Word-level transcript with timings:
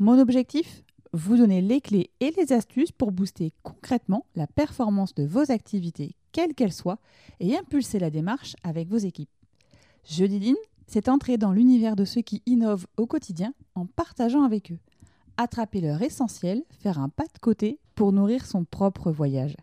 Mon 0.00 0.18
objectif 0.18 0.82
Vous 1.12 1.36
donner 1.36 1.60
les 1.60 1.80
clés 1.80 2.10
et 2.18 2.32
les 2.36 2.52
astuces 2.52 2.90
pour 2.90 3.12
booster 3.12 3.52
concrètement 3.62 4.26
la 4.34 4.48
performance 4.48 5.14
de 5.14 5.24
vos 5.24 5.52
activités, 5.52 6.16
quelles 6.32 6.52
qu'elles 6.54 6.72
soient, 6.72 6.98
et 7.38 7.56
impulser 7.56 8.00
la 8.00 8.10
démarche 8.10 8.56
avec 8.64 8.88
vos 8.88 8.96
équipes. 8.96 9.30
Jeudi 10.04 10.40
Lean, 10.40 10.56
c'est 10.88 11.08
entrer 11.08 11.38
dans 11.38 11.52
l'univers 11.52 11.94
de 11.94 12.04
ceux 12.04 12.22
qui 12.22 12.42
innovent 12.44 12.88
au 12.96 13.06
quotidien 13.06 13.54
en 13.76 13.86
partageant 13.86 14.42
avec 14.42 14.72
eux. 14.72 14.78
Attraper 15.36 15.80
leur 15.80 16.02
essentiel, 16.02 16.64
faire 16.70 16.98
un 16.98 17.08
pas 17.08 17.26
de 17.32 17.38
côté 17.40 17.78
pour 17.94 18.12
nourrir 18.12 18.46
son 18.46 18.64
propre 18.64 19.12
voyage. 19.12 19.56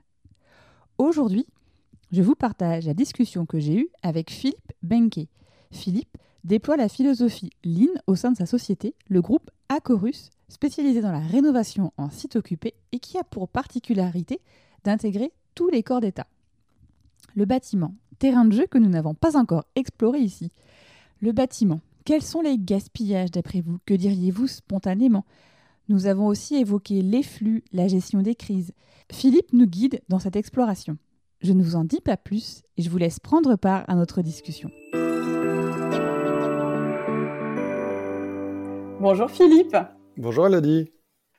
Aujourd'hui, 0.98 1.45
je 2.13 2.21
vous 2.21 2.35
partage 2.35 2.85
la 2.85 2.93
discussion 2.93 3.45
que 3.45 3.59
j'ai 3.59 3.79
eue 3.82 3.90
avec 4.02 4.32
Philippe 4.32 4.71
Benke. 4.82 5.27
Philippe 5.71 6.18
déploie 6.43 6.77
la 6.77 6.89
philosophie 6.89 7.51
Lean 7.63 7.93
au 8.07 8.15
sein 8.15 8.31
de 8.31 8.37
sa 8.37 8.45
société, 8.45 8.95
le 9.07 9.21
groupe 9.21 9.51
Acorus, 9.70 10.29
spécialisé 10.49 11.01
dans 11.01 11.11
la 11.11 11.20
rénovation 11.20 11.93
en 11.97 12.09
site 12.09 12.35
occupé 12.35 12.73
et 12.91 12.99
qui 12.99 13.17
a 13.17 13.23
pour 13.23 13.47
particularité 13.47 14.41
d'intégrer 14.84 15.31
tous 15.55 15.69
les 15.69 15.84
corps 15.84 16.01
d'État. 16.01 16.27
Le 17.35 17.45
bâtiment, 17.45 17.95
terrain 18.19 18.45
de 18.45 18.53
jeu 18.53 18.67
que 18.67 18.77
nous 18.77 18.89
n'avons 18.89 19.13
pas 19.13 19.37
encore 19.37 19.65
exploré 19.75 20.19
ici. 20.19 20.51
Le 21.21 21.31
bâtiment, 21.31 21.81
quels 22.03 22.23
sont 22.23 22.41
les 22.41 22.57
gaspillages 22.57 23.31
d'après 23.31 23.62
vous? 23.62 23.77
Que 23.85 23.93
diriez-vous 23.93 24.47
spontanément? 24.47 25.25
Nous 25.87 26.07
avons 26.07 26.27
aussi 26.27 26.55
évoqué 26.55 27.01
les 27.01 27.23
flux, 27.23 27.63
la 27.73 27.87
gestion 27.87 28.21
des 28.21 28.35
crises. 28.35 28.73
Philippe 29.12 29.53
nous 29.53 29.65
guide 29.65 30.01
dans 30.09 30.19
cette 30.19 30.35
exploration. 30.35 30.97
Je 31.41 31.53
ne 31.53 31.63
vous 31.63 31.75
en 31.75 31.84
dis 31.84 32.01
pas 32.01 32.17
plus 32.17 32.63
et 32.77 32.81
je 32.81 32.89
vous 32.89 32.97
laisse 32.97 33.19
prendre 33.19 33.55
part 33.55 33.84
à 33.87 33.95
notre 33.95 34.21
discussion. 34.21 34.69
Bonjour 39.02 39.32
Philippe. 39.32 39.76
Bonjour 40.16 40.46
Elodie. 40.46 40.91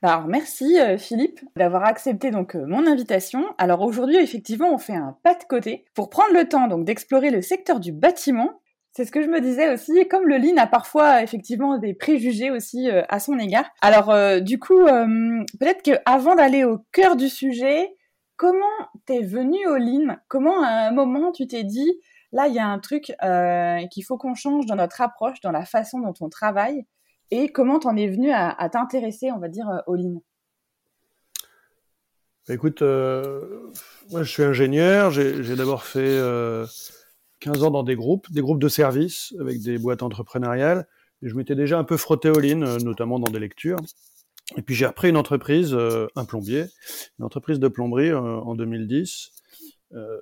Alors 0.03 0.27
merci 0.27 0.81
euh, 0.81 0.99
Philippe 0.99 1.39
d'avoir 1.55 1.85
accepté 1.85 2.33
donc 2.33 2.57
euh, 2.57 2.67
mon 2.67 2.89
invitation. 2.89 3.45
Alors 3.57 3.83
aujourd'hui 3.83 4.17
effectivement 4.17 4.75
on 4.75 4.79
fait 4.79 4.97
un 4.97 5.17
pas 5.23 5.35
de 5.35 5.45
côté 5.49 5.85
pour 5.95 6.11
prendre 6.11 6.35
le 6.35 6.49
temps 6.49 6.67
donc 6.67 6.85
d'explorer 6.85 7.31
le 7.31 7.41
secteur 7.41 7.79
du 7.79 7.93
bâtiment. 7.93 8.61
C'est 8.91 9.05
ce 9.05 9.13
que 9.13 9.23
je 9.23 9.29
me 9.29 9.41
disais 9.41 9.73
aussi, 9.73 10.09
comme 10.09 10.27
le 10.27 10.39
lean 10.39 10.57
a 10.57 10.67
parfois 10.67 11.23
effectivement 11.23 11.79
des 11.79 11.95
préjugés 11.95 12.51
aussi 12.51 12.91
euh, 12.91 13.03
à 13.09 13.21
son 13.21 13.39
égard. 13.39 13.71
Alors 13.81 14.13
du 14.43 14.59
coup 14.59 14.85
peut-être 15.61 15.83
qu'avant 15.83 16.35
d'aller 16.35 16.65
au 16.65 16.79
cœur 16.91 17.15
du 17.15 17.29
sujet, 17.29 17.95
comment 18.35 18.65
t'es 19.07 19.23
venu 19.23 19.69
au 19.69 19.77
lean 19.77 20.17
Comment 20.27 20.65
à 20.65 20.89
un 20.89 20.91
moment 20.91 21.31
tu 21.31 21.47
t'es 21.47 21.63
dit 21.63 21.93
là 22.33 22.49
il 22.49 22.55
y 22.55 22.59
a 22.59 22.67
un 22.67 22.81
truc 22.81 23.13
qu'il 23.93 24.05
faut 24.05 24.19
qu'on 24.19 24.35
change 24.35 24.67
dans 24.67 24.75
notre 24.75 25.01
approche, 25.01 25.41
dans 25.43 25.53
la 25.53 25.65
façon 25.65 26.01
dont 26.01 26.15
on 26.21 26.29
travaille? 26.29 26.87
Et 27.33 27.49
comment 27.49 27.79
t'en 27.79 27.97
es 27.97 28.09
venu 28.09 28.31
à, 28.31 28.69
t'intéresser, 28.71 29.33
on 29.33 29.39
va 29.39 29.49
dire, 29.49 29.67
euh, 29.69 29.79
au 29.87 29.97
lean 29.97 30.23
bah, 32.47 32.55
Écoute, 32.55 32.83
euh, 32.83 33.71
moi 34.11 34.23
je 34.23 34.31
suis 34.31 34.43
ingénieur, 34.43 35.11
j'ai 35.11 35.57
d'abord 35.57 35.85
fait 35.85 36.19
15 37.41 37.63
euh, 37.63 37.63
ans 37.63 37.71
dans 37.71 37.83
des 37.85 37.97
groupes, 37.97 38.31
des 38.31 38.43
groupes 38.43 38.61
de 38.61 38.69
services 38.69 39.35
avec 39.41 39.63
des 39.63 39.79
boîtes 39.79 40.03
entrepreneuriales, 40.03 40.87
je 41.23 41.35
m'étais 41.35 41.55
déjà 41.55 41.79
un 41.79 41.85
peu 41.85 41.97
frotté 41.97 42.29
au 42.29 42.39
lean, 42.39 42.79
notamment 42.83 43.19
dans 43.19 43.31
des 43.31 43.39
lectures. 43.39 43.79
Et 44.57 44.63
puis 44.63 44.75
j'ai 44.75 44.87
repris 44.87 45.09
une 45.09 45.17
entreprise, 45.17 45.75
un 46.17 46.25
plombier, 46.27 46.67
une 47.19 47.25
entreprise 47.25 47.61
de 47.61 47.69
plomberie 47.69 48.13
en 48.13 48.55
2010. 48.57 49.31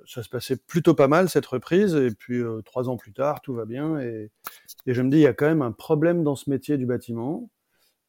Ça 0.07 0.23
se 0.23 0.29
passait 0.29 0.57
plutôt 0.57 0.95
pas 0.95 1.09
mal 1.09 1.29
cette 1.29 1.47
reprise, 1.47 1.95
et 1.95 2.11
puis 2.11 2.43
trois 2.65 2.89
ans 2.89 2.97
plus 2.97 3.13
tard, 3.13 3.41
tout 3.41 3.55
va 3.55 3.65
bien, 3.65 4.01
et, 4.01 4.31
je 4.87 5.03
me 5.03 5.11
dis, 5.11 5.19
il 5.19 5.23
y 5.23 5.27
a 5.27 5.35
quand 5.35 5.47
même 5.47 5.63
un 5.63 5.73
problème 5.73 6.25
dans 6.25 6.37
ce 6.37 6.51
métier 6.51 6.77
du 6.79 6.87
bâtiment. 6.87 7.51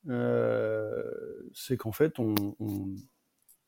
Euh, 0.09 1.03
c'est 1.53 1.77
qu'en 1.77 1.91
fait, 1.91 2.17
on, 2.19 2.35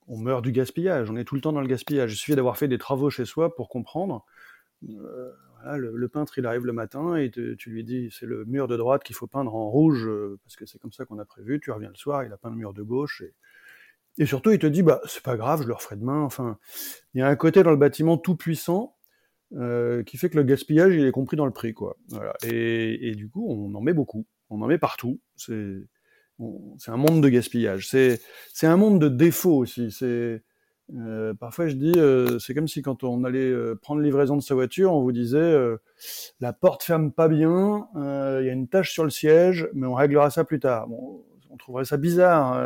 meurt 0.07 0.43
du 0.43 0.51
gaspillage. 0.51 1.09
On 1.09 1.15
est 1.15 1.23
tout 1.23 1.35
le 1.35 1.41
temps 1.41 1.53
dans 1.53 1.61
le 1.61 1.67
gaspillage. 1.67 2.13
Il 2.13 2.17
suffit 2.17 2.35
d'avoir 2.35 2.57
fait 2.57 2.67
des 2.67 2.77
travaux 2.77 3.09
chez 3.09 3.25
soi 3.25 3.55
pour 3.55 3.69
comprendre. 3.69 4.25
Euh, 4.87 5.31
le, 5.77 6.07
peintre, 6.07 6.37
il 6.37 6.45
arrive 6.45 6.65
le 6.65 6.73
matin 6.73 7.15
et 7.15 7.31
tu 7.31 7.69
lui 7.69 7.83
dis, 7.83 8.09
c'est 8.11 8.25
le 8.25 8.45
mur 8.45 8.67
de 8.67 8.75
droite 8.77 9.03
qu'il 9.03 9.15
faut 9.15 9.27
peindre 9.27 9.55
en 9.55 9.69
rouge 9.69 10.07
euh, 10.07 10.37
parce 10.43 10.55
que 10.55 10.65
c'est 10.65 10.79
comme 10.79 10.91
ça 10.91 11.05
qu'on 11.05 11.19
a 11.19 11.25
prévu. 11.25 11.59
Tu 11.59 11.71
reviens 11.71 11.89
le 11.89 11.95
soir, 11.95 12.23
il 12.23 12.33
a 12.33 12.37
peint 12.37 12.49
le 12.49 12.57
mur 12.57 12.73
de 12.73 12.83
gauche. 12.83 13.21
Et, 13.21 13.33
et 14.17 14.25
surtout, 14.25 14.51
il 14.51 14.59
te 14.59 14.67
dit, 14.67 14.83
bah, 14.83 15.01
c'est 15.05 15.23
pas 15.23 15.37
grave, 15.37 15.63
je 15.63 15.67
le 15.67 15.73
referai 15.73 15.95
demain. 15.95 16.21
Enfin, 16.21 16.57
il 17.13 17.19
y 17.19 17.21
a 17.21 17.27
un 17.27 17.35
côté 17.35 17.63
dans 17.63 17.71
le 17.71 17.77
bâtiment 17.77 18.17
tout 18.17 18.35
puissant 18.35 18.95
euh, 19.55 20.03
qui 20.03 20.17
fait 20.17 20.29
que 20.29 20.37
le 20.37 20.43
gaspillage 20.43 20.95
il 20.95 21.05
est 21.05 21.11
compris 21.11 21.37
dans 21.37 21.45
le 21.45 21.51
prix 21.51 21.73
quoi. 21.73 21.97
Voilà. 22.09 22.33
Et, 22.43 23.09
et, 23.09 23.15
du 23.15 23.29
coup 23.29 23.45
on 23.47 23.73
en 23.75 23.81
met 23.81 23.93
beaucoup, 23.93 24.25
on 24.49 24.61
en 24.61 24.67
met 24.67 24.79
partout. 24.79 25.19
C'est 25.35 25.53
un 26.87 26.97
monde 26.97 27.21
de 27.21 27.29
gaspillage. 27.29 27.87
C'est 27.87 28.19
un 28.63 28.77
monde 28.77 28.99
de 28.99 29.09
défauts 29.09 29.57
aussi. 29.57 29.91
C'est 29.91 30.43
euh, 30.95 31.33
parfois 31.33 31.67
je 31.67 31.75
dis 31.75 31.93
euh, 31.95 32.39
c'est 32.39 32.53
comme 32.53 32.67
si 32.67 32.81
quand 32.81 33.03
on 33.03 33.23
allait 33.23 33.39
euh, 33.39 33.73
prendre 33.81 34.01
livraison 34.01 34.35
de 34.35 34.41
sa 34.41 34.53
voiture, 34.53 34.93
on 34.93 35.01
vous 35.01 35.13
disait 35.13 35.37
euh, 35.37 35.77
la 36.39 36.51
porte 36.51 36.83
ferme 36.83 37.11
pas 37.11 37.29
bien, 37.29 37.87
il 37.95 38.45
y 38.45 38.49
a 38.49 38.53
une 38.53 38.67
tache 38.67 38.91
sur 38.91 39.03
le 39.03 39.09
siège, 39.09 39.69
mais 39.73 39.87
on 39.87 39.93
réglera 39.93 40.29
ça 40.29 40.43
plus 40.43 40.59
tard. 40.59 40.87
Bon, 40.87 41.23
on 41.49 41.57
trouverait 41.57 41.85
ça 41.85 41.97
bizarre 41.97 42.59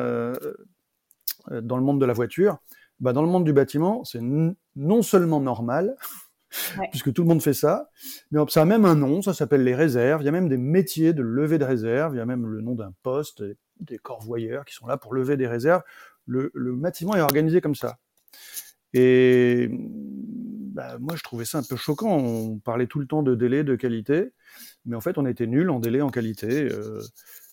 dans 1.52 1.78
le 1.78 1.84
monde 1.84 2.00
de 2.00 2.06
la 2.06 2.14
voiture. 2.14 2.60
Bah, 3.00 3.14
dans 3.14 3.22
le 3.22 3.28
monde 3.28 3.46
du 3.46 3.54
bâtiment, 3.54 4.04
c'est 4.04 4.22
non 4.22 5.02
seulement 5.02 5.40
normal, 5.40 5.96
puisque 6.92 7.14
tout 7.14 7.22
le 7.22 7.28
monde 7.28 7.42
fait 7.42 7.54
ça. 7.54 7.90
Mais 8.32 8.40
ça 8.50 8.64
a 8.64 8.66
même 8.66 8.86
un 8.86 8.96
nom, 8.96 9.22
ça 9.22 9.34
s'appelle 9.34 9.64
les 9.64 9.76
réserves. 9.76 10.22
Il 10.24 10.26
y 10.26 10.30
a 10.30 10.32
même 10.32 10.50
des 10.50 10.58
métiers 10.58 11.14
de 11.14 11.22
levée 11.22 11.60
de 11.60 11.66
réserve. 11.66 12.16
Il 12.16 12.18
y 12.18 12.22
a 12.22 12.26
même 12.26 12.48
le 12.48 12.62
nom 12.62 12.74
d'un 12.74 12.94
poste, 13.04 13.44
des 13.80 13.98
corvoyeurs 13.98 14.66
qui 14.66 14.74
sont 14.74 14.88
là 14.88 14.98
pour 14.98 15.14
lever 15.14 15.38
des 15.38 15.48
réserves. 15.48 15.84
Le, 16.26 16.52
bâtiment 16.56 17.16
est 17.16 17.22
organisé 17.22 17.62
comme 17.62 17.76
ça. 17.76 18.00
Et 18.94 19.70
bah, 19.72 20.98
moi, 21.00 21.16
je 21.16 21.24
trouvais 21.24 21.46
ça 21.46 21.60
un 21.60 21.64
peu 21.64 21.76
choquant. 21.76 22.18
On 22.18 22.58
parlait 22.58 22.88
tout 22.88 23.00
le 23.00 23.06
temps 23.06 23.24
de 23.24 23.36
délai, 23.36 23.64
de 23.64 23.76
qualité, 23.76 24.32
mais 24.86 24.96
en 24.96 25.02
fait, 25.02 25.18
on 25.18 25.26
était 25.26 25.48
nul 25.48 25.70
en 25.70 25.80
délai, 25.80 26.02
en 26.02 26.10
qualité. 26.10 26.68
Euh, 26.72 27.02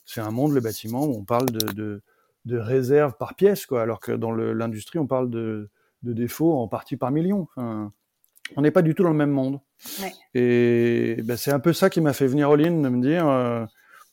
c'est 0.07 0.21
un 0.21 0.31
monde, 0.31 0.53
le 0.53 0.61
bâtiment, 0.61 1.05
où 1.07 1.15
on 1.15 1.25
parle 1.25 1.51
de, 1.51 1.73
de, 1.73 2.03
de 2.45 2.59
réserve 2.59 3.17
par 3.17 3.35
pièce, 3.35 3.67
quoi, 3.67 3.83
alors 3.83 4.01
que 4.01 4.13
dans 4.13 4.33
l'industrie, 4.33 4.99
on 4.99 5.07
parle 5.07 5.31
de, 5.31 5.71
de 6.03 6.13
défauts 6.13 6.55
en 6.55 6.69
partie 6.69 6.97
par 6.97 7.11
million. 7.11 7.43
Enfin, 7.57 7.93
on 8.57 8.63
n'est 8.63 8.71
pas 8.71 8.83
du 8.83 8.95
tout 8.95 9.03
dans 9.03 9.11
le 9.11 9.17
même 9.17 9.31
monde. 9.31 9.61
Et 10.35 11.17
ben, 11.25 11.37
c'est 11.37 11.51
un 11.51 11.61
peu 11.61 11.73
ça 11.73 11.91
qui 11.91 12.01
m'a 12.01 12.13
fait 12.13 12.27
venir 12.27 12.51
au 12.51 12.57
Lean, 12.57 12.81
de 12.81 12.89
me 12.89 13.01
dire, 13.01 13.27
euh, 13.27 13.65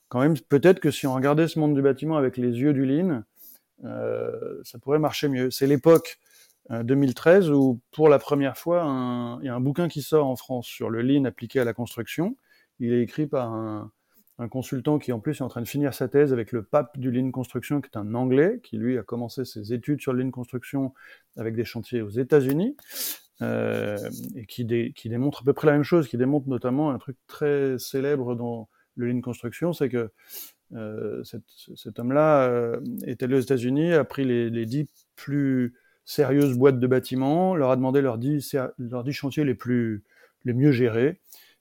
quand 0.10 0.22
même, 0.22 0.38
peut-être 0.50 0.80
que 0.80 0.92
si 0.92 1.06
on 1.08 1.14
regardait 1.14 1.48
ce 1.48 1.60
monde 1.60 1.76
du 1.76 1.82
bâtiment 1.82 2.18
avec 2.18 2.38
les 2.38 2.60
yeux 2.60 2.74
du 2.74 2.86
Lean, 2.86 3.24
euh, 3.84 4.62
ça 4.64 4.80
pourrait 4.80 5.00
marcher 5.00 5.28
mieux. 5.28 5.52
C'est 5.52 5.68
l'époque 5.68 6.20
2013 6.70 7.50
euh, 7.50 7.54
où, 7.54 7.82
pour 7.92 8.10
la 8.10 8.20
première 8.20 8.58
fois, 8.58 9.40
il 9.42 9.46
y 9.46 9.50
a 9.50 9.56
un 9.56 9.60
bouquin 9.60 9.90
qui 9.90 10.02
sort 10.02 10.28
en 10.28 10.36
France 10.36 10.66
sur 10.66 10.90
le 10.90 11.02
Lean 11.02 11.26
appliqué 11.26 11.60
à 11.60 11.66
la 11.66 11.74
construction. 11.74 12.36
Il 12.80 12.94
est 12.94 13.02
écrit 13.02 13.28
par 13.28 13.52
un, 13.52 13.92
un 14.40 14.48
consultant 14.48 14.98
qui 14.98 15.12
en 15.12 15.20
plus 15.20 15.40
est 15.40 15.44
en 15.44 15.50
train 15.50 15.62
de 15.62 15.68
finir 15.68 15.94
sa 15.94 16.08
thèse 16.08 16.34
avec 16.34 16.52
le 16.52 16.64
pape 16.64 16.98
du 16.98 17.12
Lean 17.12 17.32
Construction, 17.32 17.82
qui 17.82 17.90
est 17.94 17.98
un 17.98 18.16
Anglais, 18.16 18.60
qui 18.64 18.78
lui 18.78 18.98
a 18.98 19.04
commencé 19.04 19.46
ses 19.46 19.74
études 19.74 20.02
sur 20.02 20.14
le 20.14 20.24
Lean 20.24 20.32
Construction 20.32 20.94
avec 21.38 21.56
des 21.56 21.66
chantiers 21.66 22.02
aux 22.02 22.10
États-Unis. 22.10 22.76
Euh, 23.42 23.98
et 24.36 24.46
qui, 24.46 24.66
démontre 24.66 25.42
à 25.42 25.44
peu 25.44 25.54
près 25.54 25.66
la 25.66 25.74
même 25.74 25.84
chose, 25.84 26.08
qui 26.08 26.16
démontre 26.16 26.48
notamment 26.48 26.92
un 26.92 27.00
truc 27.00 27.18
très 27.26 27.80
célèbre 27.80 28.36
dans 28.36 28.70
le 28.96 29.12
Lean 29.12 29.22
Construction, 29.22 29.74
c'est 29.74 29.90
que 29.90 30.12
euh, 30.74 31.24
cet, 31.24 32.00
homme-là 32.00 32.44
euh, 32.44 32.80
est 33.04 33.24
allé 33.24 33.36
aux 33.36 33.40
États-Unis, 33.40 33.94
a 33.94 34.04
pris 34.04 34.26
les, 34.26 34.52
les 34.52 34.66
dix 34.68 34.88
plus 35.16 35.74
sérieuses 36.06 36.58
boîtes 36.58 36.80
de 36.80 36.88
bâtiments, 36.88 37.56
leur 37.56 37.72
a 37.72 37.76
demandé 37.76 38.02
leurs 38.02 38.18
dix, 38.18 38.56
leurs 38.78 39.04
dix 39.04 39.14
chantiers 39.14 39.44
les 39.44 39.56
plus 39.56 40.04
les 40.46 40.54
mieux 40.54 40.72
gérés, 40.72 41.20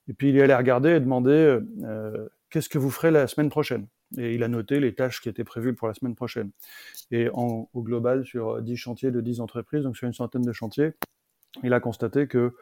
et 0.08 0.12
puis 0.12 0.31
il 0.31 0.37
est 0.37 0.43
allé 0.43 0.55
regarder 0.55 0.90
et 0.90 1.00
demander 1.00 1.61
euh, 1.84 2.28
qu'est-ce 2.50 2.69
que 2.69 2.79
vous 2.79 2.91
ferez 2.91 3.11
la 3.11 3.26
semaine 3.26 3.50
prochaine? 3.50 3.87
Et 4.19 4.35
il 4.35 4.43
a 4.43 4.49
noté 4.49 4.81
les 4.81 4.94
tâches 4.94 5.20
qui 5.20 5.29
étaient 5.29 5.44
prévues 5.44 5.75
pour 5.75 5.88
la 5.88 5.94
semaine 5.94 6.14
prochaine. 6.14 6.50
Et 7.11 7.29
au 7.29 7.69
global, 7.76 8.25
sur 8.25 8.61
10 8.61 8.76
chantiers 8.76 9.11
de 9.11 9.20
10 9.20 9.41
entreprises, 9.41 9.85
donc 9.85 9.97
sur 9.97 10.06
une 10.06 10.12
centaine 10.12 10.43
de 10.43 10.52
chantiers, 10.52 10.93
il 11.62 11.73
a 11.73 11.81
constaté 11.81 12.26
que 12.26 12.55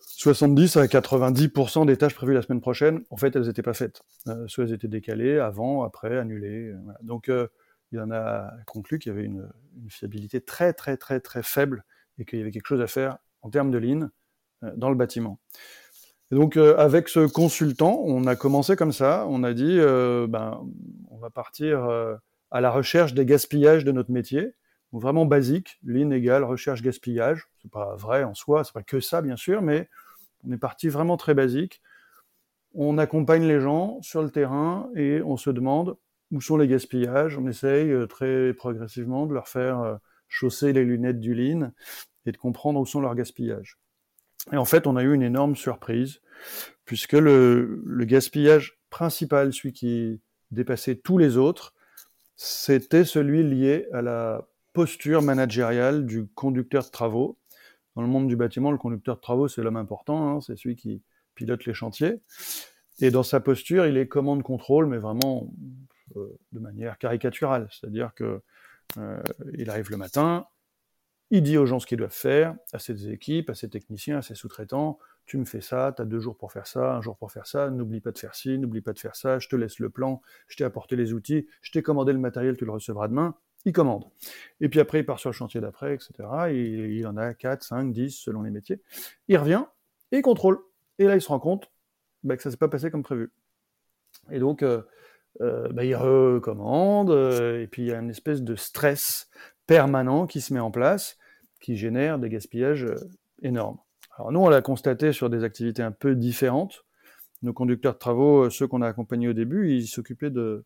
70 0.00 0.76
à 0.76 0.86
90% 0.86 1.86
des 1.86 1.96
tâches 1.96 2.14
prévues 2.14 2.34
la 2.34 2.42
semaine 2.42 2.60
prochaine, 2.60 3.04
en 3.10 3.16
fait, 3.16 3.36
elles 3.36 3.46
n'étaient 3.46 3.62
pas 3.62 3.74
faites. 3.74 4.02
Euh, 4.26 4.46
soit 4.48 4.64
elles 4.64 4.72
étaient 4.72 4.88
décalées, 4.88 5.38
avant, 5.38 5.84
après, 5.84 6.18
annulées. 6.18 6.70
Euh, 6.70 6.76
Donc, 7.02 7.28
euh, 7.28 7.48
il 7.92 8.00
en 8.00 8.10
a 8.10 8.50
conclu 8.66 8.98
qu'il 8.98 9.12
y 9.12 9.14
avait 9.14 9.24
une, 9.24 9.48
fiabilité 9.88 10.40
très 10.40 10.72
très 10.72 10.96
très 10.96 11.20
très 11.20 11.42
faible 11.42 11.84
et 12.18 12.24
qu'il 12.24 12.38
y 12.38 12.42
avait 12.42 12.50
quelque 12.50 12.66
chose 12.66 12.80
à 12.80 12.88
faire 12.88 13.18
en 13.42 13.50
termes 13.50 13.70
de 13.70 13.78
ligne 13.78 14.08
euh, 14.64 14.72
dans 14.76 14.90
le 14.90 14.96
bâtiment. 14.96 15.38
Donc 16.30 16.56
euh, 16.56 16.76
avec 16.76 17.08
ce 17.08 17.26
consultant, 17.26 18.02
on 18.04 18.26
a 18.26 18.36
commencé 18.36 18.76
comme 18.76 18.92
ça, 18.92 19.26
on 19.28 19.42
a 19.44 19.54
dit 19.54 19.78
euh, 19.78 20.26
ben 20.26 20.60
on 21.10 21.18
va 21.18 21.30
partir 21.30 21.88
à 22.50 22.60
la 22.60 22.70
recherche 22.70 23.14
des 23.14 23.26
gaspillages 23.26 23.84
de 23.84 23.92
notre 23.92 24.10
métier, 24.10 24.54
vraiment 24.92 25.26
basique, 25.26 25.78
ligne 25.84 26.12
égale 26.12 26.44
recherche 26.44 26.82
gaspillage. 26.82 27.48
C'est 27.62 27.70
pas 27.70 27.96
vrai 27.96 28.24
en 28.24 28.34
soi, 28.34 28.64
c'est 28.64 28.72
pas 28.72 28.82
que 28.82 29.00
ça 29.00 29.22
bien 29.22 29.36
sûr, 29.36 29.62
mais 29.62 29.88
on 30.44 30.52
est 30.52 30.58
parti 30.58 30.88
vraiment 30.88 31.16
très 31.16 31.34
basique. 31.34 31.82
On 32.74 32.98
accompagne 32.98 33.46
les 33.46 33.60
gens 33.60 34.00
sur 34.02 34.22
le 34.22 34.30
terrain 34.30 34.88
et 34.94 35.22
on 35.22 35.36
se 35.36 35.50
demande 35.50 35.96
où 36.30 36.40
sont 36.40 36.56
les 36.56 36.68
gaspillages. 36.68 37.38
On 37.38 37.46
essaye 37.46 37.90
euh, 37.90 38.06
très 38.06 38.52
progressivement 38.54 39.26
de 39.26 39.34
leur 39.34 39.48
faire 39.48 39.80
euh, 39.80 39.96
chausser 40.28 40.72
les 40.72 40.84
lunettes 40.84 41.20
du 41.20 41.34
lean 41.34 41.72
et 42.26 42.32
de 42.32 42.36
comprendre 42.36 42.80
où 42.80 42.86
sont 42.86 43.00
leurs 43.00 43.14
gaspillages. 43.14 43.78
Et 44.52 44.56
en 44.56 44.64
fait, 44.64 44.86
on 44.86 44.96
a 44.96 45.02
eu 45.02 45.14
une 45.14 45.22
énorme 45.22 45.56
surprise, 45.56 46.20
puisque 46.84 47.12
le, 47.12 47.82
gaspillage 48.04 48.78
principal, 48.90 49.52
celui 49.52 49.72
qui 49.72 50.20
dépassait 50.50 50.96
tous 50.96 51.18
les 51.18 51.36
autres, 51.36 51.74
c'était 52.36 53.04
celui 53.04 53.42
lié 53.42 53.86
à 53.92 54.00
la 54.00 54.46
posture 54.72 55.22
managériale 55.22 56.06
du 56.06 56.26
conducteur 56.26 56.84
de 56.84 56.90
travaux. 56.90 57.36
Dans 57.96 58.02
le 58.02 58.08
monde 58.08 58.28
du 58.28 58.36
bâtiment, 58.36 58.70
le 58.70 58.78
conducteur 58.78 59.16
de 59.16 59.20
travaux, 59.20 59.48
c'est 59.48 59.62
l'homme 59.62 59.76
important, 59.76 60.36
hein, 60.36 60.40
c'est 60.40 60.56
celui 60.56 60.76
qui 60.76 61.02
pilote 61.34 61.64
les 61.66 61.74
chantiers. 61.74 62.20
Et 63.00 63.10
dans 63.10 63.22
sa 63.22 63.40
posture, 63.40 63.86
il 63.86 63.96
est 63.96 64.08
commande-contrôle, 64.08 64.86
mais 64.86 64.98
vraiment 64.98 65.52
euh, 66.16 66.38
de 66.52 66.58
manière 66.58 66.98
caricaturale. 66.98 67.68
C'est-à-dire 67.70 68.12
que 68.14 68.40
euh, 68.98 69.22
il 69.54 69.68
arrive 69.70 69.90
le 69.90 69.96
matin, 69.96 70.46
il 71.30 71.42
dit 71.42 71.58
aux 71.58 71.66
gens 71.66 71.78
ce 71.78 71.86
qu'ils 71.86 71.98
doivent 71.98 72.10
faire, 72.10 72.56
à 72.72 72.78
ses 72.78 73.10
équipes, 73.10 73.50
à 73.50 73.54
ses 73.54 73.68
techniciens, 73.68 74.18
à 74.18 74.22
ses 74.22 74.34
sous-traitants, 74.34 74.98
tu 75.26 75.36
me 75.36 75.44
fais 75.44 75.60
ça, 75.60 75.92
tu 75.94 76.00
as 76.00 76.04
deux 76.06 76.20
jours 76.20 76.36
pour 76.36 76.52
faire 76.52 76.66
ça, 76.66 76.94
un 76.94 77.02
jour 77.02 77.16
pour 77.16 77.30
faire 77.30 77.46
ça, 77.46 77.70
n'oublie 77.70 78.00
pas 78.00 78.12
de 78.12 78.18
faire 78.18 78.34
ci, 78.34 78.58
n'oublie 78.58 78.80
pas 78.80 78.94
de 78.94 78.98
faire 78.98 79.14
ça, 79.14 79.38
je 79.38 79.48
te 79.48 79.56
laisse 79.56 79.78
le 79.78 79.90
plan, 79.90 80.22
je 80.46 80.56
t'ai 80.56 80.64
apporté 80.64 80.96
les 80.96 81.12
outils, 81.12 81.46
je 81.60 81.70
t'ai 81.70 81.82
commandé 81.82 82.12
le 82.12 82.18
matériel, 82.18 82.56
tu 82.56 82.64
le 82.64 82.72
recevras 82.72 83.08
demain, 83.08 83.34
il 83.66 83.72
commande. 83.72 84.04
Et 84.60 84.68
puis 84.68 84.80
après, 84.80 85.00
il 85.00 85.04
part 85.04 85.18
sur 85.18 85.28
le 85.28 85.34
chantier 85.34 85.60
d'après, 85.60 85.94
etc. 85.94 86.12
Et 86.50 86.96
il 86.96 87.06
en 87.06 87.16
a 87.16 87.34
4, 87.34 87.62
5, 87.62 87.92
10 87.92 88.10
selon 88.10 88.42
les 88.42 88.50
métiers. 88.50 88.80
Il 89.28 89.36
revient 89.36 89.64
et 90.12 90.18
il 90.18 90.22
contrôle. 90.22 90.58
Et 90.98 91.04
là, 91.04 91.14
il 91.14 91.20
se 91.20 91.28
rend 91.28 91.40
compte 91.40 91.70
bah, 92.22 92.36
que 92.36 92.42
ça 92.42 92.50
s'est 92.50 92.56
pas 92.56 92.68
passé 92.68 92.90
comme 92.90 93.02
prévu. 93.02 93.30
Et 94.30 94.38
donc, 94.38 94.62
euh, 94.62 94.82
euh, 95.40 95.68
bah, 95.68 95.84
il 95.84 95.94
recommande, 95.94 97.10
euh, 97.10 97.62
et 97.62 97.66
puis 97.66 97.82
il 97.82 97.88
y 97.88 97.92
a 97.92 97.98
une 97.98 98.10
espèce 98.10 98.42
de 98.42 98.56
stress 98.56 99.28
permanent 99.68 100.26
qui 100.26 100.40
se 100.40 100.52
met 100.52 100.58
en 100.58 100.72
place, 100.72 101.16
qui 101.60 101.76
génère 101.76 102.18
des 102.18 102.30
gaspillages 102.30 102.84
euh, 102.84 102.96
énormes. 103.42 103.78
Alors 104.16 104.32
nous, 104.32 104.40
on 104.40 104.48
l'a 104.48 104.62
constaté 104.62 105.12
sur 105.12 105.30
des 105.30 105.44
activités 105.44 105.82
un 105.82 105.92
peu 105.92 106.16
différentes. 106.16 106.84
Nos 107.42 107.52
conducteurs 107.52 107.92
de 107.92 107.98
travaux, 107.98 108.50
ceux 108.50 108.66
qu'on 108.66 108.82
a 108.82 108.88
accompagnés 108.88 109.28
au 109.28 109.32
début, 109.32 109.70
ils 109.70 109.86
s'occupaient 109.86 110.30
de 110.30 110.64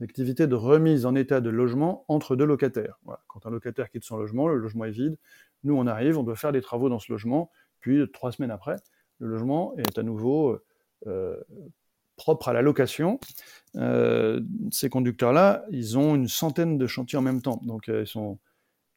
d'activités 0.00 0.46
de 0.46 0.54
remise 0.54 1.04
en 1.04 1.14
état 1.14 1.42
de 1.42 1.50
logement 1.50 2.06
entre 2.08 2.34
deux 2.34 2.46
locataires. 2.46 2.98
Quand 3.28 3.44
un 3.44 3.50
locataire 3.50 3.90
quitte 3.90 4.04
son 4.04 4.16
logement, 4.16 4.48
le 4.48 4.56
logement 4.56 4.86
est 4.86 4.90
vide, 4.90 5.18
nous 5.62 5.76
on 5.76 5.86
arrive, 5.86 6.16
on 6.16 6.22
doit 6.22 6.36
faire 6.36 6.52
des 6.52 6.62
travaux 6.62 6.88
dans 6.88 6.98
ce 6.98 7.12
logement, 7.12 7.50
puis 7.80 8.10
trois 8.10 8.32
semaines 8.32 8.50
après, 8.50 8.76
le 9.18 9.28
logement 9.28 9.74
est 9.76 9.98
à 9.98 10.02
nouveau 10.02 10.58
euh, 11.06 11.36
propre 12.20 12.48
à 12.48 12.52
la 12.52 12.60
location. 12.60 13.18
Euh, 13.76 14.40
ces 14.70 14.90
conducteurs-là, 14.90 15.64
ils 15.70 15.96
ont 15.96 16.14
une 16.14 16.28
centaine 16.28 16.76
de 16.76 16.86
chantiers 16.86 17.18
en 17.18 17.22
même 17.22 17.40
temps. 17.40 17.62
Donc, 17.64 17.88
euh, 17.88 18.02
ils, 18.02 18.06
sont, 18.06 18.38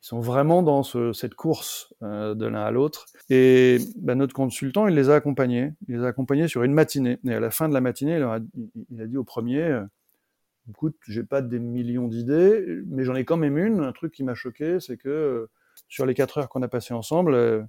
ils 0.01 0.07
sont 0.07 0.19
vraiment 0.19 0.61
dans 0.61 0.83
cette 1.13 1.33
course 1.33 1.93
euh, 2.03 2.35
de 2.35 2.45
l'un 2.45 2.63
à 2.63 2.71
l'autre. 2.71 3.05
Et 3.29 3.77
bah, 3.95 4.15
notre 4.15 4.33
consultant, 4.33 4.87
il 4.89 4.95
les 4.95 5.09
a 5.09 5.15
accompagnés. 5.15 5.71
Il 5.87 5.95
les 5.95 6.03
a 6.03 6.07
accompagnés 6.07 6.49
sur 6.49 6.63
une 6.63 6.73
matinée. 6.73 7.17
Et 7.25 7.33
à 7.33 7.39
la 7.39 7.49
fin 7.49 7.69
de 7.69 7.73
la 7.73 7.79
matinée, 7.79 8.17
il, 8.89 9.01
a, 9.01 9.07
dit 9.07 9.17
au 9.17 9.23
premier 9.23 9.81
Écoute, 10.69 10.97
j'ai 11.07 11.23
pas 11.23 11.41
des 11.41 11.59
millions 11.59 12.09
d'idées, 12.09 12.65
mais 12.87 13.05
j'en 13.05 13.15
ai 13.15 13.23
quand 13.23 13.37
même 13.37 13.57
une. 13.57 13.79
Un 13.79 13.93
truc 13.93 14.13
qui 14.13 14.23
m'a 14.23 14.35
choqué, 14.35 14.79
c'est 14.81 14.97
que 14.97 15.49
sur 15.87 16.05
les 16.05 16.13
quatre 16.13 16.39
heures 16.39 16.49
qu'on 16.49 16.61
a 16.61 16.67
passées 16.67 16.93
ensemble, 16.93 17.67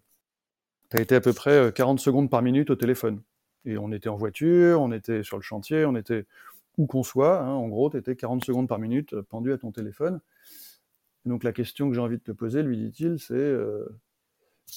tu 0.90 0.96
as 0.96 1.00
été 1.00 1.14
à 1.14 1.20
peu 1.20 1.32
près 1.32 1.72
40 1.72 2.00
secondes 2.00 2.28
par 2.28 2.42
minute 2.42 2.70
au 2.70 2.76
téléphone. 2.76 3.20
Et 3.64 3.78
on 3.78 3.92
était 3.92 4.08
en 4.08 4.16
voiture, 4.16 4.80
on 4.80 4.92
était 4.92 5.22
sur 5.22 5.36
le 5.36 5.42
chantier, 5.42 5.84
on 5.84 5.96
était 5.96 6.26
où 6.76 6.86
qu'on 6.86 7.02
soit. 7.02 7.40
Hein, 7.40 7.52
en 7.52 7.68
gros, 7.68 7.90
tu 7.90 7.96
étais 7.96 8.16
40 8.16 8.44
secondes 8.44 8.68
par 8.68 8.78
minute 8.78 9.14
euh, 9.14 9.22
pendu 9.22 9.52
à 9.52 9.58
ton 9.58 9.72
téléphone. 9.72 10.20
donc 11.24 11.44
la 11.44 11.52
question 11.52 11.88
que 11.88 11.94
j'ai 11.94 12.00
envie 12.00 12.18
de 12.18 12.22
te 12.22 12.32
poser, 12.32 12.62
lui 12.62 12.76
dit-il, 12.76 13.18
c'est 13.18 13.34
euh, 13.34 13.86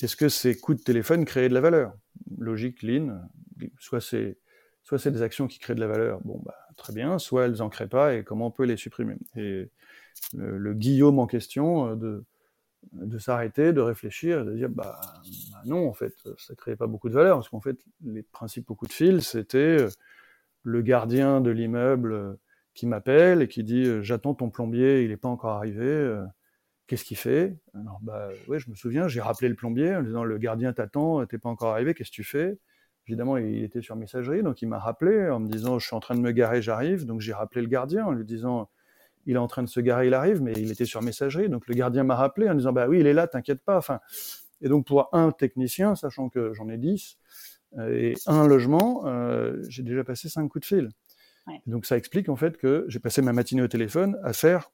est-ce 0.02 0.16
que 0.16 0.30
ces 0.30 0.58
coups 0.58 0.80
de 0.80 0.84
téléphone 0.84 1.26
créent 1.26 1.50
de 1.50 1.54
la 1.54 1.62
valeur? 1.62 1.94
Logique, 2.38 2.84
lean, 2.84 3.22
soit 3.80 4.02
c'est 4.02 4.38
soit 4.84 5.00
c'est 5.00 5.12
des 5.12 5.22
actions 5.22 5.48
qui 5.48 5.60
créent 5.60 5.76
de 5.76 5.82
la 5.82 5.88
valeur, 5.88 6.22
bon 6.24 6.42
bah 6.46 6.56
très 6.78 6.94
bien, 6.94 7.20
soit 7.20 7.46
elles 7.46 7.62
en 7.62 7.70
créent 7.70 7.88
pas 7.88 8.16
et 8.16 8.24
comment 8.24 8.48
on 8.48 8.52
peut 8.52 8.64
les 8.64 8.78
supprimer? 8.78 9.16
Et 9.36 9.70
le 10.34 10.74
Guillaume 10.74 11.20
en 11.20 11.28
question 11.28 11.90
euh, 11.90 11.96
de 11.96 12.24
de 12.94 13.18
s'arrêter, 13.18 13.74
de 13.74 13.82
réfléchir, 13.82 14.46
de 14.46 14.54
dire 14.54 14.70
bah, 14.70 15.00
non, 15.68 15.88
en 15.88 15.94
fait, 15.94 16.14
ça 16.38 16.56
créait 16.56 16.76
pas 16.76 16.88
beaucoup 16.88 17.10
de 17.10 17.14
valeur, 17.14 17.38
parce 17.38 17.50
qu'en 17.50 17.62
fait, 17.62 17.78
les 18.04 18.24
principaux 18.24 18.76
coups 18.76 18.90
de 18.90 18.96
fil, 18.96 19.22
c'était 19.22 19.58
euh, 19.82 19.90
le 20.64 20.82
gardien 20.82 21.42
de 21.42 21.50
l'immeuble 21.50 22.14
euh, 22.14 22.34
qui 22.74 22.88
m'appelle 22.88 23.42
et 23.42 23.48
qui 23.48 23.64
dit 23.64 23.86
euh, 23.86 24.02
j'attends 24.02 24.34
ton 24.34 24.50
plombier, 24.50 25.04
il 25.04 25.10
n'est 25.10 25.18
pas 25.18 25.30
encore 25.30 25.52
arrivé, 25.52 26.18
qu'est-ce 26.88 27.04
qu'il 27.04 27.18
fait? 27.18 27.58
Alors 27.74 28.00
bah 28.02 28.30
ouais, 28.48 28.60
je 28.60 28.70
me 28.70 28.76
souviens, 28.76 29.08
j'ai 29.08 29.22
rappelé 29.22 29.50
le 29.50 29.56
plombier 29.56 29.96
en 29.96 30.04
disant 30.04 30.24
le 30.24 30.38
gardien 30.38 30.74
t'attend, 30.74 31.26
t'es 31.26 31.38
pas 31.38 31.50
encore 31.50 31.74
arrivé, 31.74 31.94
qu'est-ce 31.94 32.12
que 32.12 32.16
tu 32.16 32.24
fais? 32.24 32.58
Évidemment, 33.08 33.38
il 33.38 33.64
était 33.64 33.82
sur 33.82 33.96
messagerie, 33.96 34.44
donc 34.44 34.62
il 34.62 34.68
m'a 34.68 34.80
rappelé 34.80 35.30
en 35.30 35.40
me 35.40 35.48
disant 35.48 35.80
je 35.80 35.88
suis 35.88 35.96
en 35.96 36.00
train 36.00 36.16
de 36.16 36.22
me 36.22 36.32
garer, 36.32 36.62
j'arrive, 36.62 37.06
donc 37.06 37.22
j'ai 37.22 37.34
rappelé 37.34 37.62
le 37.62 37.68
gardien 37.68 38.06
en 38.06 38.12
lui 38.12 38.26
disant 38.26 38.70
il 39.28 39.36
est 39.36 39.40
en 39.40 39.48
train 39.48 39.62
de 39.62 39.68
se 39.68 39.82
garer, 39.82 40.08
il 40.08 40.14
arrive, 40.14 40.42
mais 40.42 40.54
il 40.54 40.72
était 40.72 40.86
sur 40.86 41.02
messagerie. 41.04 41.50
Donc 41.50 41.68
le 41.68 41.76
gardien 41.76 42.04
m'a 42.04 42.16
rappelé 42.16 42.50
en 42.50 42.56
disant 42.56 42.72
bah 42.72 42.88
oui, 42.88 43.02
il 43.02 43.08
est 43.08 43.14
là, 43.14 43.28
t'inquiète 43.28 43.62
pas. 43.62 43.78
Enfin, 43.78 44.00
et 44.62 44.70
donc 44.70 44.86
pour 44.86 45.10
un 45.14 45.32
technicien, 45.32 45.96
sachant 45.96 46.30
que 46.30 46.54
j'en 46.54 46.70
ai 46.70 46.78
10 46.78 47.18
euh, 47.78 47.90
et 47.94 48.14
un 48.26 48.48
logement, 48.48 49.04
euh, 49.06 49.62
j'ai 49.68 49.84
déjà 49.84 50.04
passé 50.04 50.30
cinq 50.30 50.48
coups 50.48 50.62
de 50.62 50.66
fil. 50.66 50.90
Donc 51.66 51.86
ça 51.86 51.96
explique 51.96 52.28
en 52.28 52.36
fait 52.36 52.58
que 52.58 52.84
j'ai 52.90 53.00
passé 53.00 53.22
ma 53.22 53.32
matinée 53.32 53.62
au 53.62 53.70
téléphone 53.70 54.20
à 54.22 54.34
faire 54.34 54.70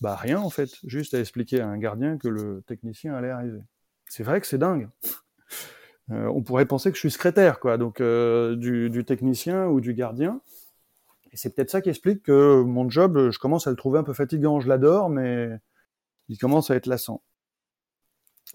bah 0.00 0.14
rien 0.14 0.38
en 0.38 0.50
fait, 0.50 0.70
juste 0.84 1.14
à 1.14 1.20
expliquer 1.20 1.60
à 1.60 1.66
un 1.66 1.78
gardien 1.78 2.16
que 2.16 2.28
le 2.28 2.62
technicien 2.62 3.14
allait 3.14 3.30
arriver. 3.30 3.60
C'est 4.08 4.22
vrai 4.22 4.40
que 4.40 4.46
c'est 4.46 4.58
dingue. 4.58 4.88
Euh, 6.10 6.26
on 6.26 6.42
pourrait 6.42 6.66
penser 6.66 6.90
que 6.90 6.96
je 6.96 7.00
suis 7.00 7.10
secrétaire 7.10 7.58
quoi, 7.58 7.76
donc 7.78 8.02
du, 8.02 8.90
du, 8.90 9.04
technicien 9.04 9.66
ou 9.66 9.80
du 9.80 9.94
gardien. 9.94 10.40
Et 11.32 11.36
c'est 11.36 11.54
peut-être 11.54 11.70
ça 11.70 11.80
qui 11.80 11.88
explique 11.88 12.22
que 12.24 12.62
mon 12.62 12.90
job, 12.90 13.30
je 13.30 13.38
commence 13.38 13.66
à 13.66 13.70
le 13.70 13.76
trouver 13.76 13.98
un 13.98 14.02
peu 14.02 14.12
fatigant. 14.12 14.60
Je 14.60 14.68
l'adore, 14.68 15.08
mais 15.08 15.48
il 16.28 16.38
commence 16.38 16.70
à 16.70 16.76
être 16.76 16.86
lassant. 16.86 17.22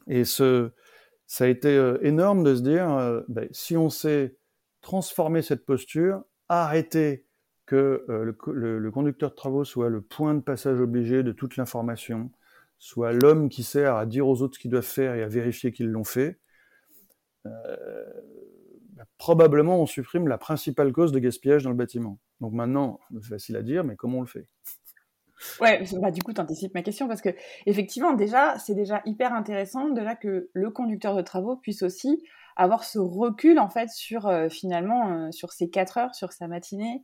Et 0.07 0.23
ça 0.25 0.71
a 1.39 1.47
été 1.47 1.69
euh, 1.69 1.97
énorme 2.01 2.43
de 2.43 2.55
se 2.55 2.61
dire, 2.61 2.89
euh, 2.91 3.21
ben, 3.27 3.47
si 3.51 3.75
on 3.77 3.89
sait 3.89 4.37
transformer 4.81 5.41
cette 5.41 5.65
posture, 5.65 6.23
arrêter 6.49 7.25
que 7.65 8.05
euh, 8.09 8.33
le, 8.53 8.91
conducteur 8.91 9.31
de 9.31 9.35
travaux 9.35 9.65
soit 9.65 9.89
le 9.89 10.01
point 10.01 10.33
de 10.33 10.39
passage 10.39 10.79
obligé 10.79 11.23
de 11.23 11.33
toute 11.33 11.57
l'information, 11.57 12.31
soit 12.79 13.11
l'homme 13.11 13.49
qui 13.49 13.63
sert 13.63 13.95
à 13.95 14.05
dire 14.05 14.27
aux 14.27 14.41
autres 14.41 14.55
ce 14.55 14.59
qu'ils 14.59 14.71
doivent 14.71 14.83
faire 14.83 15.15
et 15.15 15.23
à 15.23 15.27
vérifier 15.27 15.71
qu'ils 15.73 15.89
l'ont 15.89 16.05
fait, 16.05 16.39
bah, 17.43 19.05
probablement 19.17 19.81
on 19.81 19.85
supprime 19.85 20.27
la 20.27 20.37
principale 20.37 20.91
cause 20.91 21.11
de 21.11 21.19
gaspillage 21.19 21.63
dans 21.63 21.69
le 21.69 21.75
bâtiment. 21.75 22.19
Donc 22.39 22.53
maintenant, 22.53 22.99
c'est 23.21 23.29
facile 23.29 23.55
à 23.55 23.63
dire, 23.63 23.83
mais 23.83 23.95
comment 23.95 24.19
on 24.19 24.21
le 24.21 24.27
fait? 24.27 24.47
Ouais, 25.61 25.83
bah 26.01 26.11
du 26.11 26.21
coup, 26.23 26.33
tu 26.33 26.41
anticipes 26.41 26.73
ma 26.73 26.81
question 26.81 27.07
parce 27.07 27.21
que 27.21 27.29
effectivement, 27.65 28.13
déjà, 28.13 28.57
c'est 28.57 28.73
déjà 28.73 29.01
hyper 29.05 29.33
intéressant 29.33 29.89
déjà 29.89 30.15
que 30.15 30.49
le 30.53 30.71
conducteur 30.71 31.15
de 31.15 31.21
travaux 31.21 31.57
puisse 31.57 31.83
aussi 31.83 32.23
avoir 32.55 32.83
ce 32.83 32.97
recul 32.97 33.59
en 33.59 33.69
fait 33.69 33.89
sur 33.89 34.27
euh, 34.27 34.49
finalement 34.49 35.11
euh, 35.11 35.31
sur 35.31 35.51
ses 35.53 35.69
quatre 35.69 35.97
heures, 35.97 36.15
sur 36.15 36.31
sa 36.33 36.47
matinée, 36.47 37.03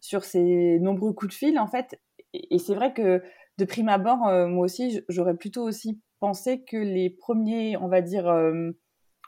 sur 0.00 0.24
ses 0.24 0.78
nombreux 0.78 1.12
coups 1.12 1.32
de 1.32 1.36
fil 1.36 1.58
en 1.58 1.66
fait. 1.66 2.00
Et, 2.34 2.58
c'est 2.58 2.74
vrai 2.74 2.94
que 2.94 3.22
de 3.58 3.64
prime 3.64 3.88
abord, 3.88 4.26
euh, 4.28 4.46
moi 4.46 4.64
aussi, 4.64 5.02
j'aurais 5.08 5.34
plutôt 5.34 5.62
aussi 5.62 6.00
pensé 6.20 6.62
que 6.62 6.76
les 6.76 7.10
premiers, 7.10 7.76
on 7.76 7.88
va 7.88 8.00
dire, 8.00 8.32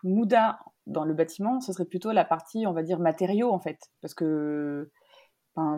moudas 0.05 0.59
dans 0.87 1.05
le 1.05 1.13
bâtiment, 1.13 1.61
ce 1.61 1.73
serait 1.73 1.85
plutôt 1.85 2.13
la 2.13 2.25
partie, 2.25 2.67
on 2.67 2.73
va 2.73 2.83
dire, 2.83 3.01
matériaux, 3.01 3.51
en 3.51 3.59
fait. 3.59 3.79
Parce 4.01 4.15
que 4.15 4.91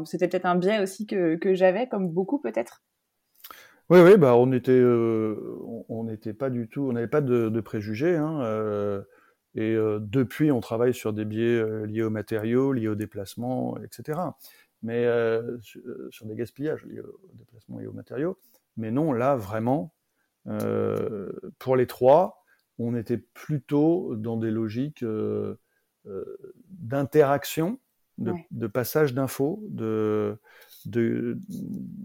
c'était 0.04 0.28
peut-être 0.28 0.46
un 0.46 0.56
biais 0.56 0.80
aussi 0.80 1.06
que, 1.06 1.38
j'avais, 1.54 1.88
comme 1.88 2.08
beaucoup 2.10 2.38
peut-être. 2.38 2.82
Oui, 3.88 4.00
oui, 4.00 4.16
bah 4.16 4.34
on 4.36 4.50
euh, 4.52 5.84
on 5.88 6.04
n'était 6.04 6.34
pas 6.34 6.50
du 6.50 6.68
tout, 6.68 6.82
on 6.82 6.92
n'avait 6.92 7.06
pas 7.06 7.20
de, 7.20 7.60
préjugés. 7.60 8.16
Hein, 8.16 8.40
euh, 8.42 9.02
et 9.54 9.74
euh, 9.74 10.00
depuis, 10.00 10.50
on 10.50 10.60
travaille 10.60 10.92
sur 10.92 11.12
des 11.12 11.24
biais 11.24 11.86
liés 11.86 12.02
aux 12.02 12.10
matériaux, 12.10 12.72
liés 12.72 12.88
au 12.88 12.96
déplacement, 12.96 13.78
etc. 13.78 14.20
Mais 14.82 15.06
sur, 15.62 16.26
des 16.26 16.34
gaspillages 16.34 16.84
liés 16.84 17.00
au 17.00 17.32
déplacement 17.34 17.80
et 17.80 17.86
aux 17.86 17.92
matériaux. 17.92 18.38
Mais 18.76 18.90
non, 18.90 19.12
là, 19.12 19.36
vraiment, 19.36 19.94
pour 21.58 21.76
les 21.76 21.86
trois, 21.86 22.44
on 22.78 22.94
était 22.96 23.18
plutôt 23.18 24.16
dans 24.16 24.36
des 24.36 24.50
logiques 24.50 25.04
d'interaction, 26.68 27.78
de, 28.18 28.66
passage 28.66 29.14
d'infos, 29.14 29.62
de, 29.68 30.38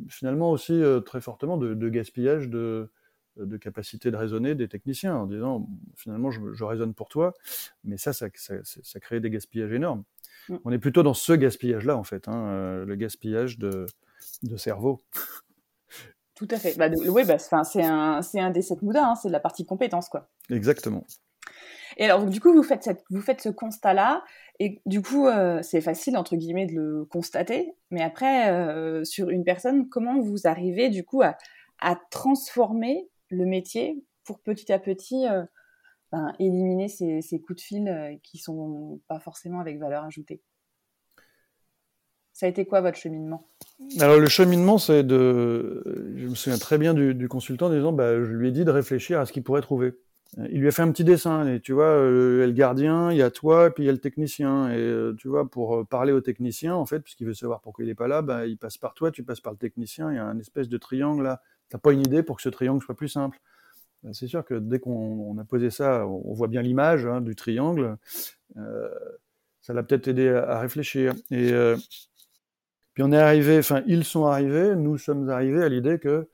finalement 0.10 0.52
aussi 0.52 0.82
très 1.06 1.22
fortement 1.22 1.58
de, 1.58 1.90
gaspillage 1.90 2.50
de, 2.50 2.92
de 3.38 3.58
capacité 3.58 4.12
de 4.12 4.18
raisonner 4.18 4.56
des 4.56 4.68
techniciens 4.68 5.16
en 5.16 5.26
disant 5.26 5.68
finalement 5.96 6.32
je, 6.32 6.64
raisonne 6.64 6.94
pour 6.94 7.08
toi, 7.08 7.34
mais 7.84 7.98
ça 7.98 8.14
ça, 8.14 8.28
ça, 8.34 9.00
crée 9.00 9.20
des 9.20 9.30
gaspillages 9.30 9.72
énormes. 9.72 10.04
Mm. 10.50 10.58
On 10.66 10.72
est 10.72 10.80
plutôt 10.80 11.04
dans 11.04 11.14
ce 11.14 11.34
gaspillage-là 11.34 11.98
en 11.98 12.04
fait, 12.04 12.28
hein, 12.28 12.48
euh, 12.48 12.86
le 12.86 12.96
gaspillage 12.96 13.58
de, 13.58 13.86
cerveau. 14.58 15.02
Tout 16.36 16.48
à 16.50 16.58
fait. 16.58 16.76
Bah, 16.76 16.90
oui, 17.08 17.24
bah, 17.24 17.38
c'est 17.38 17.84
un, 17.84 18.20
un, 18.20 18.50
des 18.50 18.62
sept 18.62 18.82
moudins, 18.82 19.12
hein, 19.12 19.16
c'est 19.16 19.28
de 19.28 19.34
la 19.34 19.40
partie 19.40 19.66
compétence. 19.66 20.10
quoi. 20.10 20.28
Exactement. 20.50 21.06
Et 21.98 22.06
alors, 22.06 22.26
du 22.26 22.40
coup, 22.40 22.54
vous 22.54 22.64
faites, 22.64 22.84
cette, 22.84 23.04
vous 23.12 23.22
faites 23.22 23.42
ce 23.42 23.50
constat-là, 23.50 24.24
et 24.64 24.80
du 24.86 25.02
coup, 25.02 25.26
euh, 25.26 25.64
c'est 25.64 25.82
facile, 25.82 26.16
entre 26.16 26.36
guillemets, 26.36 26.68
de 26.68 26.76
le 26.76 27.06
constater, 27.06 27.74
mais 27.90 28.04
après, 28.04 28.52
euh, 28.52 29.04
sur 29.04 29.32
une 29.32 29.44
personne, 29.44 29.90
comment 29.90 30.22
vous 30.22 30.46
arrivez, 30.46 30.90
du 30.90 31.04
coup, 31.04 31.24
à, 31.24 31.36
transformer 32.12 33.10
le 33.30 33.48
métier 33.48 34.04
pour 34.24 34.40
petit 34.40 34.72
à 34.72 34.78
petit 34.78 35.26
euh, 35.28 35.42
ben, 36.12 36.32
éliminer 36.38 36.90
ces, 36.90 37.42
coups 37.44 37.56
de 37.56 37.62
fil 37.62 38.20
qui 38.22 38.38
sont 38.38 39.02
pas 39.08 39.20
forcément 39.20 39.62
avec 39.62 39.80
valeur 39.80 40.04
ajoutée? 40.04 40.44
Ça 42.34 42.46
a 42.46 42.50
été 42.50 42.68
quoi 42.68 42.82
votre 42.82 43.00
cheminement? 43.00 43.48
Alors 44.00 44.20
le 44.20 44.30
cheminement, 44.30 44.78
c'est 44.78 45.04
de... 45.04 46.14
Je 46.16 46.28
me 46.28 46.36
souviens 46.36 46.60
très 46.60 46.78
bien 46.78 46.94
du, 46.94 47.28
consultant 47.28 47.72
disant, 47.72 47.94
bah, 47.94 48.24
je 48.24 48.32
lui 48.32 48.50
ai 48.50 48.52
dit 48.52 48.64
de 48.64 48.70
réfléchir 48.70 49.20
à 49.20 49.26
ce 49.26 49.34
qu'il 49.34 49.42
pourrait 49.42 49.62
trouver. 49.62 49.94
Il 50.38 50.62
lui 50.62 50.68
a 50.70 50.72
fait 50.72 50.82
un 50.82 50.92
petit 50.92 51.04
dessin, 51.04 51.46
et 51.46 51.60
tu 51.60 51.74
vois, 51.74 51.86
euh, 51.86 52.38
il 52.38 52.40
y 52.40 52.44
a 52.44 52.48
le 52.48 52.54
gardien, 52.54 53.12
il 53.12 53.18
y 53.18 53.22
a 53.22 53.30
toi, 53.32 53.68
et 53.68 53.70
puis 53.72 53.84
il 53.84 53.88
y 53.88 53.90
a 53.90 53.92
le 53.92 53.98
technicien. 53.98 54.72
Et 54.72 55.12
tu 55.18 55.28
vois, 55.28 55.50
pour 55.50 55.86
parler 55.88 56.14
au 56.14 56.22
technicien, 56.22 56.74
en 56.74 56.86
fait, 56.86 57.02
puisqu'il 57.02 57.28
veut 57.28 57.34
savoir 57.34 57.62
pourquoi 57.62 57.84
il 57.84 57.88
n'est 57.88 57.96
pas 57.96 58.08
là, 58.08 58.22
bah, 58.22 58.48
il 58.48 58.58
passe 58.58 58.78
par 58.78 58.94
toi, 58.94 59.12
tu 59.12 59.24
passes 59.24 59.42
par 59.42 59.52
le 59.52 59.60
technicien, 59.60 60.10
il 60.12 60.16
y 60.16 60.20
a 60.20 60.26
un 60.26 60.40
espèce 60.40 60.70
de 60.70 60.78
triangle 60.78 61.24
là 61.24 61.42
T'as 61.72 61.78
pas 61.78 61.94
une 61.94 62.02
idée 62.02 62.22
pour 62.22 62.36
que 62.36 62.42
ce 62.42 62.50
triangle 62.50 62.84
soit 62.84 62.96
plus 62.96 63.08
simple. 63.08 63.40
Ben, 64.04 64.14
c'est 64.14 64.28
sûr 64.28 64.44
que 64.44 64.56
dès 64.56 64.80
qu'on 64.80 65.38
a 65.38 65.46
posé 65.46 65.70
ça, 65.70 66.06
on 66.06 66.34
voit 66.34 66.50
bien 66.50 66.62
l'image 66.62 67.06
hein, 67.06 67.22
du 67.22 67.34
triangle. 67.34 67.98
Euh, 68.58 68.90
ça 69.62 69.72
l'a 69.74 69.82
peut-être 69.82 70.10
aidé 70.10 70.28
à, 70.30 70.60
réfléchir. 70.60 71.14
Et 71.32 71.54
euh, 71.54 71.78
puis 72.94 73.04
on 73.04 73.12
est 73.14 73.18
arrivé, 73.18 73.58
enfin 73.58 73.84
ils 73.88 74.04
sont 74.04 74.26
arrivés, 74.26 74.76
nous 74.76 74.98
sommes 74.98 75.30
arrivés 75.30 75.64
à 75.64 75.70
l'idée 75.70 75.98
que 75.98 76.28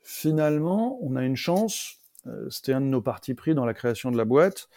finalement 0.00 0.98
on 1.00 1.14
a 1.14 1.24
une 1.24 1.36
chance. 1.36 2.00
Euh, 2.26 2.48
c'était 2.50 2.72
un 2.72 2.80
de 2.80 2.86
nos 2.86 3.02
partis 3.02 3.34
pris 3.34 3.54
dans 3.54 3.64
la 3.64 3.74
création 3.74 4.10
de 4.10 4.16
la 4.16 4.24
boîte. 4.24 4.68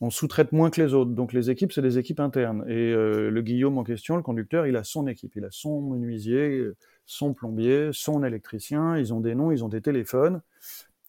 On 0.00 0.10
sous-traite 0.10 0.52
moins 0.52 0.70
que 0.70 0.80
les 0.80 0.94
autres. 0.94 1.10
Donc 1.10 1.32
les 1.32 1.50
équipes, 1.50 1.72
c'est 1.72 1.82
des 1.82 1.98
équipes 1.98 2.20
internes. 2.20 2.64
Et 2.68 2.92
le 2.92 3.40
Guillaume 3.42 3.78
en 3.78 3.82
question, 3.82 4.16
le 4.16 4.22
conducteur, 4.22 4.64
il 4.68 4.76
a 4.76 4.84
son 4.84 5.08
équipe. 5.08 5.34
Il 5.34 5.44
a 5.44 5.48
son 5.50 5.80
menuisier, 5.80 6.70
son 7.04 7.34
plombier, 7.34 7.90
son 7.92 8.22
électricien, 8.22 8.96
ils 8.96 9.12
ont 9.12 9.20
des 9.20 9.34
noms, 9.34 9.50
ils 9.50 9.64
ont 9.64 9.68
des 9.68 9.80
téléphones. 9.80 10.40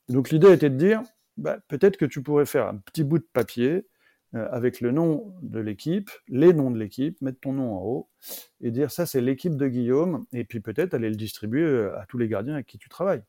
Donc 0.08 0.32
l'idée 0.32 0.52
était 0.52 0.72
de 0.72 0.78
dire, 0.78 1.04
bah, 1.38 1.60
peut-être 1.68 1.98
que 1.98 2.06
tu 2.06 2.24
pourrais 2.24 2.46
faire 2.46 2.68
un 2.68 2.78
petit 2.78 3.04
bout 3.04 3.20
de 3.20 3.28
papier 3.32 3.86
euh, 4.34 4.48
avec 4.52 4.82
le 4.82 4.92
nom 4.92 5.34
de 5.42 5.60
l'équipe, 5.60 6.10
les 6.28 6.54
noms 6.54 6.72
de 6.72 6.78
l'équipe, 6.80 7.22
mettre 7.22 7.40
ton 7.40 7.54
nom 7.54 7.74
en 7.74 7.82
haut 7.84 8.10
et 8.62 8.72
dire 8.72 8.92
ça 8.92 9.06
c'est 9.06 9.22
l'équipe 9.22 9.56
de 9.56 9.68
Guillaume, 9.68 10.26
et 10.34 10.44
puis 10.44 10.60
peut-être 10.60 10.94
aller 10.94 11.10
le 11.10 11.16
distribuer 11.16 11.64
euh, 11.64 12.00
à 12.00 12.06
tous 12.06 12.18
les 12.18 12.28
gardiens 12.28 12.56
avec 12.56 12.68
qui 12.68 12.78
tu 12.78 12.90
travailles. 12.90 13.24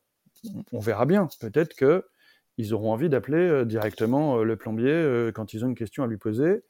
On 0.71 0.79
verra 0.79 1.05
bien. 1.05 1.27
Peut-être 1.39 1.75
que 1.75 2.05
ils 2.57 2.73
auront 2.73 2.91
envie 2.91 3.09
d'appeler 3.09 3.37
euh, 3.37 3.65
directement 3.65 4.43
le 4.43 4.55
plombier 4.55 5.31
quand 5.33 5.53
ils 5.53 5.65
ont 5.65 5.69
une 5.69 5.75
question 5.75 6.03
à 6.03 6.07
lui 6.07 6.17
poser, 6.17 6.63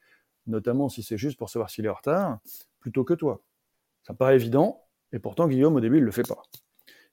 notamment 0.48 0.90
si 0.90 1.04
c'est 1.04 1.18
juste 1.18 1.38
pour 1.38 1.50
savoir 1.50 1.70
s'il 1.70 1.86
est 1.86 1.90
en 1.90 1.94
retard, 1.94 2.40
plutôt 2.80 3.04
que 3.04 3.14
toi. 3.14 3.42
Ça 4.04 4.14
paraît 4.14 4.36
évident, 4.36 4.84
et 5.14 5.20
pourtant, 5.20 5.48
Guillaume, 5.48 5.76
au 5.76 5.82
début, 5.82 5.98
il 5.98 6.04
le 6.04 6.12
fait 6.12 6.28
pas. 6.28 6.42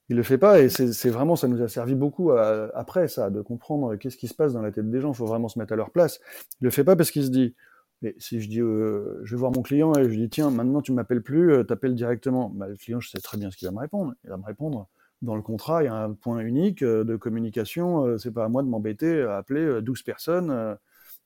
Il 0.09 0.15
le 0.15 0.23
fait 0.23 0.39
pas, 0.39 0.59
et 0.59 0.69
c'est 0.69 1.09
vraiment, 1.09 1.35
ça 1.35 1.47
nous 1.47 1.61
a 1.61 1.67
servi 1.67 1.93
beaucoup 1.93 2.31
après 2.31 3.07
ça, 3.07 3.29
de 3.29 3.41
comprendre 3.41 3.95
qu'est-ce 3.95 4.17
qui 4.17 4.27
se 4.27 4.33
passe 4.33 4.53
dans 4.53 4.61
la 4.61 4.71
tête 4.71 4.89
des 4.89 5.01
gens. 5.01 5.11
Il 5.11 5.15
faut 5.15 5.27
vraiment 5.27 5.49
se 5.49 5.59
mettre 5.59 5.73
à 5.73 5.75
leur 5.75 5.91
place. 5.91 6.19
Il 6.61 6.65
le 6.65 6.71
fait 6.71 6.83
pas 6.83 6.95
parce 6.95 7.11
qu'il 7.11 7.23
se 7.23 7.29
dit, 7.29 7.55
mais 8.01 8.15
si 8.17 8.39
je 8.39 8.47
dis, 8.47 8.61
euh, 8.61 9.19
je 9.23 9.35
vais 9.35 9.39
voir 9.39 9.51
mon 9.51 9.61
client 9.61 9.93
et 9.95 10.03
je 10.03 10.09
lui 10.09 10.17
dis, 10.17 10.29
tiens, 10.29 10.51
maintenant 10.51 10.81
tu 10.81 10.93
m'appelles 10.93 11.21
plus, 11.21 11.51
euh, 11.51 11.63
t'appelles 11.63 11.95
directement. 11.95 12.49
Bah, 12.49 12.67
le 12.67 12.77
client, 12.77 12.99
je 12.99 13.09
sais 13.09 13.19
très 13.19 13.37
bien 13.37 13.51
ce 13.51 13.57
qu'il 13.57 13.67
va 13.67 13.73
me 13.73 13.79
répondre. 13.79 14.13
Il 14.23 14.29
va 14.29 14.37
me 14.37 14.45
répondre. 14.45 14.87
Dans 15.21 15.35
le 15.35 15.41
contrat, 15.41 15.83
il 15.83 15.85
y 15.85 15.89
a 15.89 15.95
un 15.95 16.13
point 16.13 16.39
unique 16.39 16.81
euh, 16.81 17.03
de 17.03 17.15
communication. 17.15 18.17
c'est 18.17 18.31
pas 18.31 18.45
à 18.45 18.49
moi 18.49 18.63
de 18.63 18.67
m'embêter 18.67 19.21
à 19.21 19.37
appeler 19.37 19.81
12 19.81 20.03
personnes. 20.03 20.77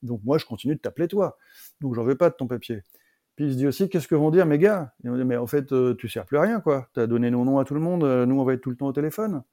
donc 0.02 0.22
moi, 0.24 0.38
je 0.38 0.46
continue 0.46 0.76
de 0.76 0.80
t'appeler 0.80 1.08
toi. 1.08 1.38
Donc 1.82 1.96
j'en 1.96 2.04
veux 2.04 2.16
pas 2.16 2.30
de 2.30 2.36
ton 2.36 2.48
papier. 2.48 2.82
Puis 3.36 3.46
il 3.46 3.52
se 3.54 3.58
dit 3.58 3.68
aussi, 3.68 3.90
qu'est-ce 3.90 4.08
que 4.08 4.16
vont 4.16 4.30
dire 4.30 4.46
mes 4.46 4.60
gars? 4.60 4.94
Mais 5.04 5.38
en 5.38 5.48
fait, 5.48 5.72
euh, 5.72 5.96
tu 5.96 6.08
sers 6.08 6.26
plus 6.26 6.38
à 6.38 6.42
rien, 6.42 6.60
quoi. 6.60 6.90
Tu 6.94 7.00
as 7.00 7.08
donné 7.08 7.32
nos 7.32 7.44
noms 7.44 7.58
à 7.58 7.66
tout 7.66 7.74
le 7.74 7.80
monde, 7.80 8.04
euh, 8.04 8.26
nous, 8.26 8.40
on 8.40 8.44
va 8.44 8.54
être 8.54 8.62
tout 8.62 8.70
le 8.70 8.76
temps 8.76 8.88
au 8.88 8.94
téléphone. 8.94 9.44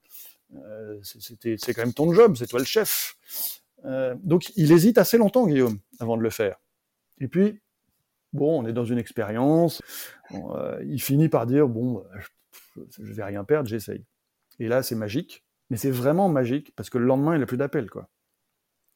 Euh, 0.54 0.98
c'est 1.02 1.74
quand 1.74 1.82
même 1.82 1.94
ton 1.94 2.12
job, 2.12 2.36
c'est 2.36 2.46
toi 2.46 2.58
le 2.58 2.64
chef. 2.64 3.16
donc 4.22 4.52
il 4.56 4.72
hésite 4.72 4.98
assez 4.98 5.16
longtemps, 5.16 5.46
Guillaume, 5.46 5.78
avant 5.98 6.16
de 6.16 6.22
le 6.22 6.30
faire. 6.30 6.60
Et 7.20 7.28
puis, 7.28 7.60
bon, 8.32 8.62
on 8.62 8.66
est 8.66 8.72
dans 8.72 8.84
une 8.84 8.98
expérience, 8.98 9.80
il 10.84 11.00
finit 11.00 11.28
par 11.28 11.46
dire, 11.46 11.68
bon, 11.68 12.04
je, 12.76 12.82
je 13.02 13.12
vais 13.12 13.24
rien 13.24 13.44
perdre, 13.44 13.68
j'essaye. 13.68 14.04
Et 14.60 14.68
là, 14.68 14.84
c'est 14.84 14.94
magique, 14.94 15.44
mais 15.70 15.76
c'est 15.76 15.90
vraiment 15.90 16.28
magique, 16.28 16.72
parce 16.76 16.90
que 16.90 16.98
le 16.98 17.06
lendemain, 17.06 17.34
il 17.34 17.40
n'a 17.40 17.46
plus 17.46 17.56
d'appel, 17.56 17.90
quoi. 17.90 18.08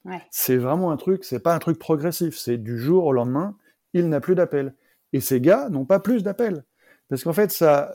Ouais. 0.04 0.23
C'est 0.30 0.59
vraiment 0.59 0.92
un 0.92 0.97
truc, 0.97 1.25
c'est 1.25 1.40
pas 1.40 1.54
un 1.54 1.59
truc 1.59 1.78
progressif, 1.78 2.37
c'est 2.37 2.59
du 2.59 2.78
jour 2.78 3.06
au 3.06 3.12
lendemain, 3.12 3.56
il 3.94 4.09
n'a 4.09 4.21
plus 4.21 4.35
d'appel. 4.35 4.75
Et 5.12 5.21
ces 5.21 5.40
gars 5.40 5.68
n'ont 5.71 5.87
pas 5.87 5.99
plus 5.99 6.23
d'appels. 6.23 6.64
Parce 7.09 7.25
qu'en 7.25 7.33
fait, 7.33 7.50
ça, 7.50 7.94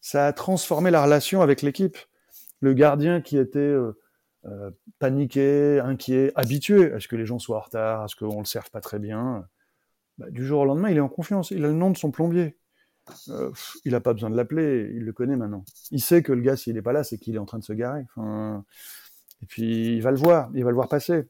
ça 0.00 0.26
a 0.26 0.32
transformé 0.32 0.90
la 0.90 1.04
relation 1.04 1.42
avec 1.42 1.62
l'équipe. 1.62 1.98
Le 2.60 2.72
gardien 2.72 3.20
qui 3.20 3.36
était 3.36 3.58
euh, 3.58 3.98
euh, 4.46 4.70
paniqué, 4.98 5.80
inquiet, 5.80 6.32
habitué 6.34 6.92
à 6.92 7.00
ce 7.00 7.08
que 7.08 7.16
les 7.16 7.26
gens 7.26 7.38
soient 7.38 7.58
en 7.58 7.62
retard, 7.62 8.02
à 8.02 8.08
ce 8.08 8.16
qu'on 8.16 8.38
le 8.38 8.46
serve 8.46 8.70
pas 8.70 8.80
très 8.80 8.98
bien, 8.98 9.46
bah, 10.18 10.30
du 10.30 10.44
jour 10.46 10.60
au 10.60 10.64
lendemain, 10.64 10.90
il 10.90 10.96
est 10.96 11.00
en 11.00 11.08
confiance. 11.08 11.50
Il 11.50 11.64
a 11.64 11.68
le 11.68 11.74
nom 11.74 11.90
de 11.90 11.98
son 11.98 12.10
plombier. 12.10 12.56
Euh, 13.28 13.50
il 13.84 13.92
n'a 13.92 14.00
pas 14.00 14.12
besoin 14.12 14.30
de 14.30 14.36
l'appeler, 14.36 14.90
il 14.94 15.04
le 15.04 15.12
connaît 15.12 15.36
maintenant. 15.36 15.64
Il 15.90 16.00
sait 16.00 16.22
que 16.22 16.32
le 16.32 16.40
gars, 16.40 16.56
s'il 16.56 16.74
n'est 16.74 16.82
pas 16.82 16.92
là, 16.92 17.04
c'est 17.04 17.18
qu'il 17.18 17.34
est 17.34 17.38
en 17.38 17.46
train 17.46 17.58
de 17.58 17.64
se 17.64 17.72
garer. 17.72 18.04
et 19.42 19.46
puis, 19.46 19.96
il 19.96 20.02
va 20.02 20.10
le 20.10 20.16
voir, 20.16 20.50
il 20.54 20.64
va 20.64 20.70
le 20.70 20.76
voir 20.76 20.88
passer 20.88 21.28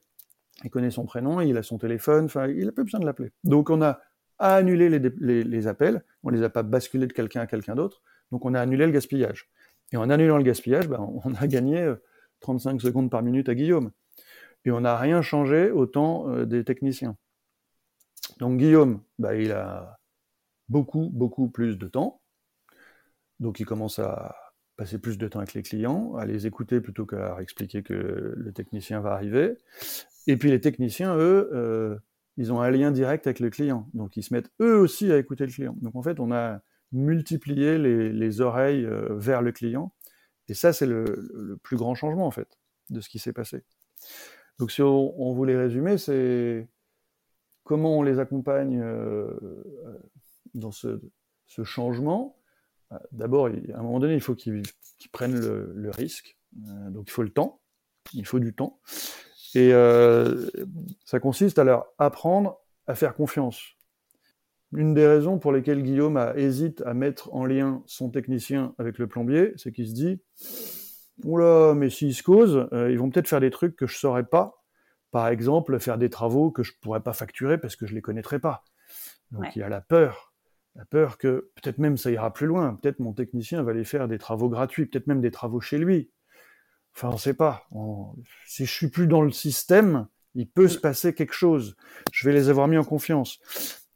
il 0.64 0.70
connaît 0.70 0.90
son 0.90 1.04
prénom, 1.04 1.40
il 1.40 1.56
a 1.56 1.62
son 1.62 1.78
téléphone, 1.78 2.28
il 2.50 2.66
n'a 2.66 2.72
pas 2.72 2.82
besoin 2.82 3.00
de 3.00 3.06
l'appeler. 3.06 3.32
Donc 3.44 3.70
on 3.70 3.82
a 3.82 4.00
annulé 4.38 4.88
les, 4.88 5.66
appels, 5.66 6.04
on 6.22 6.30
les 6.30 6.42
a 6.42 6.50
pas 6.50 6.62
basculés 6.62 7.06
de 7.06 7.12
quelqu'un 7.12 7.42
à 7.42 7.46
quelqu'un 7.46 7.74
d'autre, 7.74 8.02
donc 8.30 8.44
on 8.44 8.54
a 8.54 8.60
annulé 8.60 8.86
le 8.86 8.92
gaspillage. 8.92 9.48
Et 9.92 9.96
en 9.96 10.08
annulant 10.10 10.38
le 10.38 10.44
gaspillage, 10.44 10.88
ben, 10.88 11.00
on 11.24 11.34
a 11.34 11.46
gagné 11.46 11.92
35 12.40 12.76
euh, 12.76 12.78
secondes 12.78 13.10
par 13.10 13.22
minute 13.22 13.48
à 13.48 13.54
Guillaume. 13.54 13.90
Et 14.64 14.70
on 14.70 14.80
n'a 14.80 14.96
rien 14.96 15.22
changé 15.22 15.70
au 15.70 15.86
temps 15.86 16.28
euh, 16.30 16.46
des 16.46 16.64
techniciens. 16.64 17.16
Donc 18.38 18.58
Guillaume, 18.58 19.02
ben, 19.18 19.34
il 19.34 19.52
a 19.52 19.98
beaucoup, 20.72 21.10
beaucoup 21.12 21.48
plus 21.48 21.76
de 21.76 21.86
temps. 21.86 22.22
Donc 23.40 23.60
il 23.60 23.66
commence 23.66 23.98
à 23.98 24.34
passer 24.76 24.98
plus 24.98 25.18
de 25.18 25.28
temps 25.28 25.40
avec 25.40 25.52
les 25.54 25.62
clients, 25.62 26.14
à 26.16 26.24
les 26.24 26.46
écouter 26.46 26.80
plutôt 26.80 27.04
qu'à 27.04 27.36
expliquer 27.40 27.82
que 27.82 28.34
le 28.34 28.52
technicien 28.52 29.00
va 29.00 29.12
arriver. 29.12 29.58
Et 30.26 30.36
puis 30.36 30.50
les 30.50 30.60
techniciens, 30.60 31.14
eux, 31.16 31.50
euh, 31.52 31.98
ils 32.38 32.52
ont 32.52 32.60
un 32.62 32.70
lien 32.70 32.90
direct 32.90 33.26
avec 33.26 33.38
le 33.40 33.50
client. 33.50 33.88
Donc 33.92 34.16
ils 34.16 34.22
se 34.22 34.32
mettent 34.32 34.50
eux 34.60 34.78
aussi 34.78 35.12
à 35.12 35.18
écouter 35.18 35.44
le 35.44 35.52
client. 35.52 35.76
Donc 35.82 35.94
en 35.94 36.02
fait, 36.02 36.18
on 36.20 36.32
a 36.32 36.62
multiplié 36.92 37.78
les, 37.78 38.40
oreilles 38.40 38.86
euh, 38.86 39.14
vers 39.16 39.42
le 39.42 39.52
client. 39.52 39.92
Et 40.48 40.54
ça, 40.54 40.72
c'est 40.72 40.86
le, 40.86 41.58
plus 41.62 41.76
grand 41.76 41.94
changement, 41.94 42.26
en 42.26 42.30
fait, 42.30 42.58
de 42.90 43.00
ce 43.00 43.08
qui 43.08 43.18
s'est 43.18 43.32
passé. 43.32 43.64
Donc 44.58 44.70
si 44.70 44.82
on, 44.82 45.32
voulait 45.32 45.56
résumer, 45.56 45.98
c'est 45.98 46.68
comment 47.64 47.98
on 47.98 48.02
les 48.02 48.18
accompagne 48.18 48.80
euh, 48.80 49.30
dans 50.54 50.72
ce, 50.72 50.98
changement. 51.64 52.38
D'abord, 53.12 53.46
à 53.46 53.78
un 53.78 53.82
moment 53.82 54.00
donné, 54.00 54.14
il 54.14 54.20
faut 54.20 54.34
qu'ils 54.34 54.62
prennent 55.12 55.38
le, 55.38 55.72
le 55.74 55.90
risque. 55.90 56.38
donc 56.52 57.08
il 57.08 57.10
faut 57.10 57.22
le 57.22 57.30
temps. 57.30 57.60
Il 58.14 58.26
faut 58.26 58.38
du 58.38 58.54
temps. 58.54 58.80
Et 59.54 59.72
euh, 59.72 60.48
ça 61.04 61.20
consiste 61.20 61.58
à 61.58 61.64
leur 61.64 61.86
apprendre 61.98 62.58
à 62.86 62.94
faire 62.94 63.14
confiance. 63.14 63.76
Une 64.72 64.94
des 64.94 65.06
raisons 65.06 65.38
pour 65.38 65.52
lesquelles 65.52 65.82
Guillaume 65.82 66.16
a, 66.16 66.34
hésite 66.36 66.82
à 66.86 66.94
mettre 66.94 67.32
en 67.34 67.44
lien 67.44 67.82
son 67.86 68.08
technicien 68.08 68.74
avec 68.78 68.98
le 68.98 69.06
plombier, 69.06 69.52
c'est 69.56 69.70
qu'il 69.70 69.86
se 69.86 69.92
dit 69.92 70.22
Oula, 71.24 71.74
mais 71.74 71.90
s'ils 71.90 72.14
se 72.14 72.22
causent, 72.22 72.68
euh, 72.72 72.90
ils 72.90 72.98
vont 72.98 73.10
peut-être 73.10 73.28
faire 73.28 73.40
des 73.40 73.50
trucs 73.50 73.76
que 73.76 73.86
je 73.86 73.98
saurais 73.98 74.24
pas. 74.24 74.64
Par 75.10 75.28
exemple, 75.28 75.78
faire 75.78 75.98
des 75.98 76.08
travaux 76.08 76.50
que 76.50 76.62
je 76.62 76.72
pourrais 76.80 77.02
pas 77.02 77.12
facturer 77.12 77.58
parce 77.58 77.76
que 77.76 77.86
je 77.86 77.94
les 77.94 78.00
connaîtrais 78.00 78.38
pas. 78.38 78.64
Donc 79.30 79.54
il 79.54 79.62
a 79.62 79.68
la 79.68 79.82
peur. 79.82 80.31
La 80.74 80.84
peur 80.84 81.18
que 81.18 81.50
peut-être 81.54 81.78
même 81.78 81.96
ça 81.96 82.10
ira 82.10 82.32
plus 82.32 82.46
loin. 82.46 82.74
Peut-être 82.74 82.98
mon 82.98 83.12
technicien 83.12 83.62
va 83.62 83.72
aller 83.72 83.84
faire 83.84 84.08
des 84.08 84.18
travaux 84.18 84.48
gratuits, 84.48 84.86
peut-être 84.86 85.06
même 85.06 85.20
des 85.20 85.30
travaux 85.30 85.60
chez 85.60 85.78
lui. 85.78 86.10
Enfin, 86.94 87.08
on 87.08 87.12
ne 87.12 87.18
sait 87.18 87.34
pas. 87.34 87.68
Si 88.46 88.66
je 88.66 88.72
suis 88.72 88.88
plus 88.88 89.06
dans 89.06 89.22
le 89.22 89.30
système, 89.30 90.06
il 90.34 90.48
peut 90.48 90.68
se 90.68 90.78
passer 90.78 91.14
quelque 91.14 91.34
chose. 91.34 91.76
Je 92.12 92.26
vais 92.26 92.34
les 92.34 92.48
avoir 92.48 92.68
mis 92.68 92.78
en 92.78 92.84
confiance. 92.84 93.38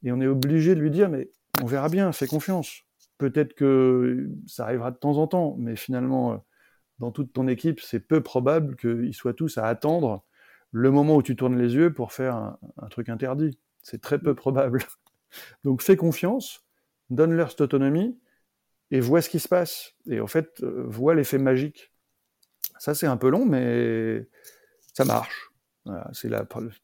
Et 0.02 0.12
on 0.12 0.21
est 0.21 0.26
obligé 0.26 0.75
de 0.75 0.80
lui 0.80 0.90
dire, 0.90 1.09
mais 1.09 1.30
on 1.62 1.66
verra 1.66 1.88
bien, 1.88 2.12
fais 2.12 2.26
confiance. 2.26 2.83
Peut-être 3.18 3.54
que 3.54 4.28
ça 4.47 4.64
arrivera 4.64 4.90
de 4.90 4.97
temps 4.97 5.16
en 5.16 5.26
temps, 5.26 5.56
mais 5.59 5.76
finalement, 5.76 6.45
dans 6.99 7.11
toute 7.11 7.33
ton 7.33 7.49
équipe, 7.49 7.80
c'est 7.80 8.00
peu 8.00 8.23
probable 8.23 8.76
qu'ils 8.76 9.14
soient 9.14 9.35
tous 9.35 9.59
à 9.59 9.66
attendre 9.66 10.25
le 10.73 10.90
moment 10.90 11.16
où 11.16 11.23
tu 11.23 11.37
tournes 11.37 11.59
les 11.59 11.75
yeux 11.75 11.92
pour 11.92 12.12
faire 12.12 12.37
un, 12.37 12.88
truc 12.90 13.09
interdit. 13.09 13.59
C'est 13.83 14.00
très 14.00 14.18
peu 14.18 14.35
probable. 14.35 14.83
Donc 15.64 15.83
fais 15.83 15.97
confiance, 15.97 16.65
donne-leur 17.10 17.50
cette 17.50 17.60
autonomie 17.60 18.18
et 18.90 19.00
vois 19.00 19.22
ce 19.22 19.28
qui 19.28 19.40
se 19.40 19.48
passe. 19.48 19.94
Et 20.08 20.20
en 20.20 20.26
fait, 20.26 20.62
euh, 20.62 20.84
vois 20.86 21.14
l'effet 21.14 21.38
magique. 21.38 21.92
Ça, 22.78 22.94
c'est 22.94 23.06
un 23.06 23.16
peu 23.16 23.28
long, 23.28 23.44
mais 23.44 24.28
ça 24.92 25.04
marche. 25.04 25.50
c'est 26.12 26.30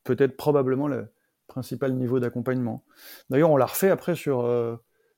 peut-être 0.05 0.37
probablement 0.37 0.89
le 0.89 1.09
principal 1.47 1.95
niveau 1.95 2.19
d'accompagnement. 2.21 2.85
D'ailleurs, 3.31 3.51
on 3.51 3.57
l'a 3.57 3.67
refait 3.67 3.91
après 3.91 4.15
sur, 4.15 4.41
euh, 4.41 4.77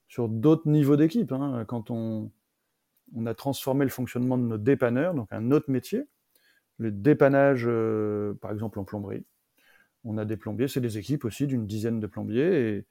sur 0.09 0.29
d'autres 0.29 0.69
niveaux 0.69 0.97
d'équipe. 0.97 1.33
Hein, 1.33 1.65
quand 1.69 1.91
on, 1.91 2.33
on 3.15 3.27
a 3.27 3.35
transformé 3.35 3.85
le 3.85 3.91
fonctionnement 3.91 4.37
de 4.37 4.43
nos 4.43 4.59
dépanneurs, 4.59 5.15
donc 5.15 5.29
un 5.31 5.51
autre 5.51 5.71
métier, 5.71 6.05
le 6.79 6.91
dépannage, 6.91 7.65
euh, 7.67 8.35
par 8.35 8.53
exemple 8.53 8.79
en 8.79 8.85
plomberie. 8.85 9.25
On 10.05 10.19
a 10.19 10.25
des 10.25 10.37
plombiers, 10.37 10.69
c'est 10.69 10.81
des 10.81 10.99
équipes 10.99 11.25
aussi 11.25 11.47
d'une 11.47 11.67
dizaine 11.67 12.01
de 12.01 12.07
plombiers. 12.07 12.87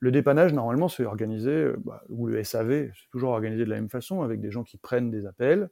Le 0.00 0.10
dépannage, 0.10 0.52
normalement, 0.52 0.88
c'est 0.88 1.04
organisé, 1.04 1.50
euh, 1.50 1.76
bah, 1.84 2.02
ou 2.08 2.26
le 2.26 2.42
SAV, 2.42 2.90
c'est 2.94 3.10
toujours 3.10 3.30
organisé 3.30 3.64
de 3.64 3.70
la 3.70 3.76
même 3.76 3.90
façon, 3.90 4.22
avec 4.22 4.40
des 4.40 4.50
gens 4.50 4.64
qui 4.64 4.76
prennent 4.78 5.10
des 5.10 5.26
appels, 5.26 5.68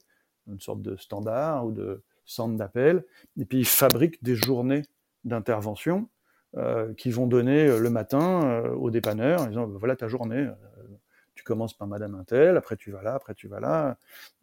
une 0.47 0.59
sorte 0.59 0.81
de 0.81 0.95
standard 0.95 1.65
ou 1.65 1.71
de 1.71 2.03
centre 2.25 2.55
d'appel, 2.55 3.05
et 3.37 3.45
puis 3.45 3.59
ils 3.59 3.67
fabriquent 3.67 4.23
des 4.23 4.35
journées 4.35 4.83
d'intervention 5.25 6.09
euh, 6.57 6.93
qui 6.93 7.11
vont 7.11 7.27
donner 7.27 7.77
le 7.77 7.89
matin 7.89 8.63
aux 8.75 8.89
dépanneurs, 8.89 9.41
en 9.41 9.47
disant 9.47 9.67
voilà 9.67 9.95
ta 9.95 10.07
journée, 10.07 10.49
tu 11.39 11.45
commences 11.45 11.73
par 11.73 11.87
Madame 11.87 12.15
Intel, 12.15 12.57
après 12.57 12.75
tu 12.75 12.91
vas 12.91 13.01
là, 13.01 13.13
après 13.13 13.33
tu 13.33 13.47
vas 13.47 13.61
là. 13.61 13.97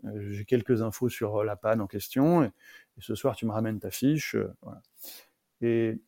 Euh, 0.07 0.31
j'ai 0.31 0.47
quelques 0.47 0.81
infos 0.81 1.11
sur 1.11 1.37
euh, 1.37 1.45
la 1.45 1.55
panne 1.55 1.83
en 1.83 1.87
question, 1.87 2.43
et, 2.43 2.51
ce 3.01 3.15
soir 3.15 3.37
tu 3.37 3.45
me 3.45 3.51
ramènes 3.51 3.79
ta 3.79 3.91
fiche. 3.91 4.35
Euh, 4.35 4.49
et, 5.61 6.01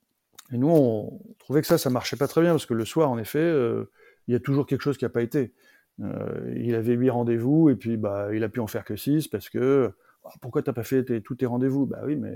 nous, 0.52 0.68
on 0.68 1.20
trouvait 1.38 1.60
que 1.60 1.66
ça, 1.66 1.78
ça 1.78 1.90
marchait 1.90 2.16
pas 2.16 2.28
très 2.28 2.40
bien, 2.40 2.52
parce 2.52 2.66
que 2.66 2.74
le 2.74 2.84
soir, 2.84 3.10
en 3.10 3.18
effet, 3.18 3.52
il 4.28 4.32
y 4.32 4.34
a 4.34 4.40
toujours 4.40 4.66
quelque 4.66 4.82
chose 4.82 4.96
qui 4.96 5.04
n'a 5.04 5.10
pas 5.10 5.22
été. 5.22 5.52
il 5.98 6.74
avait 6.74 6.94
huit 6.94 7.10
rendez-vous, 7.10 7.68
et 7.70 7.76
puis 7.76 7.96
bah, 7.96 8.34
il 8.34 8.42
a 8.44 8.48
pu 8.48 8.60
en 8.60 8.66
faire 8.66 8.84
que 8.84 8.96
six, 8.96 9.28
parce 9.28 9.48
que 9.48 9.92
ah, 10.24 10.32
pourquoi 10.40 10.62
tu 10.62 10.70
n'as 10.70 10.74
pas 10.74 10.84
fait 10.84 11.20
tous 11.20 11.34
tes 11.34 11.46
rendez-vous? 11.46 11.86
Bah 11.86 12.00
oui, 12.04 12.16
mais 12.16 12.34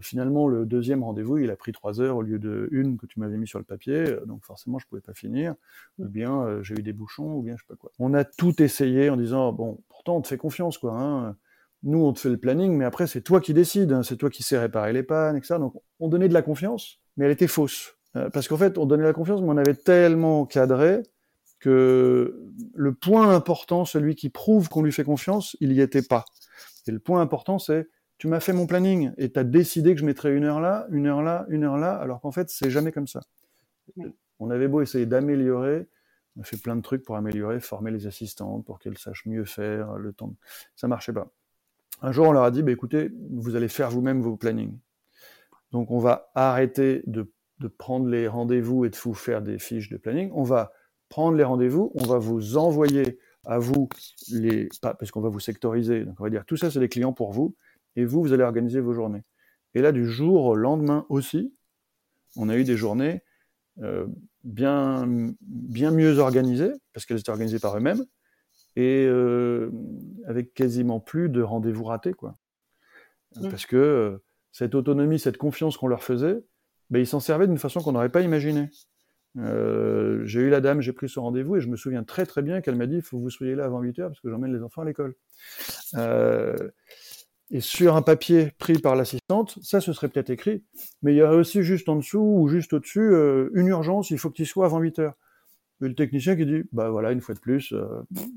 Finalement, 0.00 0.48
le 0.48 0.64
deuxième 0.64 1.02
rendez-vous, 1.02 1.38
il 1.38 1.50
a 1.50 1.56
pris 1.56 1.72
trois 1.72 2.00
heures 2.00 2.16
au 2.16 2.22
lieu 2.22 2.38
de 2.38 2.68
une 2.70 2.98
que 2.98 3.06
tu 3.06 3.18
m'avais 3.20 3.36
mis 3.36 3.46
sur 3.46 3.58
le 3.58 3.64
papier, 3.64 4.10
euh, 4.10 4.24
donc 4.26 4.44
forcément, 4.44 4.78
je 4.78 4.86
pouvais 4.86 5.00
pas 5.00 5.14
finir. 5.14 5.54
Ou 5.98 6.06
bien 6.06 6.42
euh, 6.42 6.62
j'ai 6.62 6.74
eu 6.74 6.82
des 6.82 6.92
bouchons, 6.92 7.34
ou 7.34 7.42
bien 7.42 7.56
je 7.56 7.62
sais 7.62 7.68
pas 7.68 7.76
quoi. 7.76 7.90
On 7.98 8.14
a 8.14 8.24
tout 8.24 8.62
essayé 8.62 9.10
en 9.10 9.16
disant 9.16 9.52
bon, 9.52 9.78
pourtant 9.88 10.16
on 10.16 10.20
te 10.20 10.28
fait 10.28 10.36
confiance, 10.36 10.78
quoi. 10.78 10.92
Hein. 10.94 11.36
Nous, 11.84 11.98
on 11.98 12.12
te 12.12 12.20
fait 12.20 12.28
le 12.28 12.38
planning, 12.38 12.76
mais 12.76 12.84
après 12.84 13.06
c'est 13.06 13.22
toi 13.22 13.40
qui 13.40 13.54
décides, 13.54 13.92
hein. 13.92 14.02
c'est 14.02 14.16
toi 14.16 14.30
qui 14.30 14.42
sais 14.42 14.58
réparer 14.58 14.92
les 14.92 15.02
pannes, 15.02 15.36
etc. 15.36 15.56
Donc 15.58 15.74
on 16.00 16.08
donnait 16.08 16.28
de 16.28 16.34
la 16.34 16.42
confiance, 16.42 17.00
mais 17.18 17.26
elle 17.26 17.32
était 17.32 17.48
fausse. 17.48 17.96
Euh, 18.16 18.30
parce 18.30 18.48
qu'en 18.48 18.56
fait, 18.56 18.78
on 18.78 18.86
donnait 18.86 19.04
la 19.04 19.12
confiance, 19.12 19.42
mais 19.42 19.48
on 19.48 19.56
avait 19.58 19.74
tellement 19.74 20.46
cadré 20.46 21.02
que 21.58 22.40
le 22.74 22.94
point 22.94 23.34
important, 23.34 23.84
celui 23.84 24.14
qui 24.14 24.30
prouve 24.30 24.68
qu'on 24.68 24.82
lui 24.82 24.92
fait 24.92 25.04
confiance, 25.04 25.56
il 25.60 25.72
y 25.72 25.80
était 25.80 26.02
pas. 26.02 26.24
Et 26.86 26.92
le 26.92 27.00
point 27.00 27.20
important, 27.20 27.58
c'est 27.58 27.88
tu 28.16 28.28
m'as 28.28 28.40
fait 28.40 28.52
mon 28.52 28.66
planning 28.66 29.12
et 29.18 29.30
tu 29.30 29.38
as 29.38 29.44
décidé 29.44 29.94
que 29.94 30.00
je 30.00 30.06
mettrais 30.06 30.32
une 30.32 30.44
heure 30.44 30.60
là, 30.60 30.86
une 30.90 31.06
heure 31.06 31.22
là, 31.22 31.44
une 31.48 31.64
heure 31.64 31.76
là, 31.76 31.92
alors 31.96 32.20
qu'en 32.20 32.32
fait, 32.32 32.48
c'est 32.48 32.70
jamais 32.70 32.92
comme 32.92 33.06
ça. 33.06 33.20
On 34.38 34.50
avait 34.50 34.68
beau 34.68 34.80
essayer 34.80 35.06
d'améliorer, 35.06 35.88
on 36.36 36.42
a 36.42 36.44
fait 36.44 36.56
plein 36.56 36.76
de 36.76 36.82
trucs 36.82 37.04
pour 37.04 37.16
améliorer, 37.16 37.60
former 37.60 37.90
les 37.90 38.06
assistantes 38.06 38.64
pour 38.64 38.78
qu'elles 38.78 38.98
sachent 38.98 39.26
mieux 39.26 39.44
faire 39.44 39.94
le 39.94 40.12
temps. 40.12 40.34
Ça 40.76 40.88
marchait 40.88 41.12
pas. 41.12 41.30
Un 42.00 42.12
jour, 42.12 42.28
on 42.28 42.32
leur 42.32 42.44
a 42.44 42.50
dit, 42.52 42.62
bah, 42.62 42.70
écoutez, 42.70 43.10
vous 43.30 43.56
allez 43.56 43.68
faire 43.68 43.90
vous-même 43.90 44.20
vos 44.20 44.36
plannings. 44.36 44.78
Donc, 45.72 45.90
on 45.90 45.98
va 45.98 46.30
arrêter 46.34 47.02
de, 47.06 47.32
de 47.60 47.68
prendre 47.68 48.08
les 48.08 48.28
rendez-vous 48.28 48.84
et 48.84 48.90
de 48.90 48.96
vous 48.96 49.14
faire 49.14 49.42
des 49.42 49.58
fiches 49.58 49.88
de 49.88 49.96
planning. 49.96 50.30
On 50.34 50.44
va 50.44 50.72
prendre 51.08 51.36
les 51.36 51.44
rendez-vous, 51.44 51.90
on 51.94 52.04
va 52.04 52.18
vous 52.18 52.56
envoyer 52.56 53.18
à 53.44 53.58
vous 53.58 53.88
les, 54.30 54.68
parce 54.82 55.10
qu'on 55.10 55.20
va 55.20 55.28
vous 55.28 55.40
sectoriser. 55.40 56.04
Donc, 56.04 56.20
on 56.20 56.24
va 56.24 56.30
dire, 56.30 56.44
tout 56.44 56.56
ça, 56.56 56.70
c'est 56.70 56.80
des 56.80 56.88
clients 56.88 57.12
pour 57.12 57.32
vous 57.32 57.54
et 57.96 58.04
vous, 58.04 58.22
vous 58.22 58.32
allez 58.32 58.42
organiser 58.44 58.80
vos 58.80 58.92
journées. 58.92 59.24
Et 59.74 59.80
là, 59.80 59.92
du 59.92 60.06
jour 60.06 60.44
au 60.44 60.54
lendemain 60.54 61.06
aussi, 61.08 61.54
on 62.36 62.48
a 62.48 62.56
eu 62.56 62.64
des 62.64 62.76
journées 62.76 63.22
euh, 63.82 64.06
bien, 64.44 65.06
bien 65.40 65.90
mieux 65.90 66.18
organisées, 66.18 66.72
parce 66.92 67.06
qu'elles 67.06 67.20
étaient 67.20 67.30
organisées 67.30 67.58
par 67.58 67.76
eux-mêmes, 67.76 68.04
et 68.76 69.04
euh, 69.06 69.70
avec 70.26 70.54
quasiment 70.54 71.00
plus 71.00 71.28
de 71.28 71.42
rendez-vous 71.42 71.84
ratés. 71.84 72.12
Quoi. 72.12 72.34
Mmh. 73.36 73.48
Parce 73.48 73.66
que 73.66 73.76
euh, 73.76 74.18
cette 74.58 74.74
autonomie, 74.74 75.18
cette 75.18 75.36
confiance 75.36 75.76
qu'on 75.76 75.88
leur 75.88 76.02
faisait, 76.02 76.42
ben, 76.90 76.98
ils 76.98 77.06
s'en 77.06 77.20
servaient 77.20 77.46
d'une 77.46 77.58
façon 77.58 77.80
qu'on 77.80 77.92
n'aurait 77.92 78.08
pas 78.08 78.22
imaginée. 78.22 78.68
j'ai 79.36 80.40
eu 80.40 80.50
la 80.50 80.60
dame, 80.60 80.80
j'ai 80.80 80.92
pris 80.92 81.08
ce 81.08 81.20
rendez-vous 81.20 81.56
et 81.56 81.60
je 81.60 81.68
me 81.68 81.76
souviens 81.76 82.02
très 82.02 82.26
très 82.26 82.42
bien 82.42 82.60
qu'elle 82.60 82.74
m'a 82.76 82.86
dit 82.86 82.96
il 82.96 83.02
faut 83.02 83.18
que 83.18 83.22
vous 83.22 83.30
soyez 83.30 83.54
là 83.54 83.66
avant 83.66 83.80
8 83.80 83.98
heures 84.00 84.08
parce 84.08 84.20
que 84.20 84.30
j'emmène 84.30 84.52
les 84.52 84.62
enfants 84.62 84.82
à 84.82 84.84
l'école. 84.84 85.14
Et 87.50 87.60
sur 87.60 87.96
un 87.96 88.02
papier 88.02 88.52
pris 88.58 88.78
par 88.78 88.94
l'assistante, 88.94 89.58
ça, 89.62 89.80
ce 89.80 89.92
serait 89.94 90.08
peut-être 90.08 90.28
écrit, 90.28 90.64
mais 91.02 91.14
il 91.14 91.16
y 91.16 91.22
aurait 91.22 91.36
aussi 91.36 91.62
juste 91.62 91.88
en 91.88 91.96
dessous 91.96 92.20
ou 92.20 92.48
juste 92.48 92.74
au-dessus 92.74 93.14
euh, 93.14 93.48
une 93.54 93.68
urgence, 93.68 94.10
il 94.10 94.18
faut 94.18 94.28
que 94.28 94.34
tu 94.34 94.44
sois 94.44 94.66
avant 94.66 94.80
8 94.80 94.98
heures. 94.98 95.14
Le 95.80 95.94
technicien 95.94 96.36
qui 96.36 96.44
dit, 96.44 96.64
bah 96.72 96.90
voilà, 96.90 97.12
une 97.12 97.20
fois 97.20 97.34
de 97.34 97.40
plus, 97.40 97.72
euh, 97.72 97.86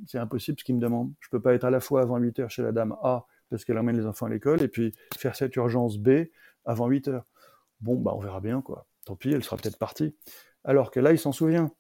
c'est 0.06 0.20
impossible 0.20 0.60
ce 0.60 0.64
qu'il 0.64 0.76
me 0.76 0.80
demande. 0.80 1.12
Je 1.20 1.28
peux 1.30 1.42
pas 1.42 1.54
être 1.54 1.66
à 1.66 1.72
la 1.72 1.80
fois 1.82 2.02
avant 2.02 2.18
8 2.18 2.40
heures 2.40 2.50
chez 2.52 2.62
la 2.62 2.72
dame 2.72 2.96
A 3.04 3.26
parce 3.52 3.66
qu'elle 3.66 3.78
emmène 3.78 3.98
les 3.98 4.06
enfants 4.06 4.26
à 4.26 4.30
l'école 4.30 4.62
et 4.64 4.68
puis 4.68 4.94
faire 5.18 5.36
cette 5.36 5.56
urgence 5.56 5.98
B 5.98 6.26
avant 6.66 6.88
8 6.88 7.08
heures. 7.10 7.26
Bon, 7.80 8.00
bah 8.00 8.14
on 8.16 8.20
verra 8.20 8.42
bien 8.42 8.62
quoi. 8.62 8.88
Tant 9.06 9.16
pis, 9.16 9.32
elle 9.32 9.44
sera 9.44 9.58
peut-être 9.58 9.78
partie. 9.78 10.16
Alors 10.64 10.92
que 10.92 11.00
là, 11.00 11.12
il 11.12 11.20
s'en 11.20 11.32
souvient. 11.32 11.72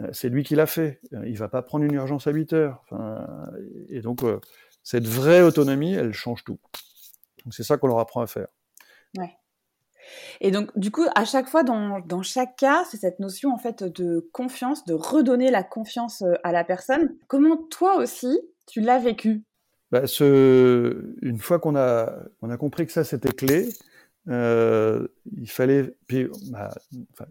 Euh, 0.00 0.08
c'est 0.12 0.28
lui 0.28 0.42
qui 0.42 0.56
l'a 0.56 0.66
fait. 0.66 1.00
Il 1.24 1.38
va 1.38 1.48
pas 1.48 1.62
prendre 1.62 1.84
une 1.84 1.94
urgence 1.94 2.26
à 2.26 2.30
8 2.30 2.52
heures. 2.52 2.84
Et 3.88 4.00
donc, 4.00 4.22
cette 4.82 5.06
vraie 5.06 5.42
autonomie, 5.42 5.94
elle 5.94 6.12
change 6.12 6.44
tout. 6.44 6.58
Donc 7.44 7.54
c'est 7.54 7.62
ça 7.62 7.76
qu'on 7.76 7.86
leur 7.86 7.98
apprend 7.98 8.20
à 8.20 8.26
faire. 8.26 8.48
Ouais. 9.16 9.36
Et 10.40 10.50
donc, 10.50 10.76
du 10.78 10.90
coup, 10.90 11.04
à 11.14 11.24
chaque 11.24 11.48
fois, 11.48 11.62
dans, 11.62 12.00
dans 12.00 12.22
chaque 12.22 12.56
cas, 12.56 12.84
c'est 12.90 12.98
cette 12.98 13.20
notion 13.20 13.52
en 13.52 13.58
fait 13.58 13.82
de 13.82 14.28
confiance, 14.32 14.84
de 14.84 14.94
redonner 14.94 15.50
la 15.50 15.62
confiance 15.62 16.22
euh, 16.22 16.34
à 16.42 16.52
la 16.52 16.64
personne. 16.64 17.16
Comment 17.28 17.56
toi 17.56 17.96
aussi, 17.96 18.38
tu 18.66 18.80
l'as 18.80 18.98
vécu? 18.98 19.44
Bah, 19.94 20.08
ce... 20.08 21.14
Une 21.22 21.38
fois 21.38 21.60
qu'on 21.60 21.76
a, 21.76 22.12
on 22.42 22.50
a 22.50 22.56
compris 22.56 22.84
que 22.84 22.90
ça, 22.90 23.04
c'était 23.04 23.30
clé, 23.30 23.68
euh, 24.26 25.06
il 25.36 25.48
fallait. 25.48 25.94
Puis, 26.08 26.26
bah, 26.50 26.74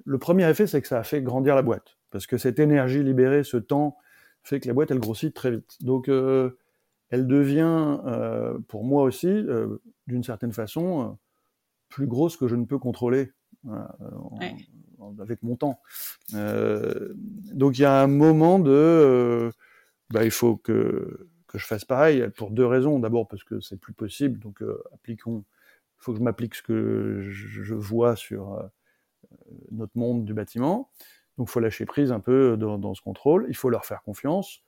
le 0.06 0.17
premier 0.17 0.49
effet, 0.49 0.65
c'est 0.65 0.82
que 0.82 0.88
ça 0.88 0.97
a 0.97 1.04
fait 1.04 1.21
grandir 1.21 1.56
la 1.56 1.62
boîte. 1.62 1.97
Parce 2.10 2.26
que 2.26 2.38
cette 2.38 2.60
énergie 2.60 3.04
libérée, 3.04 3.43
ce 3.43 3.58
temps, 3.58 3.97
fait 4.43 4.62
que 4.62 4.69
la 4.69 4.73
boîte, 4.73 4.91
elle 4.91 4.99
grossit 4.99 5.34
très 5.34 5.52
vite. 5.52 5.76
Donc, 5.82 6.08
euh, 6.08 6.58
elle 7.10 7.28
devient, 7.28 7.99
euh, 8.06 8.58
pour 8.69 8.86
moi 8.86 9.04
aussi, 9.04 9.45
d'une 10.08 10.23
certaine 10.23 10.54
façon, 10.54 11.17
plus 11.89 12.08
grosse 12.08 12.38
que 12.38 12.47
je 12.47 12.56
ne 12.56 12.63
peux 12.63 12.80
contrôler 12.80 13.34
avec 15.19 15.43
mon 15.43 15.58
temps. 15.58 15.82
donc 16.32 17.78
il 17.78 17.82
y 17.82 17.86
a 17.86 18.02
un 18.02 18.08
moment 18.08 18.58
de, 18.58 19.52
bah, 20.12 20.23
il 20.23 20.32
faut 20.32 20.56
que, 20.56 21.28
que 21.54 21.60
je 21.60 21.66
fasse 21.66 21.86
pareil 21.86 22.28
pour 22.36 22.52
deux 22.52 22.66
raisons. 22.66 23.00
D'abord 23.00 23.28
parce 23.28 23.44
que 23.44 23.60
c'est 23.62 23.80
plus 23.80 23.94
possible, 23.94 24.39
donc 24.39 24.62
appliquons. 24.94 25.46
Il 26.00 26.04
faut 26.04 26.12
que 26.12 26.20
je 26.20 26.24
m'applique 26.24 26.56
ce 26.56 26.63
que 26.63 27.20
je, 27.22 27.74
vois 27.74 28.18
sur 28.18 28.70
notre 29.72 29.98
monde 29.98 30.26
du 30.26 30.34
bâtiment. 30.34 30.92
Donc 31.38 31.48
il 31.48 31.52
faut 31.52 31.62
lâcher 31.62 31.86
prise 31.86 32.12
un 32.12 32.20
peu 32.20 32.58
dans, 32.58 32.94
ce 32.94 33.02
contrôle. 33.02 33.46
Il 33.48 33.56
faut 33.56 33.70
leur 33.70 33.86
faire 33.86 34.04
confiance. 34.04 34.62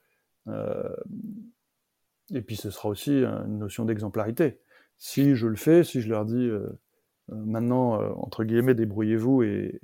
Et 2.34 2.42
puis 2.42 2.56
ce 2.56 2.70
sera 2.70 2.88
aussi 2.88 3.24
une 3.24 3.58
notion 3.58 3.84
d'exemplarité. 3.84 4.58
Si 4.98 5.34
je 5.36 5.46
le 5.46 5.56
fais, 5.56 5.84
si 5.84 6.00
je 6.00 6.08
leur 6.08 6.24
dis 6.24 6.48
euh, 6.48 6.66
euh, 7.30 7.34
maintenant, 7.34 8.00
euh, 8.00 8.10
entre 8.16 8.44
guillemets, 8.44 8.74
débrouillez-vous 8.74 9.42
et, 9.42 9.80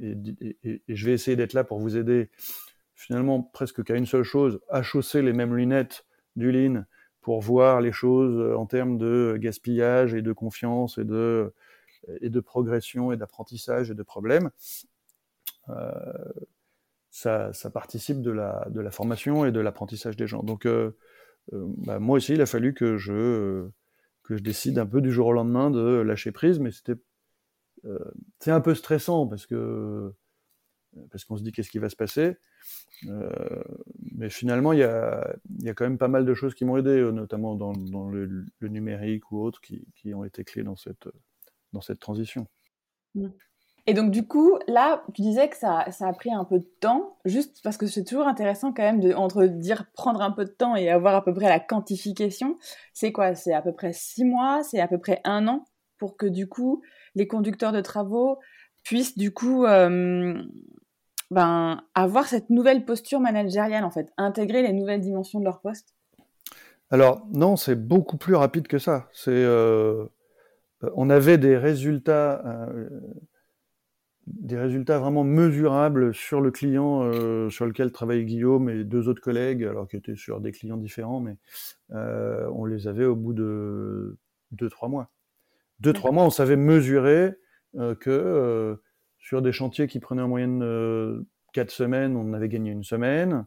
et, 0.00 0.82
je 0.88 1.06
vais 1.06 1.12
essayer 1.12 1.36
d'être 1.36 1.52
là 1.52 1.64
pour 1.64 1.78
vous 1.78 1.96
aider, 1.96 2.30
finalement 2.94 3.42
presque 3.42 3.84
qu'à 3.84 3.94
une 3.94 4.06
seule 4.06 4.24
chose, 4.24 4.60
à 4.68 4.82
chausser 4.82 5.22
les 5.22 5.32
mêmes 5.32 5.54
lunettes 5.54 6.05
du 6.36 6.52
lean 6.52 6.84
pour 7.20 7.40
voir 7.40 7.80
les 7.80 7.92
choses 7.92 8.56
en 8.56 8.66
termes 8.66 8.98
de 8.98 9.36
gaspillage 9.38 10.14
et 10.14 10.22
de 10.22 10.32
confiance 10.32 10.98
et 10.98 11.04
de, 11.04 11.52
et 12.20 12.30
de 12.30 12.40
progression 12.40 13.12
et 13.12 13.16
d'apprentissage 13.16 13.90
et 13.90 13.94
de 13.94 14.02
problèmes. 14.02 14.50
ça, 17.10 17.52
ça, 17.52 17.70
participe 17.70 18.22
de 18.22 18.30
la, 18.30 18.66
de 18.70 18.80
la 18.80 18.90
formation 18.90 19.44
et 19.44 19.52
de 19.52 19.60
l'apprentissage 19.60 20.16
des 20.16 20.26
gens. 20.26 20.42
Donc, 20.42 20.66
euh, 20.66 20.92
bah, 21.52 21.98
moi 21.98 22.18
aussi, 22.18 22.34
il 22.34 22.40
a 22.40 22.46
fallu 22.46 22.74
que 22.74 22.96
je, 22.96 23.68
que 24.22 24.36
je 24.36 24.42
décide 24.42 24.78
un 24.78 24.86
peu 24.86 25.00
du 25.00 25.10
jour 25.10 25.28
au 25.28 25.32
lendemain 25.32 25.70
de 25.70 26.00
lâcher 26.02 26.30
prise, 26.32 26.60
mais 26.60 26.70
c'était 26.70 27.00
c'est 28.40 28.50
un 28.50 28.60
peu 28.60 28.74
stressant 28.74 29.26
parce 29.26 29.46
que 29.46 30.12
parce 31.10 31.24
qu'on 31.24 31.36
se 31.36 31.42
dit 31.42 31.52
qu'est-ce 31.52 31.70
qui 31.70 31.78
va 31.78 31.88
se 31.88 31.96
passer? 31.96 32.36
mais 34.12 34.30
finalement, 34.30 34.72
il 34.72 34.78
y 34.78 34.82
a, 34.82 35.34
quand 35.74 35.84
même 35.84 35.98
pas 35.98 36.08
mal 36.08 36.24
de 36.24 36.34
choses 36.34 36.54
qui 36.54 36.64
m'ont 36.64 36.78
aidé, 36.78 37.02
notamment 37.12 37.54
dans, 37.54 37.72
le, 38.08 38.46
numérique 38.62 39.30
ou 39.30 39.40
autres, 39.42 39.60
qui, 39.60 40.14
ont 40.14 40.24
été 40.24 40.44
clés 40.44 40.62
dans 40.62 40.76
cette, 40.76 42.00
transition. 42.00 42.46
Mmh. 43.14 43.28
Et 43.88 43.94
donc, 43.94 44.10
du 44.10 44.26
coup, 44.26 44.58
là, 44.66 45.04
tu 45.14 45.22
disais 45.22 45.48
que 45.48 45.56
ça, 45.56 45.86
ça, 45.92 46.08
a 46.08 46.12
pris 46.12 46.32
un 46.32 46.44
peu 46.44 46.58
de 46.58 46.68
temps, 46.80 47.18
juste 47.24 47.60
parce 47.62 47.76
que 47.76 47.86
c'est 47.86 48.02
toujours 48.02 48.26
intéressant 48.26 48.72
quand 48.72 48.82
même 48.82 48.98
de, 48.98 49.12
entre 49.12 49.44
dire 49.44 49.86
prendre 49.92 50.20
un 50.22 50.32
peu 50.32 50.44
de 50.44 50.50
temps 50.50 50.74
et 50.74 50.90
avoir 50.90 51.14
à 51.14 51.24
peu 51.24 51.32
près 51.32 51.48
la 51.48 51.60
quantification. 51.60 52.58
C'est 52.92 53.12
quoi? 53.12 53.36
C'est 53.36 53.54
à 53.54 53.62
peu 53.62 53.72
près 53.72 53.92
six 53.92 54.24
mois? 54.24 54.64
C'est 54.64 54.80
à 54.80 54.88
peu 54.88 54.98
près 54.98 55.20
un 55.22 55.46
an? 55.46 55.64
Pour 55.98 56.16
que, 56.16 56.26
du 56.26 56.48
coup, 56.48 56.82
les 57.14 57.28
conducteurs 57.28 57.72
de 57.72 57.80
travaux 57.80 58.38
puissent, 58.82 59.16
du 59.16 59.32
coup, 59.32 59.64
euh, 59.64 60.42
ben, 61.30 61.82
avoir 61.94 62.26
cette 62.26 62.50
nouvelle 62.50 62.84
posture 62.84 63.20
managériale, 63.20 63.84
en 63.84 63.90
fait, 63.90 64.12
intégrer 64.16 64.62
les 64.62 64.72
nouvelles 64.72 65.00
dimensions 65.00 65.40
de 65.40 65.44
leur 65.44 65.60
poste 65.60 65.94
Alors, 66.90 67.26
non, 67.32 67.56
c'est 67.56 67.74
beaucoup 67.74 68.16
plus 68.16 68.34
rapide 68.34 68.68
que 68.68 68.78
ça. 68.78 69.08
C'est. 69.12 69.30
Euh, 69.32 70.06
on 70.94 71.10
avait 71.10 71.38
des 71.38 71.56
résultats. 71.56 72.42
Euh, 72.46 72.88
des 74.26 74.58
résultats 74.58 74.98
vraiment 74.98 75.22
mesurables 75.22 76.12
sur 76.12 76.40
le 76.40 76.50
client 76.50 77.04
euh, 77.04 77.48
sur 77.48 77.64
lequel 77.64 77.92
travaillait 77.92 78.24
Guillaume 78.24 78.68
et 78.68 78.82
deux 78.82 79.08
autres 79.08 79.22
collègues, 79.22 79.62
alors 79.62 79.86
qu'ils 79.86 80.00
étaient 80.00 80.16
sur 80.16 80.40
des 80.40 80.50
clients 80.50 80.76
différents, 80.76 81.20
mais 81.20 81.36
on 81.90 82.64
les 82.64 82.88
avait 82.88 83.04
au 83.04 83.14
bout 83.14 83.34
de 83.34 84.18
deux, 84.50 84.68
trois 84.68 84.88
mois. 84.88 85.10
Deux, 85.78 85.92
trois 85.92 86.10
mois, 86.10 86.24
on 86.24 86.30
savait 86.30 86.56
mesurer 86.56 87.34
que 88.00 88.80
sur 89.18 89.42
des 89.42 89.52
chantiers 89.52 89.88
qui 89.88 90.00
prenaient 90.00 90.22
en 90.22 90.28
moyenne 90.28 91.24
quatre 91.52 91.70
semaines, 91.70 92.16
on 92.16 92.32
avait 92.32 92.48
gagné 92.48 92.70
une 92.70 92.84
semaine. 92.84 93.46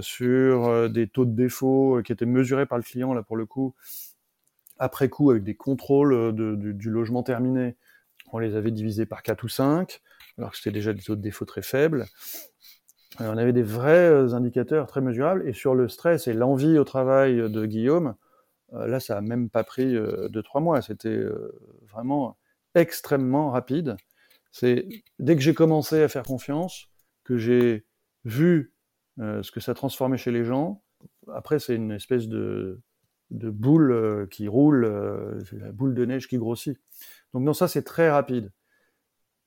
sur 0.00 0.90
des 0.90 1.08
taux 1.08 1.24
de 1.24 1.34
défaut 1.34 2.00
qui 2.04 2.12
étaient 2.12 2.26
mesurés 2.26 2.66
par 2.66 2.78
le 2.78 2.84
client, 2.84 3.14
là 3.14 3.22
pour 3.22 3.36
le 3.36 3.46
coup, 3.46 3.74
après 4.78 5.08
coup, 5.08 5.30
avec 5.30 5.44
des 5.44 5.54
contrôles 5.54 6.34
du 6.34 6.90
logement 6.90 7.22
terminé, 7.22 7.76
on 8.32 8.38
les 8.38 8.56
avait 8.56 8.70
divisés 8.70 9.06
par 9.06 9.22
4 9.22 9.44
ou 9.44 9.48
5, 9.48 10.00
alors 10.38 10.50
que 10.50 10.56
c'était 10.56 10.72
déjà 10.72 10.92
des 10.92 11.02
taux 11.02 11.16
de 11.16 11.20
défaut 11.20 11.44
très 11.44 11.62
faibles. 11.62 12.06
Euh, 13.20 13.30
on 13.32 13.36
avait 13.36 13.52
des 13.52 13.62
vrais 13.62 14.08
euh, 14.08 14.34
indicateurs 14.34 14.86
très 14.86 15.00
mesurables. 15.00 15.46
Et 15.46 15.52
sur 15.52 15.74
le 15.74 15.88
stress 15.88 16.26
et 16.28 16.32
l'envie 16.32 16.78
au 16.78 16.84
travail 16.84 17.36
de 17.36 17.66
Guillaume, 17.66 18.14
euh, 18.72 18.86
là, 18.86 19.00
ça 19.00 19.14
n'a 19.14 19.20
même 19.20 19.50
pas 19.50 19.64
pris 19.64 19.94
2-3 19.94 20.60
mois. 20.60 20.82
C'était 20.82 21.20
vraiment 21.90 22.36
extrêmement 22.74 23.50
rapide. 23.50 23.96
C'est 24.52 24.86
dès 25.18 25.34
que 25.34 25.42
j'ai 25.42 25.54
commencé 25.54 26.02
à 26.02 26.08
faire 26.08 26.22
confiance, 26.22 26.88
que 27.24 27.38
j'ai 27.38 27.86
vu 28.24 28.72
ce 29.18 29.50
que 29.50 29.60
ça 29.60 29.74
transformait 29.74 30.16
chez 30.16 30.30
les 30.30 30.44
gens. 30.44 30.82
Après, 31.32 31.58
c'est 31.58 31.74
une 31.74 31.90
espèce 31.92 32.28
de, 32.28 32.80
boule 33.30 34.28
qui 34.30 34.46
roule, 34.48 34.86
la 35.52 35.72
boule 35.72 35.94
de 35.94 36.04
neige 36.04 36.28
qui 36.28 36.38
grossit. 36.38 36.78
Donc 37.34 37.44
non, 37.44 37.54
ça 37.54 37.68
c'est 37.68 37.82
très 37.82 38.10
rapide. 38.10 38.52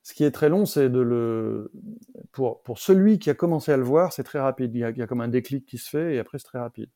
Ce 0.05 0.13
qui 0.13 0.23
est 0.23 0.31
très 0.31 0.49
long, 0.49 0.67
c'est 0.67 0.89
de 0.89 0.99
le 0.99 1.71
pour 2.31 2.61
pour 2.61 2.77
celui 2.77 3.17
qui 3.17 3.31
a 3.31 3.33
commencé 3.33 3.71
à 3.71 3.77
le 3.77 3.83
voir, 3.83 4.13
c'est 4.13 4.23
très 4.23 4.39
rapide. 4.39 4.75
Il 4.75 4.79
y, 4.79 4.83
a, 4.83 5.07
comme 5.07 5.21
un 5.21 5.27
déclic 5.27 5.65
qui 5.65 5.79
se 5.79 5.89
fait 5.89 6.15
et 6.15 6.19
après 6.19 6.37
c'est 6.37 6.45
très 6.45 6.59
rapide. 6.59 6.89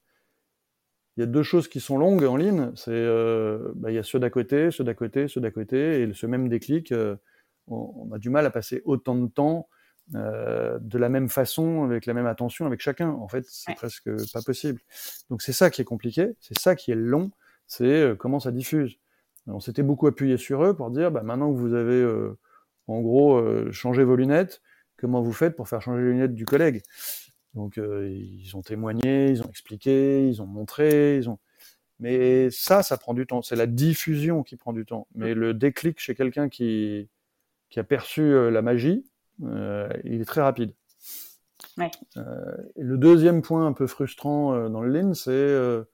Il 1.18 1.22
y 1.22 1.24
a 1.24 1.26
deux 1.26 1.42
choses 1.42 1.68
qui 1.68 1.80
sont 1.80 1.98
longues 1.98 2.24
en 2.24 2.38
ligne. 2.38 2.72
C'est 2.76 2.92
euh, 2.92 3.72
bah, 3.76 3.92
il 3.92 3.96
y 3.96 3.98
a 3.98 4.04
ceux 4.04 4.20
d'à 4.20 4.30
côté, 4.30 4.70
ceux 4.70 4.84
d'à 4.84 4.94
côté, 4.94 5.28
ceux 5.28 5.42
d'à 5.42 5.50
côté, 5.50 6.04
et 6.04 6.14
ce 6.14 6.28
même 6.28 6.50
déclic, 6.50 6.94
euh, 7.72 7.76
on, 7.76 8.12
a 8.12 8.20
du 8.20 8.30
mal 8.30 8.46
à 8.46 8.50
passer 8.52 8.82
autant 8.86 9.16
de 9.16 9.28
temps 9.28 9.68
euh, 10.16 10.80
de 10.82 10.98
la 10.98 11.10
même 11.10 11.30
façon, 11.30 11.84
avec 11.84 12.06
la 12.06 12.14
même 12.14 12.26
attention, 12.26 12.66
avec 12.66 12.82
chacun. 12.82 13.10
En 13.10 13.28
fait, 13.28 13.46
c'est 13.48 13.76
presque 13.76 14.10
pas 14.34 14.42
possible. 14.42 14.82
Donc 15.30 15.42
c'est 15.42 15.54
ça 15.54 15.70
qui 15.70 15.82
est 15.82 15.86
compliqué, 15.86 16.36
c'est 16.40 16.58
ça 16.58 16.76
qui 16.76 16.92
est 16.92 16.96
long, 16.96 17.32
c'est 17.68 18.16
comment 18.18 18.40
ça 18.40 18.52
diffuse. 18.52 19.00
On 19.52 19.60
s'était 19.60 19.84
beaucoup 19.84 20.08
appuyé 20.08 20.38
sur 20.38 20.64
eux 20.64 20.76
pour 20.76 20.92
dire, 20.92 21.12
bah, 21.12 21.24
maintenant 21.24 21.52
que 21.54 21.58
vous 21.58 21.74
avez 21.74 22.02
euh, 22.02 22.38
en 22.88 23.02
gros 23.02 23.38
euh, 23.38 23.72
changé 23.72 24.04
vos 24.04 24.16
lunettes, 24.16 24.62
comment 24.98 25.22
vous 25.22 25.34
faites 25.34 25.56
pour 25.56 25.68
faire 25.68 25.82
changer 25.82 26.04
les 26.04 26.12
lunettes 26.12 26.36
du 26.36 26.46
collègue? 26.46 26.82
Donc 27.56 27.78
euh, 27.78 28.10
ils 28.10 28.56
ont 28.56 28.62
témoigné, 28.62 29.30
ils 29.30 29.42
ont 29.42 29.50
expliqué, 29.50 30.28
ils 30.28 30.42
ont 30.42 30.46
montré, 30.46 31.18
ils 31.18 31.30
ont. 31.30 31.40
Mais 32.00 32.50
ça, 32.52 32.84
ça 32.84 32.98
prend 32.98 33.14
du 33.14 33.26
temps. 33.28 33.42
C'est 33.42 33.56
la 33.56 33.66
diffusion 33.68 34.44
qui 34.44 34.56
prend 34.56 34.72
du 34.72 34.86
temps. 34.86 35.08
Mais 35.16 35.34
le 35.34 35.54
déclic 35.54 36.00
chez 36.00 36.16
quelqu'un 36.16 36.48
qui, 36.48 37.10
qui 37.70 37.80
a 37.80 37.84
perçu 37.84 38.52
la 38.52 38.62
magie, 38.62 39.06
il 39.42 40.22
est 40.22 40.28
très 40.28 40.42
rapide. 40.42 40.74
le 42.76 42.98
deuxième 42.98 43.42
point 43.42 43.66
un 43.66 43.74
peu 43.74 43.88
frustrant 43.88 44.70
dans 44.70 44.82
le 44.82 44.92
lean, 44.92 45.14
c'est 45.14 45.86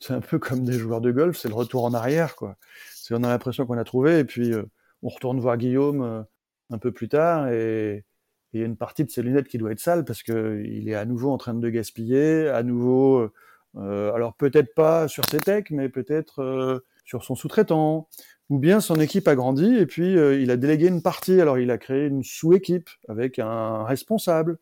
c'est 0.00 0.14
un 0.14 0.20
peu 0.20 0.38
comme 0.38 0.64
des 0.64 0.72
joueurs 0.72 1.00
de 1.00 1.12
golf, 1.12 1.36
c'est 1.36 1.48
le 1.48 1.54
retour 1.54 1.84
en 1.84 1.94
arrière, 1.94 2.34
quoi. 2.34 2.56
C'est 2.94 3.14
on 3.14 3.22
a 3.22 3.28
l'impression 3.28 3.66
qu'on 3.66 3.78
a 3.78 3.84
trouvé, 3.84 4.18
et 4.18 4.24
puis 4.24 4.52
euh, 4.52 4.64
on 5.02 5.08
retourne 5.08 5.38
voir 5.40 5.56
Guillaume 5.58 6.02
euh, 6.02 6.22
un 6.70 6.78
peu 6.78 6.90
plus 6.90 7.08
tard, 7.08 7.48
et 7.48 8.04
il 8.52 8.60
y 8.60 8.62
a 8.62 8.66
une 8.66 8.76
partie 8.76 9.04
de 9.04 9.10
ses 9.10 9.22
lunettes 9.22 9.48
qui 9.48 9.58
doit 9.58 9.72
être 9.72 9.80
sale 9.80 10.04
parce 10.04 10.22
que 10.22 10.62
il 10.64 10.88
est 10.88 10.94
à 10.94 11.04
nouveau 11.04 11.30
en 11.30 11.38
train 11.38 11.54
de 11.54 11.70
gaspiller, 11.70 12.48
à 12.48 12.62
nouveau, 12.62 13.30
euh, 13.76 14.12
alors 14.12 14.34
peut-être 14.34 14.74
pas 14.74 15.06
sur 15.06 15.24
ses 15.26 15.38
techs, 15.38 15.70
mais 15.70 15.88
peut-être 15.88 16.82
sur 17.10 17.24
son 17.24 17.34
sous-traitant, 17.34 18.08
ou 18.50 18.58
bien 18.58 18.80
son 18.80 18.94
équipe 19.00 19.26
a 19.26 19.34
grandi 19.34 19.76
et 19.76 19.86
puis 19.86 20.14
il 20.14 20.50
a 20.50 20.56
délégué 20.56 20.86
une 20.86 21.02
partie, 21.02 21.40
alors 21.40 21.58
il 21.58 21.70
a 21.72 21.78
créé 21.78 22.06
une 22.06 22.22
sous-équipe 22.22 22.88
avec 23.08 23.40
un 23.40 23.84
responsable, 23.84 24.58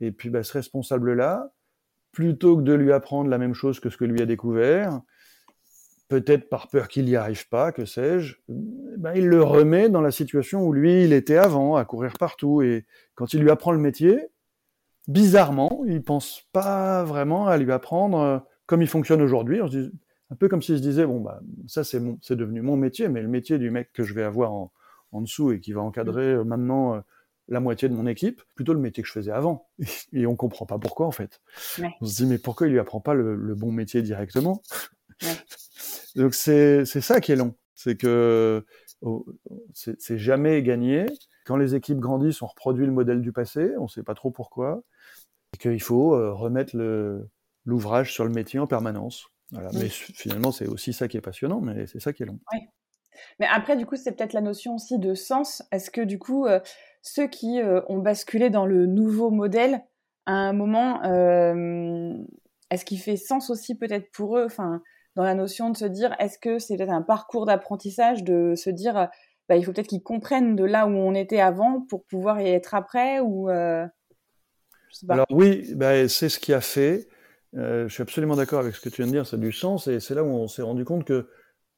et 0.00 0.12
puis 0.12 0.28
bah, 0.28 0.42
ce 0.42 0.52
responsable-là, 0.52 1.50
plutôt 2.12 2.58
que 2.58 2.62
de 2.62 2.74
lui 2.74 2.92
apprendre 2.92 3.30
la 3.30 3.38
même 3.38 3.54
chose 3.54 3.80
que 3.80 3.88
ce 3.88 3.96
que 3.96 4.04
lui 4.04 4.20
a 4.20 4.26
découvert, 4.26 5.00
peut-être 6.08 6.48
par 6.48 6.68
peur 6.68 6.88
qu'il 6.88 7.06
n'y 7.06 7.16
arrive 7.16 7.48
pas, 7.48 7.72
que 7.72 7.84
sais-je, 7.84 8.36
ben 8.48 9.14
il 9.14 9.26
le 9.26 9.42
remet 9.42 9.88
dans 9.88 10.02
la 10.02 10.10
situation 10.10 10.62
où 10.64 10.72
lui, 10.72 11.04
il 11.04 11.12
était 11.12 11.36
avant, 11.36 11.76
à 11.76 11.84
courir 11.84 12.12
partout. 12.18 12.62
Et 12.62 12.86
quand 13.14 13.32
il 13.32 13.40
lui 13.40 13.50
apprend 13.50 13.72
le 13.72 13.78
métier, 13.78 14.28
bizarrement, 15.08 15.82
il 15.86 16.02
pense 16.02 16.42
pas 16.52 17.04
vraiment 17.04 17.48
à 17.48 17.56
lui 17.56 17.72
apprendre 17.72 18.20
euh, 18.20 18.38
comme 18.66 18.82
il 18.82 18.88
fonctionne 18.88 19.22
aujourd'hui. 19.22 19.60
Un 20.30 20.36
peu 20.36 20.48
comme 20.48 20.62
s'il 20.62 20.76
se 20.76 20.82
disait, 20.82 21.06
bon, 21.06 21.20
bah, 21.20 21.40
ça, 21.68 21.84
c'est 21.84 22.00
mon, 22.00 22.18
c'est 22.22 22.36
devenu 22.36 22.60
mon 22.62 22.76
métier, 22.76 23.08
mais 23.08 23.22
le 23.22 23.28
métier 23.28 23.58
du 23.58 23.70
mec 23.70 23.92
que 23.92 24.02
je 24.02 24.12
vais 24.12 24.24
avoir 24.24 24.52
en, 24.52 24.72
en 25.12 25.20
dessous 25.20 25.52
et 25.52 25.60
qui 25.60 25.72
va 25.72 25.82
encadrer 25.82 26.32
euh, 26.32 26.44
maintenant 26.44 26.96
euh, 26.96 27.00
la 27.48 27.60
moitié 27.60 27.88
de 27.88 27.94
mon 27.94 28.06
équipe, 28.06 28.42
plutôt 28.54 28.72
le 28.72 28.80
métier 28.80 29.02
que 29.02 29.08
je 29.08 29.12
faisais 29.12 29.30
avant. 29.30 29.68
Et 30.12 30.26
on 30.26 30.36
comprend 30.36 30.66
pas 30.66 30.78
pourquoi, 30.78 31.06
en 31.06 31.12
fait. 31.12 31.40
On 32.00 32.06
se 32.06 32.16
dit, 32.16 32.26
mais 32.26 32.38
pourquoi 32.38 32.66
il 32.66 32.72
lui 32.72 32.78
apprend 32.78 33.00
pas 33.00 33.14
le, 33.14 33.54
bon 33.54 33.72
métier 33.72 34.02
directement? 34.02 34.62
Donc 36.16 36.34
c'est 36.34 36.84
ça 36.84 37.20
qui 37.20 37.32
est 37.32 37.36
long. 37.36 37.54
C'est 37.74 37.96
que 37.96 38.64
oh, 39.02 39.26
c'est 39.74 40.18
jamais 40.18 40.62
gagné. 40.62 41.06
Quand 41.44 41.56
les 41.56 41.74
équipes 41.74 42.00
grandissent, 42.00 42.42
on 42.42 42.46
reproduit 42.46 42.86
le 42.86 42.92
modèle 42.92 43.20
du 43.20 43.32
passé, 43.32 43.70
on 43.78 43.86
sait 43.86 44.02
pas 44.02 44.14
trop 44.14 44.30
pourquoi. 44.30 44.82
Et 45.54 45.58
qu'il 45.58 45.82
faut 45.82 46.14
euh, 46.14 46.32
remettre 46.32 46.74
l'ouvrage 47.64 48.12
sur 48.12 48.24
le 48.24 48.30
métier 48.30 48.58
en 48.58 48.66
permanence. 48.66 49.28
Mais 49.52 49.88
finalement, 49.88 50.52
c'est 50.52 50.66
aussi 50.66 50.92
ça 50.92 51.08
qui 51.08 51.16
est 51.16 51.20
passionnant, 51.20 51.60
mais 51.60 51.86
c'est 51.86 52.00
ça 52.00 52.12
qui 52.12 52.22
est 52.22 52.26
long. 52.26 52.38
Mais 53.38 53.46
après, 53.50 53.76
du 53.76 53.86
coup, 53.86 53.96
c'est 53.96 54.12
peut-être 54.12 54.32
la 54.32 54.40
notion 54.40 54.74
aussi 54.74 54.98
de 54.98 55.14
sens. 55.14 55.62
Est-ce 55.72 55.90
que, 55.90 56.00
du 56.00 56.18
coup, 56.18 56.46
euh, 56.46 56.60
ceux 57.02 57.26
qui 57.28 57.60
euh, 57.60 57.80
ont 57.88 57.98
basculé 57.98 58.50
dans 58.50 58.66
le 58.66 58.86
nouveau 58.86 59.30
modèle, 59.30 59.82
à 60.26 60.32
un 60.32 60.52
moment, 60.52 61.02
euh, 61.04 62.14
est-ce 62.70 62.84
qu'il 62.84 62.98
fait 62.98 63.16
sens 63.16 63.50
aussi 63.50 63.76
peut-être 63.76 64.10
pour 64.12 64.36
eux, 64.38 64.44
enfin, 64.44 64.82
dans 65.14 65.22
la 65.22 65.34
notion 65.34 65.70
de 65.70 65.76
se 65.76 65.84
dire, 65.84 66.14
est-ce 66.18 66.38
que 66.38 66.58
c'est 66.58 66.76
peut-être 66.76 66.92
un 66.92 67.02
parcours 67.02 67.46
d'apprentissage 67.46 68.24
de 68.24 68.54
se 68.54 68.70
dire, 68.70 69.08
bah, 69.48 69.56
il 69.56 69.64
faut 69.64 69.72
peut-être 69.72 69.86
qu'ils 69.86 70.02
comprennent 70.02 70.56
de 70.56 70.64
là 70.64 70.86
où 70.86 70.90
on 70.90 71.14
était 71.14 71.40
avant 71.40 71.80
pour 71.88 72.04
pouvoir 72.04 72.40
y 72.40 72.48
être 72.48 72.74
après 72.74 73.20
ou 73.20 73.48
Alors 73.48 75.26
oui, 75.30 75.72
bah, 75.74 76.08
c'est 76.08 76.28
ce 76.28 76.40
qui 76.40 76.52
a 76.52 76.60
fait. 76.60 77.08
Je 77.56 77.88
suis 77.88 78.02
absolument 78.02 78.36
d'accord 78.36 78.60
avec 78.60 78.74
ce 78.74 78.80
que 78.80 78.88
tu 78.88 79.02
viens 79.02 79.06
de 79.06 79.12
dire, 79.12 79.26
ça 79.26 79.36
a 79.36 79.40
du 79.40 79.50
sens 79.50 79.88
et 79.88 79.98
c'est 79.98 80.14
là 80.14 80.22
où 80.22 80.28
on 80.28 80.46
s'est 80.46 80.62
rendu 80.62 80.84
compte 80.84 81.04
que 81.04 81.26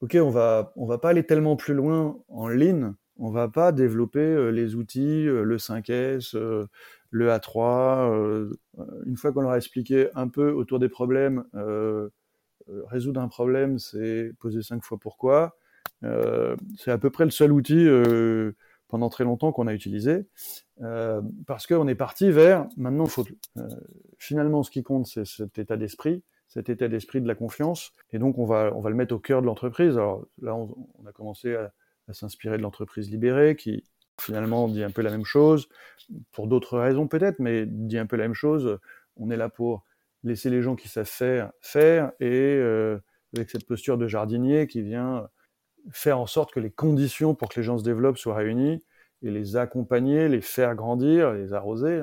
ok, 0.00 0.16
on 0.20 0.30
va, 0.30 0.72
on 0.76 0.86
va 0.86 0.98
pas 0.98 1.10
aller 1.10 1.24
tellement 1.24 1.56
plus 1.56 1.74
loin 1.74 2.18
en 2.28 2.48
ligne, 2.48 2.92
on 3.18 3.30
va 3.30 3.48
pas 3.48 3.72
développer 3.72 4.20
euh, 4.20 4.50
les 4.50 4.74
outils, 4.74 5.26
euh, 5.26 5.42
le 5.42 5.56
5S, 5.58 6.36
euh, 6.36 6.66
le 7.10 7.30
A3. 7.30 8.50
une 9.06 9.16
fois 9.16 9.32
qu'on 9.32 9.40
leur 9.40 9.52
a 9.52 9.56
expliqué 9.56 10.08
un 10.14 10.28
peu 10.28 10.50
autour 10.52 10.78
des 10.78 10.90
problèmes, 10.90 11.42
résoudre 12.90 13.22
un 13.22 13.28
problème, 13.28 13.78
c'est 13.78 14.32
poser 14.38 14.60
cinq 14.60 14.84
fois 14.84 14.98
pourquoi. 15.00 15.56
c'est 16.02 16.90
à 16.90 16.98
peu 16.98 17.08
près 17.08 17.24
le 17.24 17.30
seul 17.30 17.50
outil 17.50 17.88
pendant 18.88 19.08
très 19.08 19.24
longtemps 19.24 19.52
qu'on 19.52 19.66
a 19.66 19.74
utilisé, 19.74 20.26
parce 21.46 21.66
qu'on 21.66 21.86
est 21.88 21.94
parti 21.94 22.30
vers, 22.30 22.66
maintenant, 22.76 23.06
faut, 23.06 23.26
finalement, 24.18 24.62
ce 24.62 24.70
qui 24.70 24.82
compte, 24.82 25.06
c'est 25.06 25.26
cet 25.26 25.58
état 25.58 25.76
d'esprit, 25.76 26.22
cet 26.48 26.70
état 26.70 26.88
d'esprit 26.88 27.20
de 27.20 27.28
la 27.28 27.34
confiance. 27.34 27.92
Et 28.12 28.18
donc, 28.18 28.38
on 28.38 28.46
va, 28.46 28.72
on 28.74 28.80
va 28.80 28.90
le 28.90 28.96
mettre 28.96 29.14
au 29.14 29.18
cœur 29.18 29.42
de 29.42 29.46
l'entreprise. 29.46 29.96
Alors 29.96 30.26
là, 30.40 30.54
on, 30.54 31.06
a 31.06 31.12
commencé 31.12 31.54
à, 31.54 31.72
s'inspirer 32.12 32.56
de 32.56 32.62
l'entreprise 32.62 33.10
libérée, 33.10 33.54
qui 33.54 33.84
finalement 34.18 34.66
dit 34.66 34.82
un 34.82 34.90
peu 34.90 35.02
la 35.02 35.10
même 35.10 35.26
chose, 35.26 35.68
pour 36.32 36.46
d'autres 36.46 36.78
raisons 36.78 37.06
peut-être, 37.06 37.38
mais 37.38 37.66
dit 37.66 37.98
un 37.98 38.06
peu 38.06 38.16
la 38.16 38.24
même 38.24 38.34
chose. 38.34 38.78
On 39.16 39.30
est 39.30 39.36
là 39.36 39.50
pour 39.50 39.84
laisser 40.24 40.48
les 40.48 40.62
gens 40.62 40.74
qui 40.74 40.88
savent 40.88 41.04
faire, 41.04 41.52
faire, 41.60 42.12
et 42.18 42.26
euh, 42.26 42.98
avec 43.36 43.50
cette 43.50 43.66
posture 43.66 43.98
de 43.98 44.08
jardinier 44.08 44.66
qui 44.66 44.80
vient 44.80 45.28
faire 45.90 46.18
en 46.18 46.26
sorte 46.26 46.52
que 46.52 46.60
les 46.60 46.70
conditions 46.70 47.34
pour 47.34 47.48
que 47.48 47.60
les 47.60 47.64
gens 47.64 47.78
se 47.78 47.84
développent 47.84 48.18
soient 48.18 48.34
réunies 48.34 48.82
et 49.22 49.30
les 49.30 49.56
accompagner, 49.56 50.28
les 50.28 50.40
faire 50.40 50.74
grandir, 50.74 51.32
les 51.32 51.52
arroser, 51.52 52.02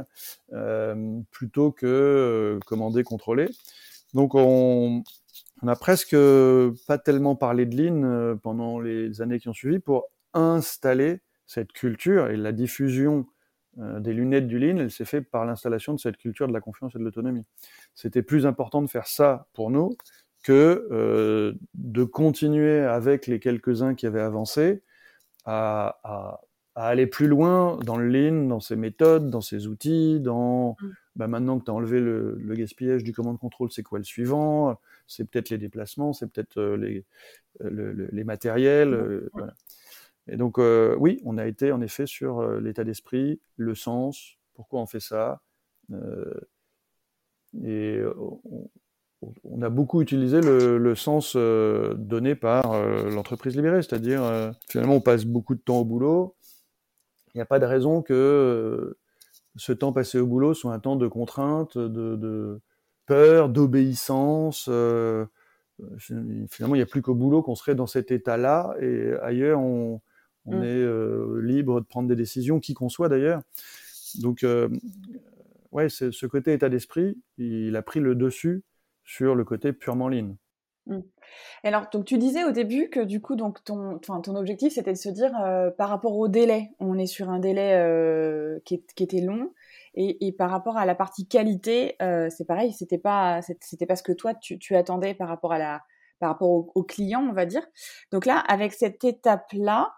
euh, 0.54 1.20
plutôt 1.32 1.72
que 1.72 1.86
euh, 1.86 2.60
commander, 2.66 3.04
contrôler. 3.04 3.48
Donc 4.14 4.36
on, 4.36 5.04
on 5.62 5.68
a 5.68 5.76
presque 5.76 6.16
pas 6.88 6.98
tellement 6.98 7.36
parlé 7.36 7.66
de 7.66 7.76
Lean 7.76 8.04
euh, 8.04 8.36
pendant 8.36 8.80
les 8.80 9.22
années 9.22 9.40
qui 9.40 9.50
ont 9.50 9.54
suivi 9.54 9.80
pour 9.80 10.10
installer 10.34 11.22
cette 11.46 11.72
culture 11.72 12.30
et 12.30 12.38
la 12.38 12.52
diffusion 12.52 13.28
des 13.78 14.14
lunettes 14.14 14.48
du 14.48 14.58
Lean, 14.58 14.78
elle 14.78 14.90
s'est 14.90 15.04
faite 15.04 15.30
par 15.30 15.46
l'installation 15.46 15.94
de 15.94 16.00
cette 16.00 16.16
culture 16.16 16.48
de 16.48 16.54
la 16.54 16.62
confiance 16.62 16.96
et 16.96 16.98
de 16.98 17.04
l'autonomie. 17.04 17.44
C'était 17.94 18.22
plus 18.22 18.46
important 18.46 18.82
de 18.82 18.88
faire 18.88 19.06
ça 19.06 19.48
pour 19.54 19.70
nous 19.70 19.98
que 20.46 20.88
euh, 20.92 21.54
de 21.74 22.04
continuer 22.04 22.80
avec 22.80 23.26
les 23.26 23.40
quelques-uns 23.40 23.96
qui 23.96 24.06
avaient 24.06 24.22
avancé 24.22 24.84
à, 25.44 25.98
à, 26.04 26.42
à, 26.76 26.88
aller 26.88 27.08
plus 27.08 27.28
loin 27.28 27.78
dans 27.84 27.98
le 27.98 28.08
Lean, 28.08 28.48
dans 28.48 28.60
ses 28.60 28.76
méthodes, 28.76 29.32
dans 29.32 29.42
ses 29.42 29.66
outils, 29.66 30.20
dans 30.20 30.76
mmh 30.80 30.88
bah 31.16 31.28
maintenant 31.28 31.60
que 31.60 31.66
tu 31.66 31.72
as 31.72 31.74
enlevé 31.74 32.00
le, 32.00 32.36
le, 32.36 32.56
gaspillage 32.56 33.04
du 33.04 33.14
command 33.14 33.40
contrôle, 33.40 33.72
c'est 33.72 33.84
quoi 33.84 33.98
le 33.98 34.04
suivant 34.04 34.78
C'est 35.08 35.24
peut-être 35.24 35.50
les 35.50 35.58
déplacements, 35.58 36.12
c'est 36.12 36.28
peut-être 36.28 36.58
euh, 36.58 36.76
les, 36.76 37.06
euh, 37.62 37.70
le, 37.70 38.10
les 38.12 38.24
matériels. 38.24 38.94
Euh, 38.94 39.30
voilà. 39.34 39.54
Et 40.28 40.38
donc, 40.38 40.60
euh, 40.60 40.96
oui, 41.00 41.22
on 41.24 41.38
a 41.38 41.46
été 41.46 41.72
en 41.72 41.82
effet 41.82 42.06
sur 42.06 42.60
l'état 42.60 42.84
d'esprit, 42.84 43.40
le 43.58 43.76
sens, 43.76 44.38
pourquoi 44.56 44.82
on 44.82 44.88
fait 44.88 45.00
ça. 45.00 45.42
et 47.64 48.02
on, 48.18 48.70
on, 49.44 49.62
a 49.62 49.70
beaucoup 49.70 50.02
utilisé 50.02 50.42
le, 50.42 50.78
le 50.78 50.96
sens 50.96 51.36
donné 51.36 52.36
par 52.36 52.82
l'entreprise 53.10 53.56
libérée, 53.56 53.82
c'est-à-dire 53.82 54.54
finalement 54.70 54.96
on 54.96 55.02
passe 55.02 55.26
beaucoup 55.26 55.56
de 55.56 55.62
temps 55.62 55.80
au 55.80 55.86
boulot. 55.86 56.36
Il 57.34 57.38
n'y 57.38 57.42
a 57.42 57.46
pas 57.46 57.60
de 57.60 57.66
raison 57.66 58.02
que 58.02 58.98
ce 59.56 59.72
temps 59.72 59.94
passé 59.94 60.20
au 60.20 60.28
boulot 60.28 60.54
soit 60.54 60.74
un 60.74 60.80
temps 60.80 60.96
de 60.96 61.08
contrainte, 61.08 61.78
de, 61.78 62.16
de 62.16 62.62
peur, 63.06 63.50
d'obéissance. 63.50 64.68
Euh, 64.70 65.26
finalement, 65.98 66.76
il 66.76 66.80
n'y 66.80 66.84
a 66.84 66.88
plus 66.88 67.02
qu'au 67.02 67.16
boulot 67.16 67.42
qu'on 67.42 67.56
serait 67.56 67.76
dans 67.76 67.88
cet 67.88 68.12
état-là, 68.12 68.76
et 68.82 69.14
ailleurs, 69.22 69.60
on, 69.60 70.02
on 70.46 70.60
mm. 70.60 70.64
est 70.64 70.68
euh, 70.68 71.42
libre 71.42 71.82
de 71.82 71.86
prendre 71.86 72.08
des 72.08 72.16
décisions, 72.16 72.60
qui 72.60 72.74
qu'on 72.74 72.90
soit 72.90 73.10
d'ailleurs. 73.10 73.42
Donc, 74.22 74.44
euh, 74.44 74.70
ouais, 75.72 75.90
ce 75.90 76.26
côté 76.26 76.54
état 76.54 76.70
d'esprit, 76.70 77.18
il 77.38 77.76
a 77.76 77.82
pris 77.82 78.00
le 78.00 78.16
dessus 78.16 78.64
sur 79.06 79.36
le 79.36 79.46
côté 79.46 79.72
purement 79.72 80.10
ligne. 80.10 80.36
Mm. 80.88 81.00
alors, 81.64 81.88
donc 81.92 82.06
tu 82.06 82.18
disais 82.20 82.44
au 82.44 82.52
début 82.52 82.90
que 82.90 83.00
du 83.00 83.20
coup, 83.20 83.36
donc 83.36 83.64
ton, 83.64 83.98
ton 84.00 84.36
objectif, 84.36 84.74
c'était 84.74 84.94
de 84.94 84.98
se 84.98 85.10
dire 85.10 85.32
euh, 85.44 85.72
par 85.72 85.90
rapport 85.90 86.16
au 86.18 86.28
délai, 86.28 86.72
on 86.80 86.98
est 86.98 87.08
sur 87.08 87.30
un 87.30 87.40
délai 87.40 87.74
euh, 87.74 88.60
qui, 88.66 88.84
était 89.00 89.22
long, 89.22 89.52
et, 89.96 90.32
par 90.38 90.52
rapport 90.52 90.78
à 90.78 90.86
la 90.86 90.94
partie 90.94 91.28
qualité, 91.28 91.96
euh, 92.02 92.30
c'est 92.30 92.46
pareil, 92.46 92.74
c'était 92.74 92.98
pas, 92.98 93.42
c'était 93.62 93.86
pas 93.86 93.96
ce 93.96 94.04
que 94.04 94.12
toi 94.12 94.34
tu, 94.36 94.60
tu, 94.60 94.76
attendais 94.76 95.14
par 95.14 95.28
rapport 95.28 95.54
à 95.54 95.58
la, 95.58 95.82
par 96.20 96.30
rapport 96.30 96.50
au, 96.50 96.72
au 96.76 96.84
client, 96.84 97.22
on 97.22 97.34
va 97.34 97.46
dire. 97.46 97.66
Donc 98.12 98.26
là, 98.26 98.38
avec 98.38 98.74
cette 98.74 99.04
étape-là, 99.04 99.94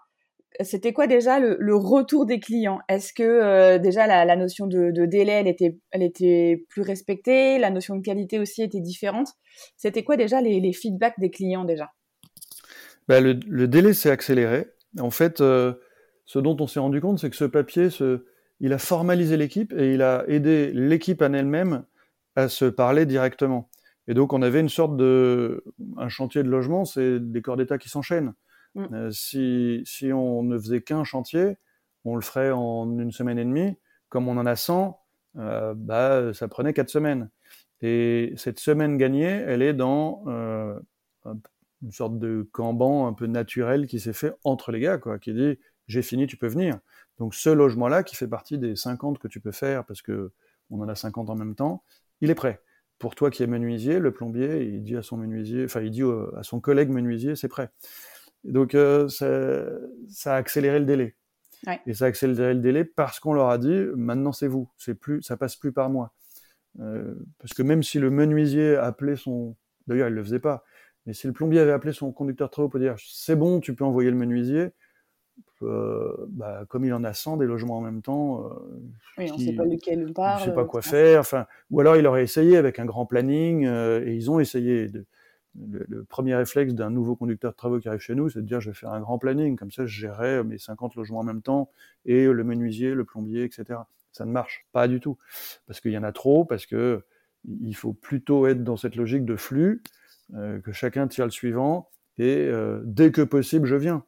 c'était 0.60 0.92
quoi 0.92 1.06
déjà 1.06 1.38
le, 1.38 1.76
retour 1.76 2.26
des 2.26 2.40
clients? 2.40 2.80
Est-ce 2.88 3.12
que 3.12 3.22
euh, 3.22 3.78
déjà 3.78 4.06
la, 4.06 4.36
notion 4.36 4.66
de, 4.66 5.06
délai, 5.06 5.32
elle 5.32 5.48
était, 5.48 5.78
elle 5.90 6.02
était 6.02 6.64
plus 6.68 6.82
respectée? 6.82 7.58
La 7.58 7.70
notion 7.70 7.96
de 7.96 8.02
qualité 8.02 8.38
aussi 8.38 8.62
était 8.62 8.80
différente? 8.80 9.28
C'était 9.76 10.04
quoi 10.04 10.16
déjà 10.16 10.40
les, 10.40 10.72
feedbacks 10.72 11.18
des 11.18 11.30
clients 11.30 11.64
déjà? 11.64 11.90
Ben, 13.06 13.22
le, 13.24 13.68
délai 13.68 13.94
s'est 13.94 14.10
accéléré. 14.10 14.66
En 14.98 15.10
fait, 15.10 15.40
euh, 15.40 15.74
ce 16.24 16.38
dont 16.38 16.56
on 16.60 16.66
s'est 16.66 16.80
rendu 16.80 17.00
compte, 17.00 17.18
c'est 17.18 17.30
que 17.30 17.36
ce 17.36 17.44
papier, 17.44 17.88
il 18.60 18.72
a 18.72 18.78
formalisé 18.78 19.36
l'équipe 19.36 19.72
et 19.72 19.94
il 19.94 20.02
a 20.02 20.24
aidé 20.28 20.72
l'équipe 20.72 21.22
en 21.22 21.32
elle-même 21.32 21.84
à 22.36 22.48
se 22.48 22.64
parler 22.64 23.06
directement. 23.06 23.70
Et 24.08 24.14
donc, 24.14 24.32
on 24.32 24.42
avait 24.42 24.60
une 24.60 24.70
sorte 24.70 24.96
de... 24.96 25.62
Un 25.98 26.08
chantier 26.08 26.42
de 26.42 26.48
logement, 26.48 26.84
c'est 26.84 27.20
des 27.20 27.42
corps 27.42 27.56
d'État 27.56 27.78
qui 27.78 27.90
s'enchaînent. 27.90 28.32
Mm. 28.78 28.94
Euh, 28.94 29.10
si, 29.10 29.82
si 29.84 30.12
on 30.12 30.42
ne 30.42 30.58
faisait 30.58 30.80
qu'un 30.80 31.04
chantier, 31.04 31.56
on 32.04 32.14
le 32.14 32.22
ferait 32.22 32.50
en 32.50 32.98
une 32.98 33.12
semaine 33.12 33.38
et 33.38 33.44
demie. 33.44 33.76
Comme 34.08 34.28
on 34.28 34.38
en 34.38 34.46
a 34.46 34.56
100, 34.56 34.98
euh, 35.36 35.74
bah, 35.76 36.32
ça 36.32 36.48
prenait 36.48 36.72
quatre 36.72 36.88
semaines. 36.88 37.30
Et 37.80 38.32
cette 38.36 38.58
semaine 38.58 38.96
gagnée, 38.96 39.26
elle 39.46 39.62
est 39.62 39.74
dans 39.74 40.24
euh, 40.26 40.78
une 41.82 41.92
sorte 41.92 42.18
de 42.18 42.48
camban 42.52 43.06
un 43.06 43.12
peu 43.12 43.26
naturel 43.26 43.86
qui 43.86 44.00
s'est 44.00 44.12
fait 44.12 44.32
entre 44.44 44.72
les 44.72 44.80
gars, 44.80 44.98
quoi, 44.98 45.18
qui 45.18 45.32
dit 45.32 45.58
j'ai 45.86 46.02
fini, 46.02 46.26
tu 46.26 46.36
peux 46.36 46.48
venir. 46.48 46.78
Donc 47.18 47.34
ce 47.34 47.50
logement-là, 47.50 48.02
qui 48.02 48.16
fait 48.16 48.28
partie 48.28 48.58
des 48.58 48.76
50 48.76 49.18
que 49.18 49.28
tu 49.28 49.40
peux 49.40 49.52
faire, 49.52 49.84
parce 49.84 50.02
que 50.02 50.32
on 50.70 50.80
en 50.80 50.88
a 50.88 50.94
50 50.94 51.30
en 51.30 51.34
même 51.34 51.54
temps, 51.54 51.82
il 52.20 52.30
est 52.30 52.34
prêt. 52.34 52.60
Pour 52.98 53.14
toi 53.14 53.30
qui 53.30 53.42
es 53.42 53.46
menuisier, 53.46 54.00
le 54.00 54.12
plombier, 54.12 54.64
il 54.64 54.82
dit 54.82 54.96
à 54.96 55.02
son 55.02 55.16
menuisier, 55.16 55.64
enfin 55.64 55.80
il 55.80 55.90
dit 55.90 56.02
à 56.36 56.42
son 56.42 56.60
collègue 56.60 56.90
menuisier, 56.90 57.36
c'est 57.36 57.48
prêt. 57.48 57.70
Donc 58.44 58.74
euh, 58.74 59.08
ça, 59.08 59.64
ça, 60.08 60.34
a 60.34 60.36
accéléré 60.36 60.78
le 60.78 60.84
délai. 60.84 61.16
Ouais. 61.66 61.80
Et 61.86 61.94
ça 61.94 62.06
a 62.06 62.08
accéléré 62.08 62.54
le 62.54 62.60
délai 62.60 62.84
parce 62.84 63.20
qu'on 63.20 63.32
leur 63.32 63.48
a 63.48 63.58
dit 63.58 63.86
maintenant 63.96 64.32
c'est 64.32 64.46
vous, 64.46 64.70
c'est 64.76 64.94
plus, 64.94 65.22
ça 65.22 65.36
passe 65.36 65.56
plus 65.56 65.72
par 65.72 65.90
moi. 65.90 66.12
Euh, 66.80 67.14
parce 67.38 67.54
que 67.54 67.62
même 67.62 67.82
si 67.82 67.98
le 67.98 68.10
menuisier 68.10 68.76
appelait 68.76 69.16
son, 69.16 69.56
d'ailleurs 69.86 70.08
il 70.08 70.14
le 70.14 70.22
faisait 70.22 70.38
pas, 70.38 70.64
mais 71.06 71.12
si 71.12 71.26
le 71.26 71.32
plombier 71.32 71.60
avait 71.60 71.72
appelé 71.72 71.92
son 71.92 72.12
conducteur 72.12 72.50
travaux 72.50 72.68
pour 72.68 72.78
dire 72.78 72.94
c'est 72.98 73.34
bon, 73.34 73.60
tu 73.60 73.74
peux 73.74 73.84
envoyer 73.84 74.10
le 74.10 74.16
menuisier, 74.16 74.70
euh, 75.62 76.14
bah, 76.28 76.64
comme 76.68 76.84
il 76.84 76.92
en 76.94 77.02
a 77.02 77.12
100 77.12 77.38
des 77.38 77.46
logements 77.46 77.78
en 77.78 77.80
même 77.80 78.00
temps, 78.00 78.44
euh, 78.44 78.48
oui, 79.18 79.28
on 79.32 79.38
ne 79.38 79.44
sait 79.44 79.54
pas 79.54 79.64
lequel 79.64 80.06
on 80.08 80.12
parle, 80.12 80.40
ne 80.40 80.46
sait 80.46 80.54
pas 80.54 80.64
quoi 80.64 80.82
faire. 80.82 81.20
Enfin, 81.20 81.46
ou 81.70 81.80
alors 81.80 81.96
il 81.96 82.06
aurait 82.06 82.22
essayé 82.22 82.56
avec 82.56 82.78
un 82.78 82.84
grand 82.84 83.06
planning 83.06 83.66
euh, 83.66 84.06
et 84.06 84.14
ils 84.14 84.30
ont 84.30 84.38
essayé 84.38 84.88
de, 84.88 85.04
le, 85.66 86.04
premier 86.04 86.34
réflexe 86.34 86.74
d'un 86.74 86.90
nouveau 86.90 87.16
conducteur 87.16 87.52
de 87.52 87.56
travaux 87.56 87.78
qui 87.78 87.88
arrive 87.88 88.00
chez 88.00 88.14
nous, 88.14 88.28
c'est 88.30 88.40
de 88.40 88.46
dire 88.46 88.60
je 88.60 88.70
vais 88.70 88.74
faire 88.74 88.92
un 88.92 89.00
grand 89.00 89.18
planning, 89.18 89.56
comme 89.56 89.70
ça 89.70 89.86
je 89.86 90.00
gérerai 90.00 90.42
mes 90.44 90.58
50 90.58 90.94
logements 90.94 91.20
en 91.20 91.24
même 91.24 91.42
temps, 91.42 91.70
et 92.04 92.26
le 92.26 92.44
menuisier, 92.44 92.94
le 92.94 93.04
plombier, 93.04 93.44
etc. 93.44 93.80
Ça 94.12 94.24
ne 94.24 94.32
marche 94.32 94.66
pas 94.72 94.88
du 94.88 95.00
tout, 95.00 95.18
parce 95.66 95.80
qu'il 95.80 95.92
y 95.92 95.98
en 95.98 96.02
a 96.02 96.12
trop, 96.12 96.44
parce 96.44 96.66
que 96.66 97.04
il 97.60 97.74
faut 97.74 97.92
plutôt 97.92 98.46
être 98.46 98.64
dans 98.64 98.76
cette 98.76 98.96
logique 98.96 99.24
de 99.24 99.36
flux, 99.36 99.82
euh, 100.34 100.60
que 100.60 100.72
chacun 100.72 101.08
tire 101.08 101.24
le 101.24 101.30
suivant, 101.30 101.88
et 102.18 102.46
euh, 102.46 102.80
dès 102.84 103.12
que 103.12 103.22
possible, 103.22 103.66
je 103.66 103.76
viens. 103.76 104.04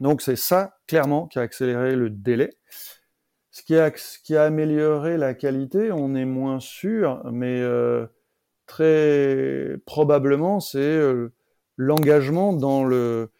Donc 0.00 0.22
c'est 0.22 0.36
ça, 0.36 0.78
clairement, 0.86 1.26
qui 1.26 1.38
a 1.38 1.42
accéléré 1.42 1.94
le 1.94 2.10
délai. 2.10 2.56
Ce 3.50 3.62
qui 3.62 3.76
a, 3.76 4.42
amélioré 4.42 5.18
la 5.18 5.34
qualité, 5.34 5.92
on 5.92 6.14
est 6.14 6.24
moins 6.24 6.60
sûr, 6.60 7.22
mais... 7.30 7.60
Euh, 7.60 8.06
très 8.66 9.76
probablement, 9.86 10.60
c'est 10.60 10.78
euh, 10.78 11.32
l'engagement 11.76 12.52
dans 12.52 12.84
le. 12.84 13.30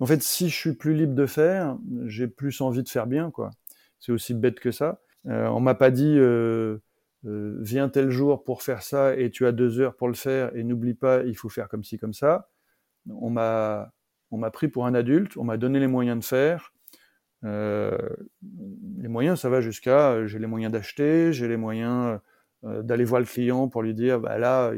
En 0.00 0.06
fait, 0.06 0.22
si 0.22 0.48
je 0.48 0.56
suis 0.56 0.72
plus 0.74 0.94
libre 0.94 1.14
de 1.14 1.26
faire, 1.26 1.76
j'ai 2.06 2.26
plus 2.28 2.60
envie 2.60 2.82
de 2.82 2.88
faire 2.88 3.06
bien, 3.06 3.30
quoi. 3.30 3.50
C'est 3.98 4.12
aussi 4.12 4.34
bête 4.34 4.60
que 4.60 4.70
ça. 4.70 5.00
Euh, 5.26 5.46
on 5.48 5.60
m'a 5.60 5.74
pas 5.74 5.90
dit 5.90 6.16
euh, 6.16 6.78
euh, 7.26 7.56
viens 7.60 7.88
tel 7.88 8.10
jour 8.10 8.42
pour 8.44 8.62
faire 8.62 8.82
ça 8.82 9.14
et 9.16 9.30
tu 9.30 9.46
as 9.46 9.52
deux 9.52 9.80
heures 9.80 9.94
pour 9.96 10.08
le 10.08 10.14
faire 10.14 10.54
et 10.56 10.64
n'oublie 10.64 10.94
pas, 10.94 11.22
il 11.24 11.36
faut 11.36 11.50
faire 11.50 11.68
comme 11.68 11.84
ci 11.84 11.98
comme 11.98 12.14
ça. 12.14 12.48
On 13.08 13.30
m'a 13.30 13.92
on 14.30 14.38
m'a 14.38 14.50
pris 14.50 14.68
pour 14.68 14.86
un 14.86 14.94
adulte, 14.94 15.36
on 15.36 15.44
m'a 15.44 15.56
donné 15.56 15.80
les 15.80 15.86
moyens 15.88 16.18
de 16.18 16.24
faire. 16.24 16.72
Les 17.42 19.08
moyens, 19.08 19.40
ça 19.40 19.48
va 19.48 19.60
jusqu'à 19.60 20.26
j'ai 20.26 20.38
les 20.38 20.46
moyens 20.46 20.72
d'acheter, 20.72 21.32
j'ai 21.32 21.48
les 21.48 21.56
moyens 21.56 22.20
d'aller 22.62 23.04
voir 23.04 23.20
le 23.20 23.26
client 23.26 23.68
pour 23.68 23.82
lui 23.82 23.94
dire 23.94 24.20
bah 24.20 24.38
là, 24.38 24.72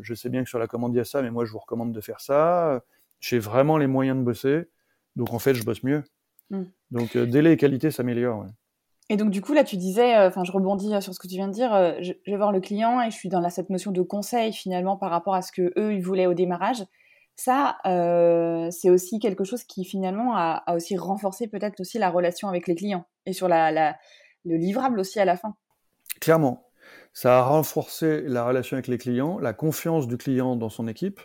je 0.00 0.14
sais 0.14 0.28
bien 0.28 0.42
que 0.42 0.48
sur 0.48 0.58
la 0.58 0.66
commande 0.66 0.94
il 0.94 0.98
y 0.98 1.00
a 1.00 1.04
ça, 1.04 1.22
mais 1.22 1.30
moi 1.30 1.44
je 1.44 1.52
vous 1.52 1.58
recommande 1.58 1.92
de 1.92 2.00
faire 2.00 2.20
ça. 2.20 2.82
J'ai 3.20 3.38
vraiment 3.38 3.78
les 3.78 3.86
moyens 3.86 4.18
de 4.18 4.22
bosser, 4.22 4.68
donc 5.14 5.32
en 5.32 5.38
fait 5.38 5.54
je 5.54 5.64
bosse 5.64 5.82
mieux. 5.82 6.02
Mm. 6.50 6.62
Donc 6.90 7.16
euh, 7.16 7.26
délai 7.26 7.52
et 7.52 7.56
qualité 7.56 7.90
s'améliorent. 7.90 8.40
Ouais. 8.40 8.50
Et 9.08 9.16
donc 9.16 9.30
du 9.30 9.40
coup 9.40 9.52
là 9.52 9.64
tu 9.64 9.76
disais, 9.76 10.16
euh, 10.16 10.28
enfin 10.28 10.44
je 10.44 10.52
rebondis 10.52 10.90
sur 11.00 11.14
ce 11.14 11.18
que 11.18 11.28
tu 11.28 11.34
viens 11.34 11.48
de 11.48 11.52
dire, 11.52 11.70
je, 12.00 12.12
je, 12.24 12.30
vais 12.30 12.36
voir 12.36 12.52
le 12.52 12.60
client 12.60 13.00
et 13.00 13.10
je 13.10 13.16
suis 13.16 13.28
dans 13.28 13.40
la, 13.40 13.50
cette 13.50 13.70
notion 13.70 13.92
de 13.92 14.02
conseil 14.02 14.52
finalement 14.52 14.96
par 14.96 15.10
rapport 15.10 15.34
à 15.34 15.42
ce 15.42 15.52
que 15.52 15.72
eux 15.78 15.94
ils 15.94 16.02
voulaient 16.02 16.26
au 16.26 16.34
démarrage. 16.34 16.84
Ça, 17.38 17.76
euh, 17.84 18.70
c'est 18.70 18.88
aussi 18.88 19.18
quelque 19.18 19.44
chose 19.44 19.62
qui 19.64 19.84
finalement 19.84 20.34
a, 20.34 20.62
a 20.66 20.74
aussi 20.74 20.96
renforcé 20.96 21.48
peut-être 21.48 21.78
aussi 21.80 21.98
la 21.98 22.10
relation 22.10 22.48
avec 22.48 22.66
les 22.66 22.74
clients 22.74 23.04
et 23.26 23.34
sur 23.34 23.46
la, 23.46 23.70
la, 23.70 23.96
le 24.46 24.56
livrable 24.56 24.98
aussi 24.98 25.20
à 25.20 25.26
la 25.26 25.36
fin. 25.36 25.54
Clairement, 26.18 26.65
ça 27.16 27.38
a 27.38 27.42
renforcé 27.44 28.20
la 28.26 28.44
relation 28.44 28.74
avec 28.74 28.88
les 28.88 28.98
clients, 28.98 29.38
la 29.38 29.54
confiance 29.54 30.06
du 30.06 30.18
client 30.18 30.54
dans 30.54 30.68
son 30.68 30.86
équipe. 30.86 31.18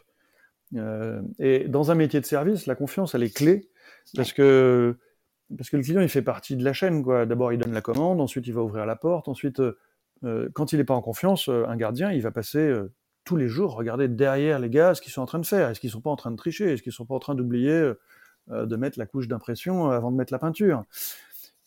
Euh, 0.78 1.22
et 1.38 1.68
dans 1.68 1.92
un 1.92 1.96
métier 1.96 2.22
de 2.22 2.26
service, 2.26 2.66
la 2.66 2.76
confiance, 2.76 3.14
elle 3.14 3.24
est 3.24 3.36
clé 3.36 3.70
parce 4.16 4.32
que 4.32 4.98
parce 5.58 5.70
que 5.70 5.76
le 5.76 5.84
client, 5.84 6.00
il 6.00 6.08
fait 6.08 6.22
partie 6.22 6.56
de 6.56 6.64
la 6.64 6.72
chaîne. 6.72 7.04
Quoi. 7.04 7.26
D'abord, 7.26 7.52
il 7.52 7.60
donne 7.60 7.74
la 7.74 7.82
commande, 7.82 8.22
ensuite, 8.22 8.48
il 8.48 8.54
va 8.54 8.62
ouvrir 8.62 8.86
la 8.86 8.96
porte, 8.96 9.28
ensuite, 9.28 9.60
euh, 9.60 9.78
euh 10.24 10.48
quand 10.54 10.72
il 10.72 10.78
n'est 10.78 10.86
pas 10.86 10.94
en 10.94 11.02
confiance, 11.02 11.50
un 11.50 11.76
gardien, 11.76 12.10
il 12.14 12.22
va 12.22 12.32
passer 12.32 12.74
tous 13.26 13.36
les 13.36 13.50
jours 13.50 13.76
regarder 13.76 14.08
derrière 14.08 14.60
les 14.60 14.70
gars 14.70 14.96
ce 14.96 15.02
qu'ils 15.02 15.12
sont 15.12 15.22
en 15.22 15.26
train 15.26 15.40
de 15.40 15.46
faire. 15.46 15.68
Est-ce 15.68 15.82
qu'ils 15.82 15.92
sont 15.92 16.00
pas 16.00 16.10
en 16.10 16.16
train 16.16 16.32
de 16.32 16.38
tricher? 16.38 16.72
Est-ce 16.72 16.84
qu'ils 16.84 16.94
sont 16.94 17.06
pas 17.06 17.16
en 17.16 17.20
train 17.20 17.36
d'oublier 17.36 17.92
de 18.48 18.76
mettre 18.78 18.98
la 18.98 19.08
couche 19.08 19.28
d'impression 19.28 19.92
avant 19.92 20.10
de 20.10 20.16
mettre 20.16 20.32
la 20.32 20.40
peinture? 20.40 20.86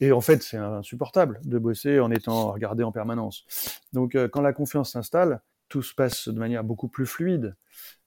Et 0.05 0.12
en 0.12 0.21
fait, 0.21 0.43
c'est 0.43 0.59
insupportable 0.59 1.40
de 1.45 1.59
bosser 1.59 1.99
en 1.99 2.11
étant 2.11 2.53
regardé 2.53 2.83
en 2.83 2.93
permanence. 2.93 3.47
Donc, 3.95 4.14
euh, 4.14 4.29
quand 4.29 4.43
la 4.43 4.53
confiance 4.53 4.93
s'installe, 4.93 5.40
tout 5.69 5.83
se 5.83 5.95
passe 5.95 6.29
de 6.29 6.38
manière 6.38 6.62
beaucoup 6.62 6.88
plus 6.88 7.07
fluide. 7.07 7.57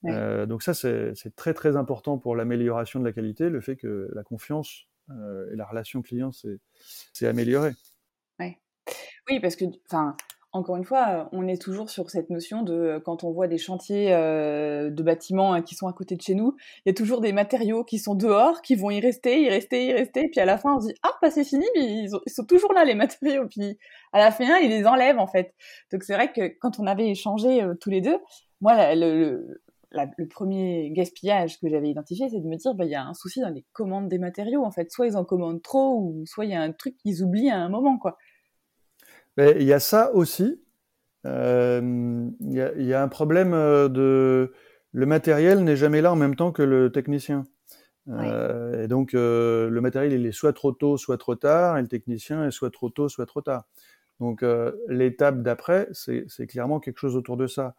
Ouais. 0.04 0.12
Euh, 0.12 0.46
donc 0.46 0.62
ça, 0.62 0.74
c'est 0.74 1.34
très 1.34 1.54
très 1.54 1.76
important 1.76 2.16
pour 2.16 2.36
l'amélioration 2.36 3.00
de 3.00 3.04
la 3.04 3.12
qualité, 3.12 3.48
le 3.48 3.60
fait 3.60 3.74
que 3.74 4.10
la 4.14 4.22
confiance 4.22 4.86
euh, 5.10 5.50
et 5.52 5.56
la 5.56 5.66
relation 5.66 6.00
client 6.00 6.30
s'est 6.30 7.26
améliorée. 7.26 7.74
Ouais. 8.38 8.60
Oui, 9.28 9.40
parce 9.40 9.56
que, 9.56 9.64
enfin, 9.86 10.16
encore 10.52 10.76
une 10.76 10.84
fois, 10.84 11.28
on 11.32 11.46
est 11.46 11.60
toujours 11.60 11.90
sur 11.90 12.08
cette 12.08 12.30
notion 12.30 12.62
de 12.62 12.72
euh, 12.72 13.00
quand 13.00 13.22
on 13.22 13.30
voit 13.30 13.48
des 13.48 13.58
chantiers 13.58 14.14
euh, 14.14 14.90
de 14.90 15.02
bâtiments 15.02 15.52
hein, 15.52 15.62
qui 15.62 15.74
sont 15.74 15.86
à 15.86 15.92
côté 15.92 16.16
de 16.16 16.22
chez 16.22 16.34
nous, 16.34 16.56
il 16.84 16.88
y 16.88 16.90
a 16.90 16.94
toujours 16.94 17.20
des 17.20 17.32
matériaux 17.32 17.84
qui 17.84 17.98
sont 17.98 18.14
dehors, 18.14 18.62
qui 18.62 18.74
vont 18.74 18.90
y 18.90 19.00
rester, 19.00 19.42
y 19.42 19.50
rester, 19.50 19.86
y 19.86 19.92
rester, 19.92 20.28
puis 20.28 20.40
à 20.40 20.46
la 20.46 20.56
fin 20.56 20.76
on 20.76 20.80
se 20.80 20.86
dit 20.86 20.94
ah 21.02 21.12
bah 21.20 21.30
c'est 21.30 21.44
fini, 21.44 21.66
mais 21.76 21.84
ils, 21.84 22.10
sont 22.26 22.44
toujours 22.44 22.72
là 22.72 22.84
les 22.84 22.94
matériaux, 22.94 23.46
puis 23.46 23.78
à 24.12 24.18
la 24.18 24.30
fin 24.30 24.58
ils 24.58 24.70
les 24.70 24.86
enlèvent 24.86 25.18
en 25.18 25.26
fait. 25.26 25.54
Donc 25.92 26.02
c'est 26.02 26.14
vrai 26.14 26.32
que 26.32 26.48
quand 26.60 26.78
on 26.78 26.86
avait 26.86 27.08
échangé 27.10 27.62
euh, 27.62 27.74
tous 27.74 27.90
les 27.90 28.00
deux, 28.00 28.18
moi 28.62 28.94
le, 28.94 29.60
le 29.90 30.28
premier 30.28 30.90
gaspillage 30.92 31.60
que 31.60 31.68
j'avais 31.68 31.90
identifié, 31.90 32.30
c'est 32.30 32.40
de 32.40 32.48
me 32.48 32.56
dire 32.56 32.74
bah 32.74 32.86
il 32.86 32.90
y 32.90 32.94
a 32.94 33.04
un 33.04 33.14
souci 33.14 33.40
dans 33.40 33.50
les 33.50 33.66
commandes 33.74 34.08
des 34.08 34.18
matériaux 34.18 34.64
en 34.64 34.70
fait, 34.70 34.90
soit 34.90 35.08
ils 35.08 35.16
en 35.18 35.26
commandent 35.26 35.62
trop 35.62 36.00
ou 36.00 36.24
soit 36.24 36.46
il 36.46 36.52
y 36.52 36.54
a 36.54 36.62
un 36.62 36.72
truc 36.72 36.96
qu'ils 36.96 37.22
oublient 37.22 37.50
à 37.50 37.58
un 37.58 37.68
moment 37.68 37.98
quoi. 37.98 38.16
Il 39.38 39.62
y 39.62 39.72
a 39.72 39.80
ça 39.80 40.12
aussi. 40.14 40.60
Euh, 41.26 42.30
il, 42.40 42.52
y 42.52 42.60
a, 42.60 42.72
il, 42.74 42.84
y 42.84 42.94
a, 42.94 43.02
un 43.02 43.08
problème 43.08 43.52
euh, 43.54 43.88
de 43.88 44.52
le 44.92 45.06
matériel 45.06 45.64
n'est 45.64 45.76
jamais 45.76 46.00
là 46.00 46.12
en 46.12 46.16
même 46.16 46.36
temps 46.36 46.52
que 46.52 46.62
le 46.62 46.90
technicien. 46.90 47.44
Euh, 48.08 48.84
et 48.84 48.88
donc 48.88 49.12
le 49.12 49.78
matériel 49.80 50.14
il 50.14 50.24
est 50.26 50.32
soit 50.32 50.54
trop 50.54 50.72
tôt, 50.72 50.96
soit 50.96 51.18
trop 51.18 51.34
tard, 51.34 51.76
et 51.76 51.82
le 51.82 51.88
technicien 51.88 52.46
est 52.46 52.50
soit 52.50 52.70
trop 52.70 52.88
tôt, 52.88 53.08
soit 53.08 53.26
trop 53.26 53.42
tard. 53.42 53.64
Donc 54.20 54.44
l'étape 54.88 55.42
d'après, 55.42 55.88
c'est 55.92 56.46
clairement 56.48 56.80
quelque 56.80 56.98
chose 56.98 57.16
autour 57.16 57.36
de 57.36 57.46
ça. 57.46 57.74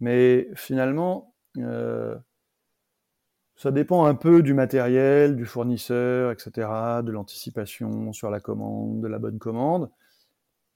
Mais 0.00 0.48
finalement, 0.54 1.34
ça 3.56 3.70
dépend 3.70 4.06
un 4.06 4.14
peu 4.14 4.42
du 4.42 4.54
matériel, 4.54 5.36
du 5.36 5.44
fournisseur, 5.44 6.32
etc., 6.32 6.50
de 7.04 7.12
l'anticipation 7.12 8.12
sur 8.12 8.30
la 8.30 8.40
commande, 8.40 9.02
de 9.02 9.08
la 9.08 9.18
bonne 9.18 9.38
commande 9.38 9.90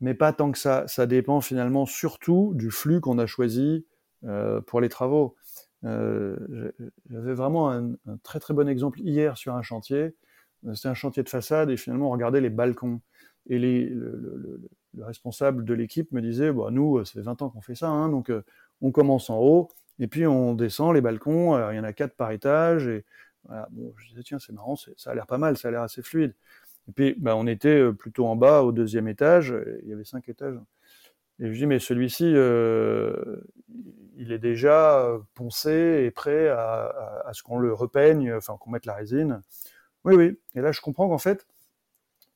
mais 0.00 0.14
pas 0.14 0.32
tant 0.32 0.52
que 0.52 0.58
ça. 0.58 0.84
Ça 0.88 1.06
dépend 1.06 1.40
finalement 1.40 1.86
surtout 1.86 2.52
du 2.54 2.70
flux 2.70 3.00
qu'on 3.00 3.18
a 3.18 3.26
choisi 3.26 3.86
euh, 4.24 4.60
pour 4.60 4.80
les 4.80 4.88
travaux. 4.88 5.36
Euh, 5.84 6.72
J'avais 7.10 7.34
vraiment 7.34 7.70
un, 7.70 7.96
très 8.22 8.38
très 8.40 8.54
bon 8.54 8.68
exemple 8.68 9.00
hier 9.00 9.36
sur 9.36 9.54
un 9.54 9.62
chantier. 9.62 10.14
Euh, 10.66 10.74
c'était 10.74 10.88
un 10.88 10.94
chantier 10.94 11.22
de 11.22 11.28
façade 11.28 11.70
et 11.70 11.76
finalement 11.76 12.08
on 12.08 12.12
regardait 12.12 12.40
les 12.40 12.50
balcons. 12.50 13.00
Et 13.48 13.58
les, 13.58 13.86
le, 13.86 14.10
le, 14.16 14.60
le, 14.96 15.04
responsable 15.04 15.64
de 15.64 15.74
l'équipe 15.74 16.12
me 16.12 16.20
disait, 16.20 16.52
bah, 16.52 16.68
nous, 16.70 17.02
ça 17.04 17.12
fait 17.12 17.22
20 17.22 17.40
ans 17.42 17.48
qu'on 17.48 17.62
fait 17.62 17.74
ça, 17.74 17.88
hein, 17.88 18.08
donc 18.10 18.30
on 18.82 18.90
commence 18.92 19.30
en 19.30 19.38
haut 19.38 19.68
et 19.98 20.08
puis 20.08 20.26
on 20.26 20.54
descend 20.54 20.94
les 20.94 21.00
balcons. 21.00 21.56
Il 21.70 21.76
y 21.76 21.80
en 21.80 21.84
a 21.84 21.92
quatre 21.92 22.14
par 22.16 22.30
étage. 22.32 22.86
Et 22.86 23.04
bon, 23.70 23.92
je 23.96 24.08
disais, 24.08 24.22
tiens, 24.22 24.38
c'est 24.38 24.52
marrant, 24.52 24.76
ça 24.76 25.10
a 25.10 25.14
l'air 25.14 25.26
pas 25.26 25.38
mal, 25.38 25.56
ça 25.56 25.68
a 25.68 25.70
l'air 25.70 25.82
assez 25.82 26.02
fluide. 26.02 26.34
Et 26.90 26.92
puis, 26.92 27.14
bah, 27.16 27.36
on 27.36 27.46
était 27.46 27.68
euh, 27.68 27.92
plutôt 27.92 28.26
en 28.26 28.34
bas, 28.34 28.62
au 28.62 28.72
deuxième 28.72 29.06
étage. 29.06 29.54
Il 29.84 29.88
y 29.88 29.92
avait 29.92 30.02
cinq 30.02 30.28
étages. 30.28 30.58
Et 31.38 31.46
je 31.46 31.52
dis, 31.52 31.66
mais 31.66 31.78
celui-ci, 31.78 32.24
euh, 32.34 33.36
il 34.16 34.32
est 34.32 34.40
déjà 34.40 34.98
euh, 34.98 35.20
poncé 35.34 36.02
et 36.04 36.10
prêt 36.10 36.48
à, 36.48 37.30
ce 37.32 37.44
qu'on 37.44 37.58
le 37.58 37.72
repeigne, 37.72 38.34
enfin 38.34 38.56
qu'on 38.58 38.70
mette 38.70 38.86
la 38.86 38.94
résine. 38.94 39.40
Oui, 40.04 40.16
oui. 40.16 40.36
Et 40.56 40.60
là, 40.60 40.72
je 40.72 40.80
comprends 40.80 41.08
qu'en 41.08 41.18
fait, 41.18 41.46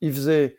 il 0.00 0.12
faisait, 0.12 0.56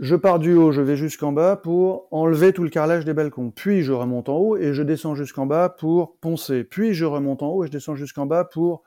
je 0.00 0.16
pars 0.16 0.40
du 0.40 0.54
haut, 0.54 0.72
je 0.72 0.82
vais 0.82 0.96
jusqu'en 0.96 1.30
bas 1.30 1.54
pour 1.54 2.08
enlever 2.10 2.52
tout 2.52 2.64
le 2.64 2.70
carrelage 2.70 3.04
des 3.04 3.14
balcons. 3.14 3.52
Puis 3.52 3.82
je 3.82 3.92
remonte 3.92 4.30
en 4.30 4.38
haut 4.38 4.56
et 4.56 4.74
je 4.74 4.82
descends 4.82 5.14
jusqu'en 5.14 5.46
bas 5.46 5.68
pour 5.68 6.16
poncer. 6.16 6.64
Puis 6.64 6.92
je 6.92 7.04
remonte 7.04 7.44
en 7.44 7.50
haut 7.50 7.62
et 7.62 7.68
je 7.68 7.72
descends 7.72 7.94
jusqu'en 7.94 8.26
bas 8.26 8.44
pour 8.44 8.82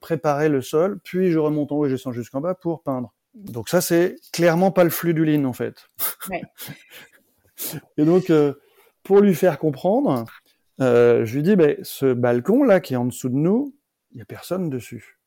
préparer 0.00 0.48
le 0.48 0.62
sol. 0.62 0.98
Puis 1.04 1.30
je 1.30 1.38
remonte 1.38 1.72
en 1.72 1.76
haut 1.76 1.84
et 1.84 1.90
je 1.90 1.94
descends 1.96 2.12
jusqu'en 2.12 2.40
bas 2.40 2.54
pour 2.54 2.82
peindre. 2.82 3.12
Donc 3.36 3.68
ça, 3.68 3.80
c'est 3.80 4.16
clairement 4.32 4.70
pas 4.70 4.84
le 4.84 4.90
flux 4.90 5.14
du 5.14 5.24
lean, 5.24 5.44
en 5.44 5.52
fait. 5.52 5.88
Ouais. 6.30 6.42
Et 7.98 8.04
donc, 8.04 8.30
euh, 8.30 8.54
pour 9.02 9.20
lui 9.20 9.34
faire 9.34 9.58
comprendre, 9.58 10.24
euh, 10.80 11.24
je 11.24 11.36
lui 11.36 11.42
dis, 11.42 11.54
ben, 11.54 11.76
ce 11.82 12.12
balcon-là 12.12 12.80
qui 12.80 12.94
est 12.94 12.96
en 12.96 13.04
dessous 13.04 13.28
de 13.28 13.34
nous, 13.34 13.76
il 14.12 14.16
n'y 14.16 14.22
a 14.22 14.24
personne 14.24 14.70
dessus. 14.70 15.18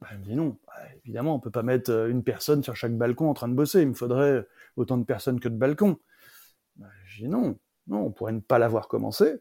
Ben, 0.00 0.08
il 0.12 0.18
me 0.18 0.24
dit 0.24 0.34
non. 0.34 0.58
Ben, 0.66 0.98
évidemment, 1.04 1.34
on 1.34 1.40
peut 1.40 1.50
pas 1.50 1.62
mettre 1.62 1.90
euh, 1.90 2.08
une 2.08 2.24
personne 2.24 2.62
sur 2.62 2.74
chaque 2.74 2.96
balcon 2.96 3.28
en 3.28 3.34
train 3.34 3.48
de 3.48 3.54
bosser. 3.54 3.82
Il 3.82 3.88
me 3.88 3.94
faudrait 3.94 4.46
autant 4.76 4.96
de 4.96 5.04
personnes 5.04 5.40
que 5.40 5.48
de 5.48 5.56
balcons. 5.56 5.98
Ben, 6.76 6.88
je 7.04 7.24
dis 7.24 7.28
non. 7.28 7.58
Non, 7.86 8.04
on 8.06 8.10
pourrait 8.10 8.32
ne 8.32 8.40
pas 8.40 8.58
l'avoir 8.58 8.88
commencé 8.88 9.40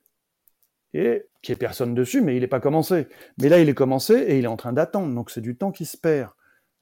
et 0.94 1.26
qu'il 1.42 1.54
n'y 1.54 1.58
ait 1.58 1.60
personne 1.60 1.94
dessus, 1.94 2.22
mais 2.22 2.36
il 2.36 2.42
n'est 2.42 2.48
pas 2.48 2.60
commencé. 2.60 3.08
Mais 3.40 3.50
là, 3.50 3.60
il 3.60 3.70
est 3.70 3.74
commencé 3.74 4.14
et 4.14 4.40
il 4.40 4.46
est 4.46 4.48
en 4.48 4.58
train 4.58 4.74
d'attendre. 4.74 5.14
Donc, 5.14 5.32
c'est 5.32 5.42
du 5.42 5.58
temps 5.58 5.72
qui 5.72 5.86
se 5.86 5.98
perd. 5.98 6.32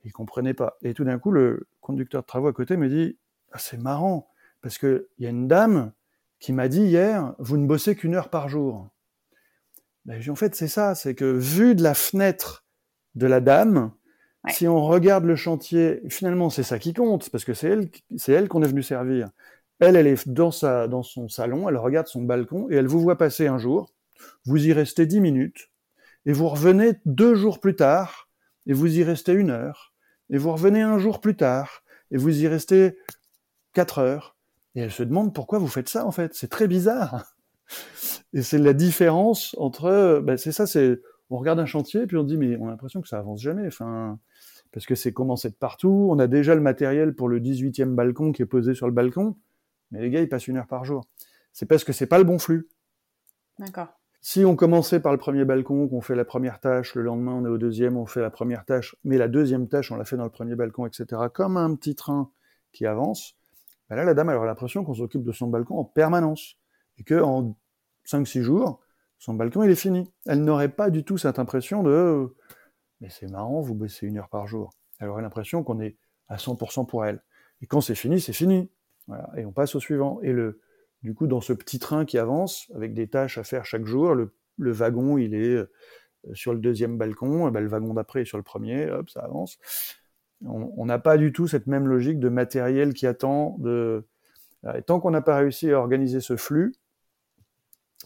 Il 0.06 0.14
comprenait 0.14 0.54
pas. 0.54 0.78
Et 0.84 0.94
tout 0.94 1.04
d'un 1.04 1.20
coup, 1.20 1.32
le 1.32 1.68
conducteur 1.82 2.22
de 2.22 2.28
travaux 2.28 2.48
à 2.48 2.54
côté 2.54 2.78
me 2.78 2.88
dit 2.88 3.18
ah, 3.52 3.58
C'est 3.60 3.78
marrant, 3.78 4.30
parce 4.62 4.78
qu'il 4.78 5.06
y 5.20 5.26
a 5.26 5.30
une 5.30 5.48
dame 5.48 5.92
qui 6.40 6.54
m'a 6.54 6.68
dit 6.68 6.84
hier 6.84 7.34
Vous 7.40 7.58
ne 7.58 7.66
bossez 7.66 7.96
qu'une 7.96 8.16
heure 8.16 8.30
par 8.30 8.48
jour. 8.48 8.88
Ben, 10.06 10.22
en 10.30 10.36
fait, 10.36 10.56
c'est 10.56 10.68
ça 10.68 10.94
c'est 10.94 11.16
que 11.16 11.26
vu 11.26 11.74
de 11.76 11.82
la 11.82 11.96
fenêtre 11.96 12.66
de 13.16 13.26
la 13.26 13.42
dame, 13.42 13.92
ouais. 14.44 14.54
si 14.54 14.68
on 14.68 14.84
regarde 14.84 15.26
le 15.26 15.36
chantier, 15.36 16.02
finalement, 16.10 16.52
c'est 16.52 16.64
ça 16.64 16.78
qui 16.78 16.94
compte, 16.94 17.30
parce 17.32 17.44
que 17.44 17.54
c'est 17.54 17.70
elle, 17.70 17.90
c'est 18.18 18.34
elle 18.34 18.48
qu'on 18.48 18.62
est 18.62 18.68
venu 18.68 18.84
servir. 18.84 19.30
Elle, 19.80 19.96
elle 19.96 20.08
est 20.08 20.28
dans, 20.28 20.52
sa, 20.52 20.88
dans 20.88 21.02
son 21.02 21.28
salon, 21.28 21.68
elle 21.68 21.78
regarde 21.78 22.08
son 22.08 22.22
balcon 22.22 22.68
et 22.70 22.76
elle 22.76 22.88
vous 22.88 23.02
voit 23.02 23.18
passer 23.18 23.48
un 23.48 23.58
jour. 23.58 23.92
Vous 24.46 24.68
y 24.68 24.72
restez 24.72 25.06
dix 25.06 25.20
minutes 25.20 25.72
et 26.26 26.34
vous 26.34 26.48
revenez 26.48 26.94
deux 27.06 27.36
jours 27.36 27.60
plus 27.60 27.76
tard 27.76 28.30
et 28.68 28.74
vous 28.74 28.98
y 28.98 29.04
restez 29.04 29.34
une 29.34 29.50
heure 29.50 29.95
et 30.30 30.38
vous 30.38 30.52
revenez 30.52 30.82
un 30.82 30.98
jour 31.00 31.22
plus 31.22 31.36
tard, 31.36 31.84
et 32.12 32.18
vous 32.18 32.42
y 32.42 32.48
restez 32.48 32.98
quatre 33.74 34.00
heures, 34.00 34.36
et 34.76 34.82
elle 34.82 34.92
se 34.92 35.04
demande 35.04 35.34
pourquoi 35.34 35.60
vous 35.60 35.68
faites 35.68 35.90
ça 35.90 36.06
en 36.06 36.12
fait. 36.12 36.34
C'est 36.34 36.50
très 36.50 36.68
bizarre. 36.68 37.36
Et 38.34 38.42
c'est 38.42 38.58
la 38.58 38.74
différence 38.74 39.56
entre, 39.58 40.22
ben 40.24 40.38
c'est 40.38 40.52
ça, 40.52 40.68
c'est, 40.68 41.02
on 41.30 41.38
regarde 41.38 41.60
un 41.60 41.66
chantier 41.66 42.06
puis 42.06 42.18
on 42.18 42.24
dit 42.24 42.38
mais 42.38 42.58
on 42.58 42.68
a 42.68 42.72
l'impression 42.72 43.02
que 43.02 43.08
ça 43.08 43.18
avance 43.18 43.42
jamais. 43.42 43.66
Enfin, 43.68 44.20
parce 44.72 44.86
que 44.86 44.96
c'est 44.96 45.14
commencé 45.14 45.50
de 45.50 45.56
partout. 45.56 46.08
On 46.12 46.20
a 46.20 46.28
déjà 46.28 46.54
le 46.54 46.62
matériel 46.62 47.16
pour 47.16 47.30
le 47.30 47.40
18e 47.40 47.96
balcon 47.96 48.34
qui 48.34 48.42
est 48.42 48.46
posé 48.46 48.74
sur 48.74 48.88
le 48.88 48.94
balcon, 48.94 49.38
mais 49.92 50.02
les 50.02 50.10
gars 50.10 50.22
ils 50.22 50.30
passent 50.30 50.48
une 50.48 50.58
heure 50.58 50.68
par 50.68 50.86
jour. 50.86 51.06
C'est 51.54 51.66
parce 51.66 51.84
que 51.84 51.94
c'est 51.94 52.08
pas 52.08 52.18
le 52.18 52.26
bon 52.26 52.38
flux. 52.38 52.68
D'accord. 53.58 53.98
Si 54.28 54.44
on 54.44 54.56
commençait 54.56 55.00
par 55.00 55.12
le 55.12 55.20
premier 55.20 55.46
balcon, 55.46 55.88
qu'on 55.88 56.02
fait 56.02 56.16
la 56.16 56.26
première 56.26 56.60
tâche, 56.60 56.96
le 56.96 57.04
lendemain 57.04 57.34
on 57.34 57.46
est 57.46 57.48
au 57.48 57.60
deuxième, 57.60 57.96
on 57.96 58.08
fait 58.08 58.22
la 58.22 58.32
première 58.32 58.66
tâche, 58.66 58.96
mais 59.04 59.20
la 59.20 59.28
deuxième 59.28 59.68
tâche 59.68 59.92
on 59.92 59.98
l'a 59.98 60.04
fait 60.04 60.18
dans 60.18 60.24
le 60.24 60.32
premier 60.32 60.56
balcon, 60.56 60.88
etc., 60.88 61.22
comme 61.32 61.58
un 61.58 61.76
petit 61.76 61.94
train 61.94 62.32
qui 62.72 62.88
avance, 62.88 63.36
ben 63.88 63.98
là 63.98 64.04
la 64.04 64.16
dame 64.16 64.32
elle 64.32 64.44
l'impression 64.44 64.84
qu'on 64.84 64.96
s'occupe 64.96 65.22
de 65.22 65.32
son 65.32 65.46
balcon 65.46 65.78
en 65.78 65.84
permanence, 65.84 66.58
et 66.98 67.04
que 67.04 67.22
en 67.22 67.56
5-6 68.08 68.42
jours, 68.42 68.80
son 69.20 69.36
balcon 69.36 69.62
il 69.62 69.70
est 69.70 69.76
fini. 69.76 70.12
Elle 70.26 70.44
n'aurait 70.44 70.70
pas 70.70 70.90
du 70.90 71.04
tout 71.04 71.20
cette 71.20 71.38
impression 71.38 71.84
de 71.84 72.36
mais 73.02 73.10
c'est 73.12 73.30
marrant, 73.30 73.62
vous 73.62 73.76
baissez 73.76 74.08
une 74.08 74.18
heure 74.18 74.30
par 74.30 74.48
jour. 74.48 74.72
Elle 75.00 75.10
aurait 75.10 75.22
l'impression 75.22 75.64
qu'on 75.64 75.80
est 75.80 75.98
à 76.30 76.38
100% 76.38 76.88
pour 76.88 77.06
elle. 77.06 77.22
Et 77.62 77.68
quand 77.68 77.80
c'est 77.80 77.94
fini, 77.94 78.20
c'est 78.20 78.34
fini. 78.34 78.72
Voilà. 79.06 79.30
Et 79.38 79.46
on 79.46 79.52
passe 79.52 79.76
au 79.76 79.80
suivant. 79.80 80.20
Et 80.24 80.32
le, 80.32 80.62
du 81.06 81.14
coup, 81.14 81.28
dans 81.28 81.40
ce 81.40 81.54
petit 81.54 81.78
train 81.80 82.04
qui 82.04 82.18
avance, 82.18 82.70
avec 82.76 82.94
des 82.96 83.08
tâches 83.08 83.38
à 83.38 83.44
faire 83.44 83.64
chaque 83.64 83.86
jour, 83.86 84.16
le, 84.16 84.34
le 84.58 84.72
wagon, 84.72 85.18
il 85.20 85.36
est 85.36 85.56
euh, 85.56 85.70
sur 86.34 86.52
le 86.52 86.60
deuxième 86.60 86.98
balcon, 86.98 87.48
et 87.48 87.52
ben, 87.52 87.62
le 87.62 87.70
wagon 87.70 87.94
d'après 87.94 88.24
est 88.24 88.26
sur 88.26 88.38
le 88.38 88.44
premier, 88.44 88.90
hop, 88.90 89.10
ça 89.10 89.22
avance. 89.22 89.60
On 90.44 90.86
n'a 90.86 91.00
pas 91.00 91.18
du 91.18 91.32
tout 91.32 91.48
cette 91.48 91.68
même 91.68 91.88
logique 91.88 92.20
de 92.20 92.28
matériel 92.28 92.94
qui 92.94 93.08
attend 93.08 93.56
de... 93.60 94.06
Et 94.76 94.82
tant 94.82 95.00
qu'on 95.00 95.12
n'a 95.12 95.22
pas 95.22 95.38
réussi 95.38 95.72
à 95.72 95.80
organiser 95.80 96.20
ce 96.20 96.36
flux 96.36 96.74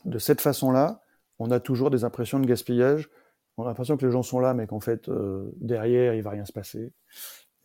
de 0.06 0.20
cette 0.20 0.42
façon-là, 0.42 1.02
on 1.40 1.52
a 1.52 1.60
toujours 1.60 1.90
des 1.90 2.04
impressions 2.04 2.40
de 2.40 2.46
gaspillage. 2.46 3.10
On 3.58 3.64
a 3.64 3.68
l'impression 3.68 3.98
que 3.98 4.06
les 4.06 4.12
gens 4.12 4.24
sont 4.24 4.40
là, 4.40 4.54
mais 4.54 4.68
qu'en 4.68 4.80
fait, 4.80 5.10
euh, 5.10 5.50
derrière, 5.60 6.14
il 6.14 6.22
va 6.22 6.32
rien 6.32 6.46
se 6.46 6.54
passer. 6.54 6.92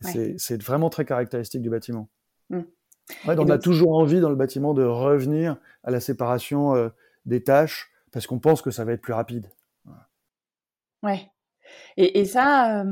Ouais. 0.03 0.35
C'est 0.37 0.61
vraiment 0.63 0.89
très 0.89 1.05
caractéristique 1.05 1.61
du 1.61 1.69
bâtiment. 1.69 2.09
Mmh. 2.49 2.61
On 3.27 3.49
a 3.49 3.57
toujours 3.57 3.95
envie 3.97 4.19
dans 4.19 4.29
le 4.29 4.35
bâtiment 4.35 4.73
de 4.73 4.83
revenir 4.83 5.57
à 5.83 5.91
la 5.91 5.99
séparation 5.99 6.75
euh, 6.75 6.89
des 7.25 7.43
tâches 7.43 7.91
parce 8.11 8.27
qu'on 8.27 8.39
pense 8.39 8.61
que 8.61 8.71
ça 8.71 8.85
va 8.85 8.93
être 8.93 9.01
plus 9.01 9.13
rapide. 9.13 9.49
Ouais. 11.03 11.29
Et, 11.97 12.19
et 12.19 12.25
ça, 12.25 12.83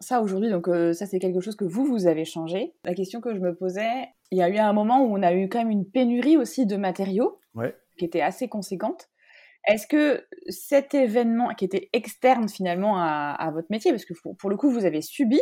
ça 0.00 0.20
aujourd'hui, 0.20 0.50
donc 0.50 0.66
ça 0.66 1.06
c'est 1.06 1.18
quelque 1.18 1.40
chose 1.40 1.56
que 1.56 1.64
vous 1.64 1.84
vous 1.84 2.06
avez 2.06 2.24
changé. 2.24 2.74
La 2.84 2.94
question 2.94 3.20
que 3.20 3.34
je 3.34 3.38
me 3.40 3.54
posais, 3.54 4.08
il 4.30 4.38
y 4.38 4.42
a 4.42 4.48
eu 4.48 4.58
un 4.58 4.72
moment 4.72 5.02
où 5.04 5.16
on 5.16 5.22
a 5.22 5.32
eu 5.32 5.48
quand 5.48 5.58
même 5.58 5.70
une 5.70 5.88
pénurie 5.88 6.36
aussi 6.36 6.66
de 6.66 6.76
matériaux, 6.76 7.40
qui 7.98 8.04
était 8.04 8.20
assez 8.20 8.48
conséquente. 8.48 9.08
Est-ce 9.66 9.86
que 9.86 10.24
cet 10.48 10.94
événement 10.94 11.52
qui 11.54 11.64
était 11.64 11.90
externe 11.92 12.48
finalement 12.48 12.96
à, 12.98 13.50
votre 13.52 13.66
métier, 13.70 13.90
parce 13.90 14.04
que 14.04 14.14
pour, 14.38 14.50
le 14.50 14.56
coup 14.56 14.70
vous 14.70 14.84
avez 14.84 15.02
subi, 15.02 15.40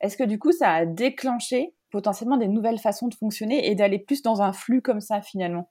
est-ce 0.00 0.16
que 0.16 0.24
du 0.24 0.38
coup 0.38 0.52
ça 0.52 0.72
a 0.72 0.86
déclenché 0.86 1.74
potentiellement 1.96 2.36
des 2.36 2.46
nouvelles 2.46 2.78
façons 2.78 3.08
de 3.08 3.14
fonctionner 3.14 3.70
et 3.70 3.74
d'aller 3.74 3.98
plus 3.98 4.20
dans 4.20 4.42
un 4.42 4.52
flux 4.52 4.82
comme 4.82 5.00
ça 5.00 5.22
finalement 5.22 5.70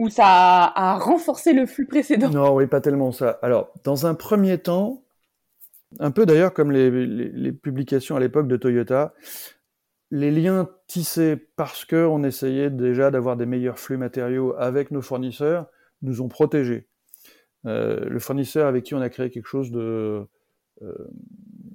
Ou 0.00 0.08
ça 0.08 0.26
a, 0.26 0.98
renforcé 0.98 1.52
le 1.52 1.66
flux 1.66 1.86
précédent 1.86 2.30
Non, 2.30 2.52
oui, 2.52 2.66
pas 2.66 2.80
tellement 2.80 3.12
ça. 3.12 3.38
Alors, 3.42 3.72
dans 3.84 4.06
un 4.06 4.16
premier 4.16 4.58
temps, 4.58 5.04
un 6.00 6.10
peu 6.10 6.26
d'ailleurs 6.26 6.52
comme 6.52 6.72
les, 6.72 7.52
publications 7.52 8.16
à 8.16 8.18
l'époque 8.18 8.48
de 8.48 8.56
Toyota, 8.56 9.14
les 10.10 10.32
liens 10.32 10.68
tissés 10.88 11.36
parce 11.36 11.84
qu'on 11.84 12.24
essayait 12.24 12.70
déjà 12.70 13.12
d'avoir 13.12 13.36
des 13.36 13.46
meilleurs 13.46 13.78
flux 13.78 13.98
matériaux 13.98 14.52
avec 14.58 14.90
nos 14.90 15.00
fournisseurs 15.00 15.66
nous 16.02 16.22
ont 16.22 16.28
protégés. 16.28 16.88
Euh, 17.66 18.04
le 18.04 18.18
fournisseur 18.18 18.66
avec 18.66 18.82
qui 18.82 18.96
on 18.96 19.00
a 19.00 19.10
créé 19.10 19.30
quelque 19.30 19.46
chose 19.46 19.70
de, 19.70 20.26
euh, 20.82 21.08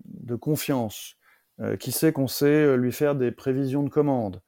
de 0.05 0.35
confiance, 0.35 1.15
qui 1.79 1.91
sait 1.91 2.11
qu'on 2.11 2.27
sait 2.27 2.75
lui 2.77 2.91
faire 2.91 3.15
des 3.15 3.31
prévisions 3.31 3.83
de 3.83 3.89
commandes, 3.89 4.41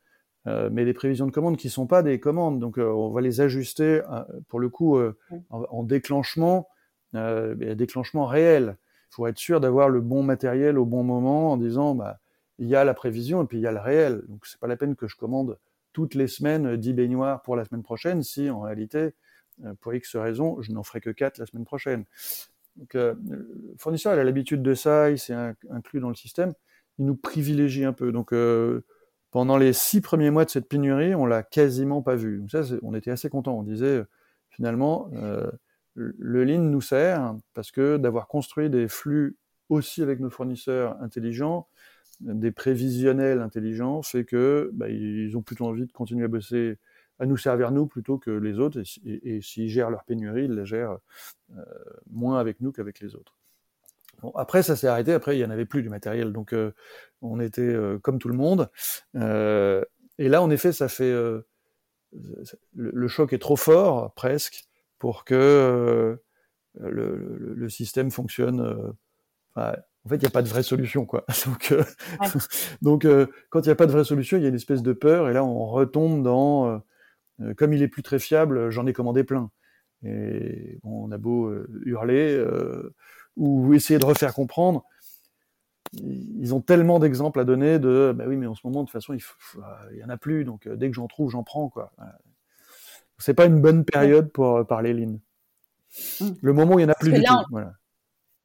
mais 0.46 0.84
des 0.86 0.94
prévisions 0.94 1.28
de 1.28 1.32
commandes 1.32 1.58
qui 1.58 1.68
ne 1.68 1.72
sont 1.72 1.88
pas 1.88 2.02
des 2.02 2.20
commandes, 2.20 2.60
donc 2.60 2.78
on 2.78 3.12
va 3.12 3.22
les 3.22 3.42
ajuster 3.42 4.02
pour 4.48 4.60
le 4.60 4.70
coup 4.70 4.98
en, 5.50 5.84
déclenchement, 5.84 6.68
déclenchement 7.14 8.26
réel. 8.26 8.78
Il 9.12 9.16
faut 9.16 9.28
être 9.28 9.38
sûr 9.38 9.60
d'avoir 9.60 9.90
le 9.90 10.02
bon 10.02 10.24
matériel 10.24 10.80
au 10.80 10.86
bon 10.86 11.04
moment 11.04 11.52
en 11.52 11.58
disant 11.58 11.94
bah, 11.94 12.20
il 12.58 12.68
y 12.68 12.76
a 12.76 12.84
la 12.84 12.94
prévision 12.94 13.44
et 13.44 13.46
puis 13.46 13.58
il 13.58 13.62
y 13.62 13.68
a 13.68 13.72
le 13.72 13.80
réel. 13.80 14.24
Donc 14.28 14.46
c'est 14.46 14.60
pas 14.60 14.68
la 14.68 14.78
peine 14.78 14.96
que 14.96 15.08
je 15.08 15.16
commande 15.16 15.58
toutes 15.94 16.16
les 16.16 16.28
semaines 16.28 16.76
10 16.76 16.94
baignoires 16.94 17.42
pour 17.44 17.56
la 17.56 17.66
semaine 17.66 17.84
prochaine 17.84 18.24
si 18.24 18.50
en 18.50 18.62
réalité 18.62 19.14
euh, 19.64 19.74
pour 19.80 19.94
X 19.94 20.16
raison, 20.16 20.62
je 20.62 20.72
n'en 20.72 20.84
ferai 20.84 21.00
que 21.00 21.12
4 21.12 21.38
la 21.38 21.46
semaine 21.46 21.66
prochaine. 21.66 22.06
Donc, 22.76 22.96
euh, 22.96 23.14
le 23.30 23.76
fournisseur 23.78 24.16
il 24.16 24.20
a 24.20 24.24
l'habitude 24.24 24.64
de 24.64 24.74
ça, 24.74 25.12
il 25.12 25.20
s'est 25.20 25.36
inclus 25.70 26.00
dans 26.00 26.10
le 26.10 26.16
système, 26.16 26.54
il 27.00 27.06
nous 27.06 27.16
privilégie 27.16 27.86
un 27.86 27.94
peu. 27.94 28.12
Donc, 28.12 28.34
euh, 28.34 28.82
pendant 29.32 29.58
les 29.58 29.74
six 29.74 30.02
premiers 30.02 30.30
mois 30.30 30.46
de 30.46 30.50
cette 30.50 30.68
pénurie, 30.68 31.16
on 31.16 31.26
l'a 31.26 31.44
quasiment 31.44 32.02
pas 32.02 32.16
vu. 32.16 32.40
Donc 32.40 32.52
ça, 32.52 32.64
on 32.84 32.94
était 32.94 33.12
assez 33.12 33.30
content. 33.30 33.58
On 33.58 33.64
disait 33.64 34.04
finalement, 34.52 35.10
le 35.96 36.44
Lean 36.44 36.62
nous 36.62 36.82
sert 36.82 37.36
parce 37.56 37.72
que 37.72 37.98
d'avoir 37.98 38.28
construit 38.28 38.70
des 38.70 38.88
flux 38.88 39.38
aussi 39.70 40.02
avec 40.02 40.20
nos 40.20 40.30
fournisseurs 40.30 41.02
intelligents, 41.02 41.68
des 42.22 42.52
prévisionnels 42.52 43.42
intelligents, 43.42 44.02
fait 44.02 44.26
que 44.26 44.70
bah, 44.74 44.90
ils 44.90 45.36
ont 45.36 45.42
plutôt 45.42 45.66
envie 45.66 45.86
de 45.86 45.92
continuer 45.92 46.26
à 46.26 46.28
bosser 46.28 46.78
à 47.20 47.26
nous 47.26 47.38
servir 47.38 47.72
nous 47.72 47.86
plutôt 47.86 48.18
que 48.18 48.32
les 48.32 48.60
autres. 48.60 48.82
Et, 49.06 49.42
s'ils 49.42 49.70
gèrent 49.70 49.90
leur 49.90 50.04
pénurie, 50.04 50.46
ils 50.46 50.52
la 50.52 50.66
gèrent 50.66 50.98
euh, 51.56 51.64
moins 52.10 52.40
avec 52.40 52.60
nous 52.62 52.72
qu'avec 52.72 53.00
les 53.00 53.16
autres. 53.16 53.36
Bon, 54.24 54.32
après, 54.36 54.64
ça 54.64 54.76
s'est 54.76 54.88
arrêté. 54.88 55.14
Après, 55.14 55.36
il 55.36 55.40
n'y 55.40 55.46
en 55.46 55.52
avait 55.52 55.66
plus 55.66 55.84
du 55.84 55.90
matériel. 55.90 56.32
Donc, 56.34 56.54
euh, 56.54 56.72
on 57.22 57.40
était 57.40 57.62
euh, 57.62 58.00
comme 58.00 58.18
tout 58.18 58.30
le 58.30 58.36
monde. 58.36 58.70
et 59.16 60.30
là, 60.30 60.42
en 60.42 60.50
effet, 60.50 60.74
ça 60.74 60.88
fait. 60.88 61.14
Le, 62.76 63.08
choc 63.08 63.34
est 63.34 63.40
trop 63.40 63.56
fort, 63.56 64.14
presque, 64.14 64.66
pour 64.98 65.26
que 65.26 66.20
le, 66.80 67.70
système 67.70 68.10
fonctionne. 68.10 68.62
en 69.56 69.74
fait, 70.10 70.16
il 70.16 70.20
n'y 70.20 70.28
a 70.28 70.32
pas 70.32 70.42
de 70.42 70.50
vraie 70.50 70.64
solution, 70.64 71.06
quoi. 71.06 71.26
Donc, 71.46 71.74
donc 72.82 73.08
quand 73.52 73.62
il 73.62 73.68
n'y 73.68 73.72
a 73.72 73.76
pas 73.76 73.88
de 73.88 73.92
vraie 73.92 74.04
solution, 74.04 74.38
il 74.38 74.44
y 74.44 74.46
a 74.46 74.50
une 74.50 74.56
espèce 74.56 74.82
de 74.82 74.94
peur, 74.94 75.30
et 75.30 75.34
là, 75.34 75.44
on 75.44 75.66
retombe 75.66 76.24
dans 76.24 76.82
euh, 77.42 77.54
comme 77.54 77.74
il 77.74 77.82
est 77.82 77.88
plus 77.88 78.04
très 78.04 78.20
fiable, 78.20 78.70
j'en 78.70 78.86
ai 78.86 78.94
commandé 78.94 79.24
plein. 79.24 79.52
Et 80.04 80.80
on 80.84 81.12
a 81.12 81.18
beau 81.18 81.48
euh, 81.48 81.68
hurler 81.86 82.36
euh, 82.36 82.94
ou 83.38 83.74
essayer 83.74 84.00
de 84.00 84.06
refaire 84.06 84.34
comprendre, 84.34 84.84
ils 85.94 86.54
ont 86.54 86.62
tellement 86.62 87.00
d'exemples 87.00 87.40
à 87.40 87.44
donner 87.44 87.80
de 87.80 88.14
bah 88.16 88.26
oui 88.28 88.36
mais 88.36 88.48
en 88.48 88.56
ce 88.56 88.62
moment 88.64 88.82
de 88.82 88.88
toute 88.88 88.94
façon 88.94 89.14
il, 89.14 89.22
il 89.92 90.00
y 90.00 90.04
en 90.04 90.10
a 90.10 90.18
plus 90.18 90.44
donc 90.44 90.68
dès 90.68 90.90
que 90.90 90.96
j'en 90.96 91.08
trouve 91.08 91.30
j'en 91.30 91.44
prends 91.44 91.70
quoi 91.70 91.92
c'est 93.20 93.36
pas 93.36 93.46
une 93.46 93.62
bonne 93.62 93.86
période 93.86 94.32
pour 94.32 94.66
parler 94.66 94.94
Lean 94.94 95.20
mmh. 96.20 96.30
le 96.42 96.54
moment 96.54 96.76
où 96.76 96.80
il 96.80 96.84
y 96.84 96.86
en 96.86 96.90
a 96.90 96.96
plus 96.96 97.12
du 97.12 97.24
tout 97.24 97.34
voilà. 97.52 97.74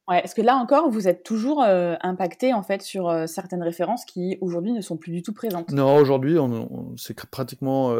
Ouais, 0.07 0.21
parce 0.21 0.33
que 0.33 0.41
là 0.41 0.55
encore, 0.55 0.89
vous 0.89 1.07
êtes 1.07 1.21
toujours 1.21 1.61
impacté 1.61 2.51
en 2.51 2.63
fait 2.63 2.81
sur 2.81 3.13
certaines 3.27 3.61
références 3.61 4.05
qui 4.05 4.39
aujourd'hui 4.41 4.71
ne 4.71 4.81
sont 4.81 4.97
plus 4.97 5.11
du 5.11 5.21
tout 5.21 5.33
présentes. 5.33 5.71
Non, 5.71 5.97
aujourd'hui, 5.97 6.39
on, 6.39 6.95
c'est 6.97 7.13
pratiquement 7.29 7.93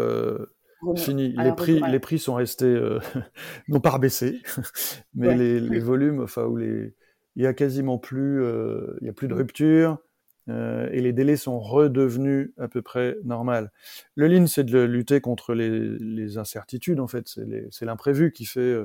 Fini. 0.95 1.33
Les 1.37 1.51
prix, 1.53 1.81
les 1.89 1.99
prix 1.99 2.19
sont 2.19 2.35
restés, 2.35 2.65
euh, 2.65 2.99
non 3.67 3.79
pas 3.79 3.97
baissés, 3.97 4.41
mais 5.13 5.35
les, 5.35 5.79
volumes, 5.79 6.21
enfin, 6.21 6.45
où 6.45 6.55
les, 6.55 6.95
il 7.35 7.43
y 7.43 7.47
a 7.47 7.53
quasiment 7.53 7.97
plus, 7.97 8.41
euh, 8.41 8.97
il 9.01 9.07
y 9.07 9.09
a 9.09 9.13
plus 9.13 9.27
de 9.27 9.33
rupture 9.33 9.97
euh, 10.47 10.89
et 10.91 11.01
les 11.01 11.13
délais 11.13 11.35
sont 11.35 11.59
redevenus 11.59 12.51
à 12.57 12.67
peu 12.67 12.81
près 12.81 13.17
normal. 13.23 13.71
Le 14.15 14.27
lean, 14.27 14.47
c'est 14.47 14.63
de 14.63 14.79
lutter 14.79 15.21
contre 15.21 15.53
les, 15.53 16.37
incertitudes 16.37 16.99
en 16.99 17.07
fait, 17.07 17.27
c'est 17.27 17.85
l'imprévu 17.85 18.31
qui 18.31 18.45
fait. 18.45 18.77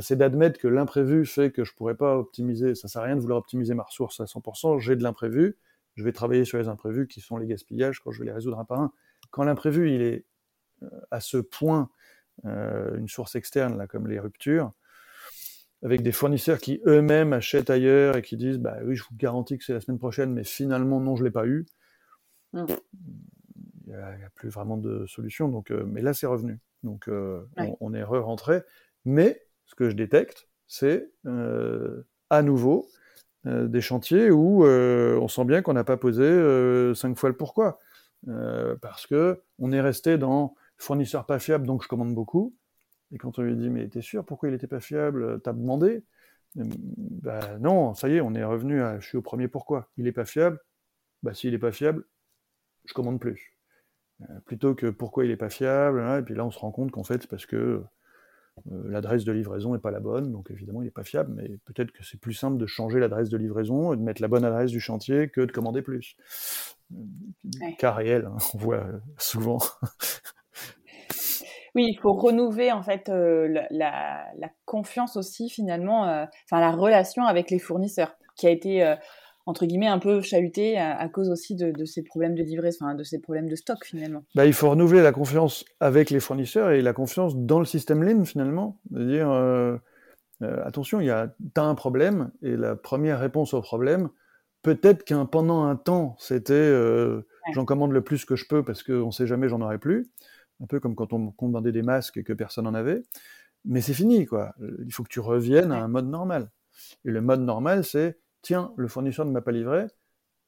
c'est 0.00 0.16
d'admettre 0.16 0.60
que 0.60 0.68
l'imprévu 0.68 1.26
fait 1.26 1.50
que 1.50 1.64
je 1.64 1.74
pourrais 1.74 1.96
pas 1.96 2.16
optimiser. 2.16 2.74
Ça 2.74 2.88
sert 2.88 3.02
à 3.02 3.06
rien 3.06 3.16
de 3.16 3.20
vouloir 3.20 3.40
optimiser 3.40 3.74
ma 3.74 3.82
ressource 3.82 4.20
à 4.20 4.24
100%. 4.24 4.78
J'ai 4.78 4.96
de 4.96 5.02
l'imprévu. 5.02 5.56
Je 5.96 6.04
vais 6.04 6.12
travailler 6.12 6.44
sur 6.44 6.58
les 6.58 6.68
imprévus 6.68 7.06
qui 7.06 7.20
sont 7.20 7.36
les 7.36 7.46
gaspillages 7.46 8.00
quand 8.00 8.12
je 8.12 8.20
vais 8.20 8.26
les 8.26 8.32
résoudre 8.32 8.58
un 8.58 8.64
par 8.64 8.80
un. 8.80 8.92
Quand 9.30 9.44
l'imprévu 9.44 9.92
il 9.92 10.02
est 10.02 10.24
à 11.10 11.20
ce 11.20 11.38
point 11.38 11.90
euh, 12.44 12.96
une 12.96 13.08
source 13.08 13.36
externe, 13.36 13.78
là, 13.78 13.86
comme 13.86 14.08
les 14.08 14.18
ruptures, 14.18 14.72
avec 15.82 16.02
des 16.02 16.12
fournisseurs 16.12 16.58
qui 16.58 16.80
eux-mêmes 16.86 17.32
achètent 17.32 17.70
ailleurs 17.70 18.16
et 18.16 18.22
qui 18.22 18.36
disent 18.36 18.58
bah 18.58 18.78
oui, 18.84 18.96
je 18.96 19.04
vous 19.04 19.16
garantis 19.16 19.56
que 19.56 19.64
c'est 19.64 19.72
la 19.72 19.80
semaine 19.80 19.98
prochaine, 19.98 20.32
mais 20.32 20.44
finalement 20.44 21.00
non, 21.00 21.16
je 21.16 21.24
l'ai 21.24 21.30
pas 21.30 21.46
eu. 21.46 21.66
Mm. 22.52 22.64
Il 23.86 23.92
n'y 23.92 24.24
a, 24.24 24.30
plus 24.34 24.48
vraiment 24.48 24.76
de 24.76 25.06
solution. 25.06 25.48
Donc, 25.48 25.70
euh, 25.70 25.84
mais 25.86 26.00
là, 26.00 26.14
c'est 26.14 26.26
revenu. 26.26 26.58
Donc, 26.82 27.06
euh, 27.08 27.46
on, 27.80 27.94
est 27.94 28.02
re-rentré. 28.02 28.62
Mais 29.04 29.42
ce 29.66 29.74
que 29.74 29.88
je 29.88 29.94
détecte, 29.94 30.48
c'est 30.66 31.10
à 32.30 32.42
nouveau 32.42 32.88
des 33.44 33.80
chantiers 33.82 34.30
où 34.30 34.64
on 34.64 35.28
sent 35.28 35.44
bien 35.44 35.62
qu'on 35.62 35.74
n'a 35.74 35.84
pas 35.84 35.98
posé 35.98 36.24
cinq 36.94 37.16
fois 37.16 37.28
le 37.28 37.36
pourquoi. 37.36 37.78
parce 38.80 39.06
que 39.06 39.42
on 39.58 39.70
est 39.70 39.80
resté 39.80 40.18
dans 40.18 40.54
fournisseur 40.84 41.26
pas 41.26 41.38
fiable, 41.38 41.66
donc 41.66 41.82
je 41.82 41.88
commande 41.88 42.14
beaucoup. 42.14 42.54
Et 43.12 43.18
quand 43.18 43.38
on 43.38 43.42
lui 43.42 43.56
dit, 43.56 43.70
mais 43.70 43.88
t'es 43.88 44.02
sûr, 44.02 44.24
pourquoi 44.24 44.48
il 44.48 44.52
n'était 44.52 44.66
pas 44.66 44.80
fiable 44.80 45.40
T'as 45.42 45.52
demandé 45.52 46.04
Ben 46.54 47.58
non, 47.60 47.94
ça 47.94 48.08
y 48.08 48.16
est, 48.16 48.20
on 48.20 48.34
est 48.34 48.44
revenu 48.44 48.82
à, 48.82 48.98
je 49.00 49.06
suis 49.06 49.18
au 49.18 49.22
premier 49.22 49.48
pourquoi. 49.48 49.88
Il 49.96 50.04
n'est 50.04 50.12
pas 50.12 50.24
fiable 50.24 50.60
Bah 51.22 51.34
s'il 51.34 51.52
n'est 51.52 51.58
pas 51.58 51.72
fiable, 51.72 52.04
je 52.84 52.94
commande 52.94 53.20
plus. 53.20 53.56
Euh, 54.22 54.40
plutôt 54.44 54.74
que 54.74 54.90
pourquoi 54.90 55.24
il 55.24 55.30
n'est 55.30 55.36
pas 55.36 55.50
fiable, 55.50 56.00
hein, 56.00 56.18
et 56.18 56.22
puis 56.22 56.34
là 56.34 56.44
on 56.44 56.50
se 56.50 56.58
rend 56.58 56.70
compte 56.70 56.92
qu'en 56.92 57.02
fait 57.02 57.22
c'est 57.22 57.30
parce 57.30 57.46
que 57.46 57.82
euh, 58.70 58.88
l'adresse 58.88 59.24
de 59.24 59.32
livraison 59.32 59.72
n'est 59.72 59.80
pas 59.80 59.90
la 59.90 59.98
bonne, 59.98 60.30
donc 60.30 60.50
évidemment 60.50 60.82
il 60.82 60.84
n'est 60.84 60.92
pas 60.92 61.02
fiable, 61.02 61.32
mais 61.34 61.58
peut-être 61.64 61.90
que 61.90 62.04
c'est 62.04 62.20
plus 62.20 62.34
simple 62.34 62.56
de 62.56 62.66
changer 62.66 63.00
l'adresse 63.00 63.28
de 63.28 63.36
livraison 63.36 63.92
et 63.92 63.96
de 63.96 64.02
mettre 64.02 64.22
la 64.22 64.28
bonne 64.28 64.44
adresse 64.44 64.70
du 64.70 64.80
chantier 64.80 65.28
que 65.28 65.40
de 65.40 65.50
commander 65.50 65.82
plus. 65.82 66.16
Cas 67.78 67.92
réel, 67.92 68.26
hein, 68.26 68.36
on 68.54 68.58
voit 68.58 68.86
souvent 69.18 69.58
oui, 71.74 71.86
il 71.88 71.98
faut 71.98 72.12
renouveler 72.12 72.70
en 72.70 72.82
fait 72.82 73.08
euh, 73.08 73.48
la, 73.70 74.24
confiance 74.64 75.16
aussi 75.16 75.50
finalement, 75.50 76.06
euh, 76.08 76.24
enfin 76.48 76.60
la 76.60 76.70
relation 76.70 77.24
avec 77.24 77.50
les 77.50 77.58
fournisseurs, 77.58 78.16
qui 78.36 78.46
a 78.46 78.50
été 78.50 78.84
euh, 78.84 78.94
entre 79.46 79.66
guillemets 79.66 79.88
un 79.88 79.98
peu 79.98 80.20
chahutée 80.20 80.78
à, 80.78 81.08
cause 81.08 81.28
aussi 81.28 81.56
de, 81.56 81.84
ces 81.84 82.02
problèmes 82.02 82.34
de 82.34 82.42
livraison, 82.42 82.86
enfin 82.86 82.94
de 82.94 83.02
ces 83.02 83.20
problèmes 83.20 83.48
de 83.48 83.56
stock 83.56 83.84
finalement. 83.84 84.24
Bah, 84.34 84.46
il 84.46 84.52
faut 84.52 84.70
renouveler 84.70 85.02
la 85.02 85.12
confiance 85.12 85.64
avec 85.80 86.10
les 86.10 86.20
fournisseurs 86.20 86.70
et 86.70 86.80
la 86.80 86.92
confiance 86.92 87.36
dans 87.36 87.58
le 87.58 87.66
système 87.66 88.02
Lean 88.02 88.24
finalement, 88.24 88.78
de 88.90 89.04
dire 89.04 89.80
attention, 90.64 91.00
il 91.00 91.06
y 91.06 91.10
a 91.10 91.34
as 91.56 91.62
un 91.62 91.74
problème 91.74 92.30
et 92.42 92.56
la 92.56 92.74
première 92.74 93.18
réponse 93.18 93.52
au 93.52 93.60
problème, 93.60 94.08
peut-être 94.62 95.04
qu'un 95.04 95.26
pendant 95.26 95.64
un 95.64 95.76
temps 95.76 96.16
c'était 96.18 96.72
j'en 97.52 97.66
commande 97.66 97.92
le 97.92 98.00
plus 98.00 98.24
que 98.24 98.36
je 98.36 98.46
peux 98.46 98.62
parce 98.62 98.82
qu'on 98.82 99.06
ne 99.06 99.10
sait 99.10 99.26
jamais 99.26 99.48
j'en 99.48 99.60
aurai 99.60 99.78
plus 99.78 100.10
un 100.62 100.66
peu 100.66 100.80
comme 100.80 100.94
quand 100.94 101.12
on 101.12 101.30
commandait 101.30 101.72
des 101.72 101.82
masques 101.82 102.16
et 102.16 102.24
que 102.24 102.32
personne 102.32 102.64
n'en 102.64 102.74
avait. 102.74 103.02
Mais 103.64 103.80
c'est 103.80 103.94
fini, 103.94 104.26
quoi. 104.26 104.54
Il 104.84 104.92
faut 104.92 105.02
que 105.02 105.08
tu 105.08 105.20
reviennes 105.20 105.72
à 105.72 105.82
un 105.82 105.88
mode 105.88 106.06
normal. 106.06 106.50
Et 107.04 107.10
le 107.10 107.20
mode 107.20 107.40
normal, 107.40 107.84
c'est 107.84 108.18
tiens, 108.42 108.72
le 108.76 108.88
fournisseur 108.88 109.24
ne 109.24 109.30
m'a 109.30 109.40
pas 109.40 109.52
livré, 109.52 109.86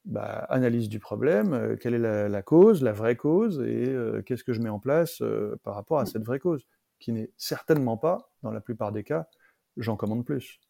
bah, 0.04 0.46
analyse 0.50 0.88
du 0.88 1.00
problème, 1.00 1.76
quelle 1.80 1.94
est 1.94 2.28
la, 2.28 2.42
cause, 2.42 2.82
la 2.82 2.92
vraie 2.92 3.16
cause, 3.16 3.60
et 3.62 3.96
qu'est-ce 4.26 4.44
que 4.44 4.52
je 4.52 4.60
mets 4.60 4.68
en 4.68 4.78
place 4.78 5.22
par 5.62 5.74
rapport 5.74 5.98
à 5.98 6.06
cette 6.06 6.24
vraie 6.24 6.38
cause, 6.38 6.66
qui 6.98 7.12
n'est 7.12 7.32
certainement 7.36 7.96
pas, 7.96 8.30
dans 8.42 8.52
la 8.52 8.60
plupart 8.60 8.92
des 8.92 9.02
cas, 9.02 9.28
j'en 9.76 9.96
commande 9.96 10.24
plus. 10.24 10.60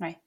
Ouais. 0.00 0.18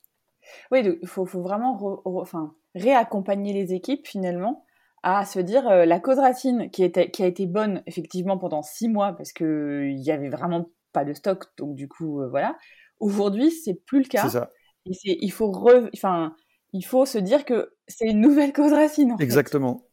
Oui, 0.71 0.99
il 1.01 1.07
faut, 1.07 1.25
vraiment 1.25 2.01
enfin, 2.05 2.55
réaccompagner 2.75 3.53
les 3.53 3.73
équipes 3.73 4.07
finalement 4.07 4.65
à 5.03 5.25
se 5.25 5.39
dire 5.39 5.67
euh, 5.67 5.85
la 5.85 5.99
cause 5.99 6.19
racine 6.19 6.69
qui, 6.71 6.83
était, 6.83 7.09
qui 7.09 7.23
a 7.23 7.27
été 7.27 7.45
bonne 7.45 7.81
effectivement 7.85 8.37
pendant 8.37 8.61
six 8.61 8.89
mois 8.89 9.13
parce 9.13 9.31
qu'il 9.31 9.95
n'y 9.95 10.11
avait 10.11 10.29
vraiment 10.29 10.69
pas 10.91 11.05
de 11.05 11.13
stock, 11.13 11.45
donc 11.57 11.75
du 11.75 11.87
coup, 11.87 12.21
euh, 12.21 12.29
voilà. 12.29 12.57
Aujourd'hui, 12.99 13.51
c'est 13.51 13.75
plus 13.85 13.99
le 13.99 14.07
cas. 14.07 14.23
C'est 14.23 14.37
ça. 14.37 14.49
Et 14.85 15.17
il, 15.23 15.31
faut 15.31 15.53
enfin, 15.93 16.35
il 16.73 16.83
faut 16.83 17.05
se 17.05 17.17
dire 17.17 17.45
que 17.45 17.73
c'est 17.87 18.07
une 18.07 18.21
nouvelle 18.21 18.53
cause 18.53 18.73
racine. 18.73 19.15
Exactement. 19.19 19.85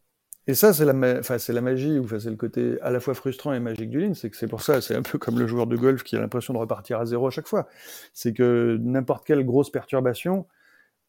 Et 0.49 0.55
ça, 0.55 0.73
c'est 0.73 0.85
la, 0.85 1.19
enfin, 1.19 1.39
c'est 1.39 1.53
la 1.53 1.61
magie, 1.61 1.99
ou 1.99 2.09
c'est 2.09 2.31
le 2.31 2.37
côté 2.37 2.81
à 2.81 2.91
la 2.91 3.01
fois 3.01 3.15
frustrant 3.15 3.53
et 3.53 3.59
magique 3.59 3.91
du 3.91 4.01
lean. 4.01 4.15
C'est 4.15 4.31
que 4.31 4.37
c'est 4.37 4.47
pour 4.47 4.63
ça, 4.63 4.81
c'est 4.81 4.95
un 4.95 5.03
peu 5.03 5.19
comme 5.19 5.39
le 5.39 5.47
joueur 5.47 5.67
de 5.67 5.77
golf 5.77 6.05
qui 6.05 6.17
a 6.17 6.21
l'impression 6.21 6.55
de 6.55 6.59
repartir 6.59 7.01
à 7.01 7.07
zéro 7.07 7.27
à 7.27 7.31
chaque 7.31 7.49
fois. 7.49 7.69
C'est 8.13 8.33
que 8.33 8.79
n'importe 8.81 9.27
quelle 9.27 9.45
grosse 9.45 9.71
perturbation, 9.71 10.47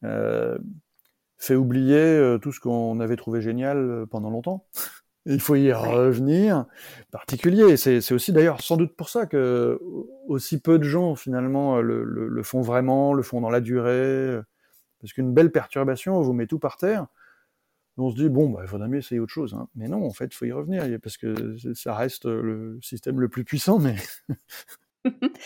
euh, 0.04 0.58
fait 1.38 1.54
oublier 1.54 1.96
euh, 1.96 2.38
tout 2.38 2.52
ce 2.52 2.60
qu'on 2.60 3.00
avait 3.00 3.16
trouvé 3.16 3.40
génial 3.40 3.78
euh, 3.78 4.06
pendant 4.06 4.30
longtemps. 4.30 4.66
Il 5.26 5.40
faut 5.40 5.56
y 5.56 5.72
revenir. 5.72 6.64
Particulier. 7.10 7.76
C'est 7.76 8.12
aussi 8.12 8.32
d'ailleurs 8.32 8.62
sans 8.62 8.78
doute 8.78 8.96
pour 8.96 9.10
ça 9.10 9.26
que 9.26 9.78
aussi 10.26 10.58
peu 10.58 10.78
de 10.78 10.84
gens 10.84 11.16
finalement 11.16 11.82
le, 11.82 12.02
le, 12.02 12.42
font 12.42 12.62
vraiment, 12.62 13.12
le 13.12 13.22
font 13.22 13.42
dans 13.42 13.50
la 13.50 13.60
durée. 13.60 14.40
Parce 15.00 15.12
qu'une 15.12 15.34
belle 15.34 15.52
perturbation 15.52 16.18
vous 16.22 16.32
met 16.32 16.46
tout 16.46 16.58
par 16.58 16.78
terre. 16.78 17.08
On 17.98 18.10
se 18.10 18.16
dit 18.16 18.30
bon, 18.30 18.48
bah, 18.48 18.60
il 18.62 18.68
faudrait 18.68 18.88
mieux 18.88 18.98
essayer 18.98 19.20
autre 19.20 19.34
chose. 19.34 19.52
Hein. 19.52 19.68
Mais 19.74 19.88
non, 19.88 20.06
en 20.06 20.12
fait, 20.14 20.26
il 20.26 20.34
faut 20.34 20.46
y 20.46 20.52
revenir 20.52 20.84
parce 21.02 21.18
que 21.18 21.56
ça 21.74 21.94
reste 21.94 22.24
le 22.24 22.78
système 22.80 23.20
le 23.20 23.28
plus 23.28 23.44
puissant. 23.44 23.78
Mais 23.78 23.96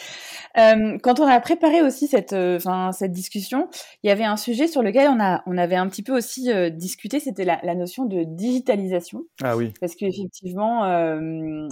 Euh, 0.59 0.99
quand 1.03 1.19
on 1.19 1.27
a 1.27 1.41
préparé 1.41 1.81
aussi 1.81 2.09
cette, 2.09 2.35
euh, 2.35 2.59
cette 2.93 3.11
discussion, 3.11 3.71
il 4.03 4.09
y 4.09 4.11
avait 4.11 4.25
un 4.25 4.37
sujet 4.37 4.67
sur 4.67 4.83
lequel 4.83 5.09
on, 5.09 5.19
a, 5.19 5.43
on 5.47 5.57
avait 5.57 5.77
un 5.77 5.89
petit 5.89 6.03
peu 6.03 6.15
aussi 6.15 6.53
euh, 6.53 6.69
discuté, 6.69 7.21
c'était 7.21 7.47
la, 7.47 7.75
notion 7.75 8.05
de 8.05 8.25
digitalisation. 8.25 9.23
Ah 9.43 9.57
oui. 9.57 9.73
Parce 9.81 9.95
qu'effectivement, 9.95 10.83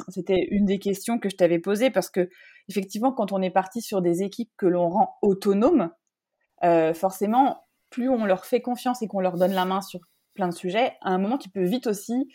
c'était 0.09 0.47
une 0.51 0.65
des 0.65 0.79
questions 0.79 1.19
que 1.19 1.29
je 1.29 1.37
t'avais 1.37 1.59
posées, 1.59 1.91
parce 1.91 2.09
que 2.09 2.31
effectivement, 2.71 3.13
quand 3.13 3.33
on 3.33 3.43
est 3.43 3.51
parti 3.51 3.83
sur 3.83 4.01
des 4.01 4.23
équipes 4.23 4.51
que 4.57 4.67
l'on 4.67 4.89
rend 4.89 5.19
autonomes, 5.21 5.91
forcément, 6.95 7.65
plus 7.91 8.09
on 8.09 8.25
leur 8.25 8.47
fait 8.47 8.63
confiance 8.63 9.03
et 9.03 9.09
qu'on 9.09 9.21
leur 9.21 9.37
donne 9.37 9.53
la 9.53 9.67
main 9.67 9.83
sur 9.83 10.01
plein 10.35 10.49
de 10.49 10.55
sujets, 10.55 10.95
à 11.03 11.11
un 11.11 11.19
moment 11.19 11.37
qui 11.37 11.51
peut 11.51 11.65
vite 11.65 11.87
aussi 11.87 12.31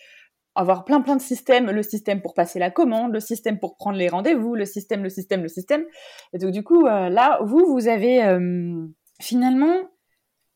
avoir 0.56 0.86
plein 0.86 1.02
plein 1.02 1.16
de 1.16 1.22
systèmes, 1.22 1.70
le 1.70 1.84
système 1.84 2.22
pour 2.22 2.34
passer 2.34 2.60
la 2.60 2.72
commande, 2.72 3.14
le 3.14 3.20
système 3.20 3.60
pour 3.60 3.76
prendre 3.76 3.98
les 3.98 4.08
rendez-vous, 4.08 4.56
le 4.56 4.66
système, 4.66 5.04
le 5.04 5.10
système, 5.10 5.44
le 5.44 5.50
système. 5.50 5.86
Et 6.34 6.38
donc 6.38 6.52
du 6.52 6.64
coup, 6.64 6.86
euh, 6.86 7.10
là, 7.10 7.40
vous, 7.44 7.66
vous 7.68 7.88
avez 7.88 8.24
euh, 8.24 8.88
finalement 9.22 9.76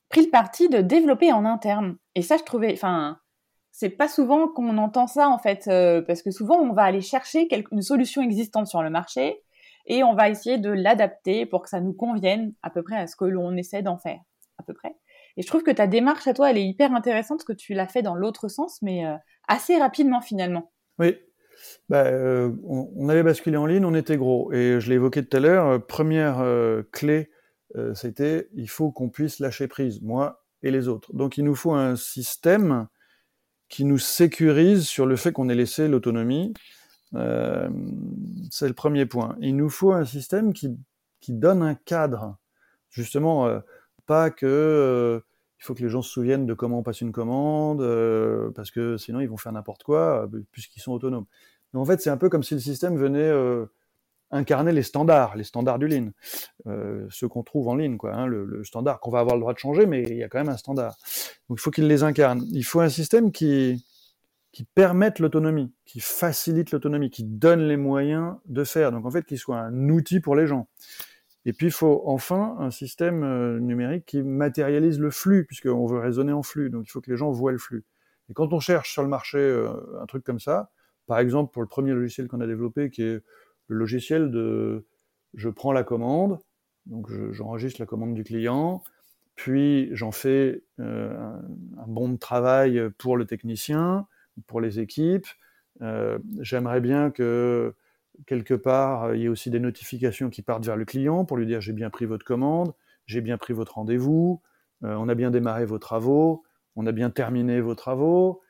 pris 0.10 0.24
le 0.24 0.32
parti 0.32 0.70
de 0.70 0.82
développer 0.82 1.32
en 1.32 1.45
interne. 1.45 1.97
Et 2.16 2.22
ça, 2.22 2.38
je 2.38 2.43
trouvais, 2.43 2.74
enfin, 2.74 3.20
c'est 3.72 3.89
pas 3.89 4.08
souvent 4.08 4.47
qu'on 4.47 4.78
entend 4.78 5.08
ça 5.08 5.30
en 5.30 5.38
fait, 5.38 5.68
euh, 5.68 6.02
parce 6.02 6.22
que 6.22 6.32
souvent 6.32 6.58
on 6.58 6.74
va 6.74 6.84
aller 6.84 7.02
chercher 7.02 7.47
une 7.72 7.82
solution 7.82 8.22
existante 8.22 8.68
sur 8.68 8.82
le 8.82 8.89
marché 8.89 9.41
et 9.86 10.04
on 10.04 10.16
va 10.16 10.30
essayer 10.30 10.58
de 10.58 10.70
l'adapter 10.70 11.45
pour 11.45 11.64
que 11.64 11.70
ça 11.70 11.82
nous 11.82 11.93
convienne 11.93 12.54
à 12.64 12.70
peu 12.70 12.84
près 12.84 12.97
à 12.97 13.08
ce 13.08 13.16
que 13.16 13.26
l'on 13.26 13.56
essaie 13.56 13.82
d'en 13.82 13.97
faire, 13.97 14.20
à 14.58 14.64
peu 14.64 14.74
près. 14.74 14.95
Et 15.38 15.41
je 15.41 15.47
trouve 15.47 15.64
que 15.64 15.72
ta 15.72 15.88
démarche 15.88 16.28
à 16.28 16.34
toi, 16.34 16.50
elle 16.50 16.58
est 16.58 16.66
hyper 16.66 16.93
intéressante, 16.93 17.38
parce 17.38 17.45
que 17.45 17.54
tu 17.54 17.74
l'as 17.74 17.88
fait 17.88 18.02
dans 18.02 18.16
l'autre 18.16 18.50
sens, 18.50 18.82
mais 18.82 19.06
assez 19.50 19.78
rapidement 19.78 20.22
finalement. 20.22 20.72
Oui. 21.00 21.18
Bah, 21.89 22.06
euh, 22.06 22.52
on, 22.64 23.10
avait 23.10 23.24
basculé 23.24 23.58
en 23.58 23.66
ligne, 23.66 23.84
on 23.84 23.93
était 23.93 24.16
gros. 24.16 24.54
Et 24.54 24.80
je 24.80 24.88
l'ai 24.88 24.95
évoqué 24.95 25.26
tout 25.26 25.36
à 25.36 25.39
l'heure, 25.41 25.66
euh, 25.66 25.80
première 25.80 26.45
clé, 26.91 27.30
c'était 27.93 28.50
il 28.54 28.70
faut 28.70 28.91
qu'on 28.91 29.10
puisse 29.10 29.39
lâcher 29.39 29.68
prise, 29.68 30.02
moi 30.02 30.43
et 30.64 30.72
les 30.72 30.88
autres. 30.88 31.14
Donc 31.14 31.38
il 31.38 31.43
nous 31.43 31.56
faut 31.56 31.74
un 31.74 31.95
système 31.95 32.88
qui 33.68 33.86
nous 33.86 34.00
sécurise 34.00 34.88
sur 34.88 35.06
le 35.06 35.16
fait 35.16 35.32
qu'on 35.32 35.50
ait 35.50 35.56
laissé 35.56 35.88
l'autonomie. 35.88 36.54
c'est 37.14 38.68
le 38.68 38.74
premier 38.74 39.06
point. 39.06 39.36
Il 39.41 39.56
nous 39.56 39.70
faut 39.70 39.91
un 39.91 40.06
système 40.06 40.54
qui, 40.54 40.76
qui 41.20 41.34
donne 41.34 41.62
un 41.62 41.76
cadre. 41.76 42.38
Justement, 42.89 43.62
pas 44.08 44.32
que 44.32 45.22
il 45.60 45.66
faut 45.66 45.74
que 45.74 45.84
les 45.84 45.89
gens 45.89 46.01
se 46.01 46.10
souviennent 46.10 46.45
de 46.45 46.53
comment 46.53 46.80
on 46.80 46.84
passe 46.84 47.01
une 47.01 47.12
commande, 47.12 47.82
euh, 47.82 48.49
parce 48.51 48.72
que 48.72 48.97
sinon 48.97 49.20
ils 49.20 49.28
vont 49.28 49.38
faire 49.38 49.51
n'importe 49.51 49.84
quoi, 49.84 50.24
euh, 50.34 50.41
puisqu'ils 50.51 50.80
sont 50.80 50.93
autonomes. 50.93 51.26
Mais 51.74 51.80
en 51.80 51.86
fait, 51.86 52.01
c'est 52.01 52.10
un 52.10 52.18
peu 52.18 52.30
comme 52.30 52.43
si 52.43 52.53
le 52.53 52.62
système 52.62 52.97
venait 52.97 53.20
euh, 53.20 53.66
incarner 54.32 54.72
les 54.72 54.84
standards, 54.84 55.36
les 55.36 55.43
standards 55.43 55.78
du 55.78 55.88
Lean, 55.88 56.12
ceux 57.10 57.28
qu'on 57.28 57.43
trouve 57.43 57.68
en 57.68 57.76
ligne, 57.76 57.97
quoi, 57.97 58.16
hein, 58.16 58.26
le, 58.26 58.64
standard 58.64 59.01
qu'on 59.01 59.12
va 59.12 59.20
avoir 59.20 59.36
le 59.36 59.41
droit 59.41 59.53
de 59.53 59.60
changer, 59.60 59.86
mais 59.86 60.03
il 60.03 60.18
y 60.18 60.24
a 60.24 60.30
quand 60.30 60.39
même 60.39 60.49
un 60.49 60.57
standard. 60.57 60.95
Donc 61.49 61.60
il 61.60 61.62
faut 61.62 61.72
qu'il 61.72 61.88
les 61.88 62.03
incarne. 62.03 62.45
Il 62.51 62.64
faut 62.64 62.80
un 62.80 62.89
système 62.89 63.32
qui, 63.32 63.86
qui 64.53 64.64
permette 64.64 65.20
l'autonomie, 65.20 65.74
qui 65.86 65.99
facilite 65.99 66.72
l'autonomie, 66.72 67.10
qui 67.10 67.24
donne 67.24 67.68
les 67.68 67.78
moyens 67.78 68.36
de 68.45 68.64
faire. 68.64 68.91
Donc 68.91 69.05
en 69.05 69.12
fait, 69.12 69.26
qu'il 69.26 69.38
soit 69.38 69.60
un 69.60 69.89
outil 69.89 70.22
pour 70.22 70.36
les 70.36 70.47
gens. 70.47 70.68
Et 71.45 71.53
puis, 71.53 71.67
il 71.67 71.71
faut 71.71 72.03
enfin 72.05 72.55
un 72.59 72.71
système 72.71 73.23
euh, 73.23 73.59
numérique 73.59 74.05
qui 74.05 74.21
matérialise 74.23 74.99
le 74.99 75.09
flux, 75.09 75.45
puisqu'on 75.45 75.85
veut 75.85 75.99
raisonner 75.99 76.33
en 76.33 76.43
flux. 76.43 76.69
Donc, 76.69 76.85
il 76.87 76.91
faut 76.91 77.01
que 77.01 77.09
les 77.09 77.17
gens 77.17 77.31
voient 77.31 77.51
le 77.51 77.57
flux. 77.57 77.85
Et 78.29 78.33
quand 78.33 78.53
on 78.53 78.59
cherche 78.59 78.91
sur 78.91 79.03
le 79.03 79.09
marché 79.09 79.37
euh, 79.37 79.69
un 80.01 80.05
truc 80.05 80.23
comme 80.23 80.39
ça, 80.39 80.69
par 81.07 81.19
exemple, 81.19 81.51
pour 81.51 81.61
le 81.61 81.67
premier 81.67 81.93
logiciel 81.93 82.27
qu'on 82.27 82.41
a 82.41 82.47
développé, 82.47 82.89
qui 82.89 83.03
est 83.03 83.23
le 83.67 83.77
logiciel 83.77 84.31
de 84.31 84.85
je 85.35 85.49
prends 85.49 85.71
la 85.71 85.83
commande, 85.83 86.39
donc 86.85 87.09
j'enregistre 87.31 87.79
la 87.79 87.85
commande 87.85 88.13
du 88.13 88.23
client, 88.23 88.83
puis 89.35 89.89
j'en 89.95 90.11
fais 90.11 90.63
euh, 90.79 91.15
un, 91.77 91.87
bon 91.87 92.09
de 92.09 92.17
travail 92.17 92.81
pour 92.97 93.15
le 93.15 93.25
technicien, 93.25 94.07
pour 94.47 94.59
les 94.59 94.79
équipes. 94.79 95.27
J'aimerais 96.41 96.81
bien 96.81 97.09
que 97.09 97.73
quelque 98.26 98.53
part, 98.53 99.05
euh, 99.05 99.17
il 99.17 99.24
y 99.24 99.28
a 99.28 99.32
aussi 99.32 99.49
des 99.49 99.59
notifications 99.59 100.30
qui 100.30 100.41
partent 100.41 100.65
vers 100.65 100.76
le 100.76 100.86
client 100.86 101.26
pour 101.26 101.38
lui 101.38 101.45
dire 101.45 101.61
j'ai 101.61 101.74
bien 101.74 101.89
pris 101.89 102.05
votre 102.05 102.26
commande, 102.26 102.74
j'ai 103.05 103.22
bien 103.22 103.38
pris 103.38 103.53
votre 103.53 103.76
rendez-vous, 103.76 104.41
euh, 104.84 104.95
on 104.95 105.09
a 105.09 105.15
bien 105.15 105.32
démarré 105.32 105.65
vos 105.65 105.80
travaux, 105.80 106.43
on 106.76 106.86
a 106.86 106.91
bien 106.91 107.09
terminé 107.09 107.61
vos 107.61 107.76
travaux. 107.76 108.41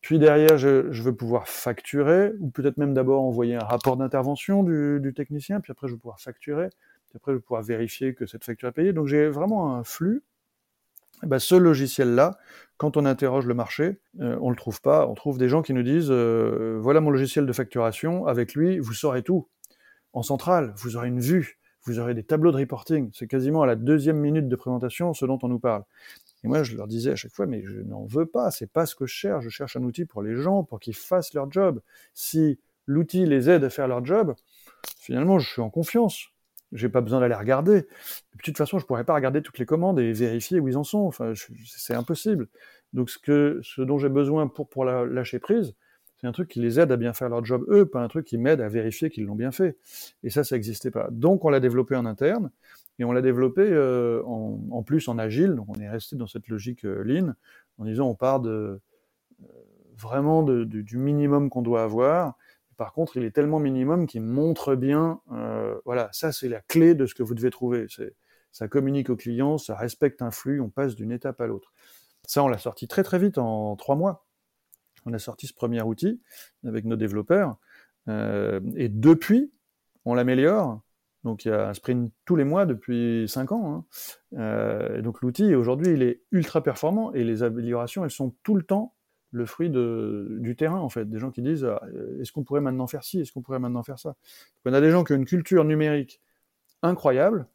Puis 0.00 0.18
derrière, 0.18 0.58
je, 0.58 1.02
veux 1.02 1.14
pouvoir 1.14 1.48
facturer, 1.48 2.32
ou 2.40 2.50
peut-être 2.50 2.76
même 2.76 2.94
d'abord 2.94 3.22
envoyer 3.22 3.56
un 3.56 3.64
rapport 3.64 3.96
d'intervention 3.96 4.62
du, 4.62 5.12
technicien, 5.14 5.60
puis 5.60 5.72
après 5.72 5.88
je 5.88 5.94
vais 5.94 5.98
pouvoir 5.98 6.20
facturer, 6.20 6.68
puis 6.68 7.16
après 7.16 7.32
je 7.32 7.36
vais 7.38 7.42
pouvoir 7.42 7.62
vérifier 7.62 8.14
que 8.14 8.24
cette 8.26 8.44
facture 8.44 8.68
est 8.68 8.72
payée. 8.72 8.92
Donc 8.92 9.08
j'ai 9.08 9.28
vraiment 9.28 9.74
un 9.74 9.84
flux 9.84 10.22
ben, 11.22 11.38
ce 11.38 11.54
logiciel-là, 11.54 12.38
quand 12.76 12.96
on 12.96 13.04
interroge 13.04 13.46
le 13.46 13.54
marché, 13.54 14.00
euh, 14.20 14.38
on 14.40 14.46
ne 14.46 14.50
le 14.50 14.56
trouve 14.56 14.80
pas. 14.80 15.06
On 15.08 15.14
trouve 15.14 15.38
des 15.38 15.48
gens 15.48 15.62
qui 15.62 15.74
nous 15.74 15.82
disent 15.82 16.10
euh, 16.10 16.78
voilà 16.80 17.00
mon 17.00 17.10
logiciel 17.10 17.44
de 17.44 17.52
facturation, 17.52 18.26
avec 18.26 18.54
lui, 18.54 18.78
vous 18.78 18.92
saurez 18.92 19.22
tout. 19.22 19.48
En 20.12 20.22
centrale, 20.22 20.72
vous 20.76 20.96
aurez 20.96 21.08
une 21.08 21.20
vue, 21.20 21.58
vous 21.84 21.98
aurez 21.98 22.14
des 22.14 22.22
tableaux 22.22 22.52
de 22.52 22.56
reporting. 22.56 23.10
C'est 23.12 23.26
quasiment 23.26 23.62
à 23.62 23.66
la 23.66 23.74
deuxième 23.76 24.18
minute 24.18 24.48
de 24.48 24.56
présentation 24.56 25.12
ce 25.12 25.26
dont 25.26 25.38
on 25.42 25.48
nous 25.48 25.58
parle. 25.58 25.82
Et 26.44 26.48
moi, 26.48 26.62
je 26.62 26.76
leur 26.76 26.86
disais 26.86 27.10
à 27.10 27.16
chaque 27.16 27.32
fois, 27.32 27.46
mais 27.46 27.62
je 27.64 27.80
n'en 27.80 28.06
veux 28.06 28.26
pas, 28.26 28.50
c'est 28.50 28.70
pas 28.70 28.86
ce 28.86 28.94
que 28.94 29.06
je 29.06 29.12
cherche. 29.12 29.44
Je 29.44 29.50
cherche 29.50 29.76
un 29.76 29.82
outil 29.82 30.04
pour 30.04 30.22
les 30.22 30.36
gens, 30.36 30.62
pour 30.62 30.78
qu'ils 30.78 30.96
fassent 30.96 31.34
leur 31.34 31.50
job. 31.50 31.80
Si 32.14 32.60
l'outil 32.86 33.26
les 33.26 33.50
aide 33.50 33.64
à 33.64 33.70
faire 33.70 33.88
leur 33.88 34.04
job, 34.04 34.34
finalement, 34.98 35.40
je 35.40 35.48
suis 35.48 35.62
en 35.62 35.70
confiance 35.70 36.28
j'ai 36.72 36.88
pas 36.88 37.00
besoin 37.00 37.20
d'aller 37.20 37.34
regarder. 37.34 37.82
De 37.82 38.42
toute 38.42 38.56
façon, 38.56 38.78
je 38.78 38.86
pourrais 38.86 39.04
pas 39.04 39.14
regarder 39.14 39.42
toutes 39.42 39.58
les 39.58 39.66
commandes 39.66 39.98
et 39.98 40.12
vérifier 40.12 40.60
où 40.60 40.68
ils 40.68 40.76
en 40.76 40.84
sont. 40.84 41.00
Enfin, 41.00 41.32
c'est 41.66 41.94
impossible. 41.94 42.48
Donc, 42.92 43.10
ce 43.10 43.18
que, 43.18 43.60
ce 43.62 43.82
dont 43.82 43.98
j'ai 43.98 44.08
besoin 44.08 44.48
pour 44.48 44.68
pour 44.68 44.84
lâcher 44.84 45.38
prise, 45.38 45.74
c'est 46.20 46.26
un 46.26 46.32
truc 46.32 46.48
qui 46.48 46.60
les 46.60 46.80
aide 46.80 46.90
à 46.90 46.96
bien 46.96 47.12
faire 47.12 47.28
leur 47.28 47.44
job 47.44 47.64
eux, 47.68 47.86
pas 47.86 48.00
un 48.02 48.08
truc 48.08 48.26
qui 48.26 48.38
m'aide 48.38 48.60
à 48.60 48.68
vérifier 48.68 49.08
qu'ils 49.08 49.24
l'ont 49.24 49.36
bien 49.36 49.52
fait. 49.52 49.76
Et 50.24 50.30
ça, 50.30 50.42
ça 50.42 50.56
n'existait 50.56 50.90
pas. 50.90 51.08
Donc, 51.10 51.44
on 51.44 51.48
l'a 51.48 51.60
développé 51.60 51.94
en 51.94 52.06
interne 52.06 52.50
et 52.98 53.04
on 53.04 53.12
l'a 53.12 53.22
développé 53.22 53.62
euh, 53.62 54.22
en, 54.24 54.58
en, 54.70 54.82
plus 54.82 55.08
en 55.08 55.18
agile. 55.18 55.54
Donc, 55.54 55.66
on 55.68 55.80
est 55.80 55.88
resté 55.88 56.16
dans 56.16 56.26
cette 56.26 56.48
logique 56.48 56.84
euh, 56.84 57.02
lean 57.04 57.34
en 57.78 57.84
disant 57.84 58.08
on 58.08 58.14
part 58.14 58.40
de 58.40 58.80
euh, 59.42 59.46
vraiment 59.96 60.42
de, 60.42 60.64
du 60.64 60.96
minimum 60.96 61.50
qu'on 61.50 61.62
doit 61.62 61.82
avoir 61.82 62.36
par 62.78 62.92
contre, 62.92 63.16
il 63.16 63.24
est 63.24 63.32
tellement 63.32 63.58
minimum 63.58 64.06
qu'il 64.06 64.22
montre 64.22 64.76
bien, 64.76 65.20
euh, 65.32 65.76
voilà, 65.84 66.08
ça 66.12 66.30
c'est 66.30 66.48
la 66.48 66.60
clé 66.60 66.94
de 66.94 67.06
ce 67.06 67.14
que 67.14 67.24
vous 67.24 67.34
devez 67.34 67.50
trouver. 67.50 67.88
Ça 68.52 68.68
communique 68.68 69.10
au 69.10 69.16
client, 69.16 69.58
ça 69.58 69.74
respecte 69.74 70.22
un 70.22 70.30
flux, 70.30 70.60
on 70.60 70.70
passe 70.70 70.94
d'une 70.94 71.10
étape 71.10 71.40
à 71.40 71.48
l'autre. 71.48 71.72
Ça, 72.24 72.42
on 72.44 72.48
l'a 72.48 72.56
sorti 72.56 72.86
très 72.86 73.02
très 73.02 73.18
vite, 73.18 73.36
en 73.36 73.74
trois 73.74 73.96
mois. 73.96 74.26
On 75.06 75.12
a 75.12 75.18
sorti 75.18 75.48
ce 75.48 75.54
premier 75.54 75.82
outil 75.82 76.22
avec 76.64 76.84
nos 76.84 76.94
développeurs. 76.94 77.56
Euh, 78.08 78.60
et 78.76 78.88
depuis, 78.88 79.52
on 80.04 80.14
l'améliore 80.14 80.80
Donc 81.24 81.44
il 81.44 81.48
y 81.48 81.50
a 81.50 81.68
un 81.68 81.74
sprint 81.74 82.12
tous 82.24 82.36
les 82.36 82.44
mois 82.44 82.64
depuis 82.64 83.26
5 83.28 83.50
ans. 83.50 83.74
Hein. 83.74 84.38
Euh, 84.38 85.02
donc 85.02 85.20
l'outil 85.20 85.54
aujourd'hui 85.56 85.92
il 85.94 86.02
est 86.02 86.22
ultra 86.30 86.62
performant 86.62 87.12
et 87.12 87.24
les 87.24 87.42
améliorations 87.42 88.04
elles 88.04 88.10
sont 88.10 88.34
tout 88.44 88.54
le 88.54 88.62
temps 88.62 88.94
le 89.30 89.46
fruit 89.46 89.70
du 89.70 90.56
terrain 90.56 90.78
en 90.78 90.88
fait. 90.88 91.08
Des 91.08 91.18
gens 91.18 91.30
qui 91.30 91.42
disent 91.42 91.64
ah, 91.64 91.82
est-ce 92.20 92.32
qu'on 92.32 92.44
pourrait 92.44 92.60
maintenant 92.60 92.86
faire 92.86 93.04
ci, 93.04 93.20
est-ce 93.20 93.32
qu'on 93.32 93.42
pourrait 93.42 93.58
maintenant 93.58 93.82
faire 93.82 93.98
ça? 93.98 94.16
On 94.64 94.72
a 94.72 94.80
des 94.80 94.90
gens 94.90 95.04
qui 95.04 95.12
ont 95.12 95.16
une 95.16 95.24
culture 95.24 95.64
numérique 95.64 96.20
incroyable. 96.82 97.46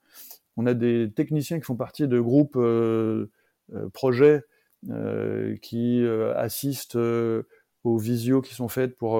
On 0.57 0.65
a 0.65 0.73
des 0.73 1.11
techniciens 1.15 1.59
qui 1.59 1.65
font 1.65 1.75
partie 1.75 2.07
de 2.07 2.19
groupes 2.19 2.57
euh, 2.57 3.31
euh, 3.73 3.89
projets 3.89 4.43
euh, 4.89 5.55
qui 5.61 6.03
euh, 6.03 6.35
assistent 6.35 6.97
euh, 6.97 7.43
aux 7.83 7.97
visios 7.97 8.41
qui 8.41 8.53
sont 8.53 8.67
faites 8.67 8.97
pour 8.97 9.17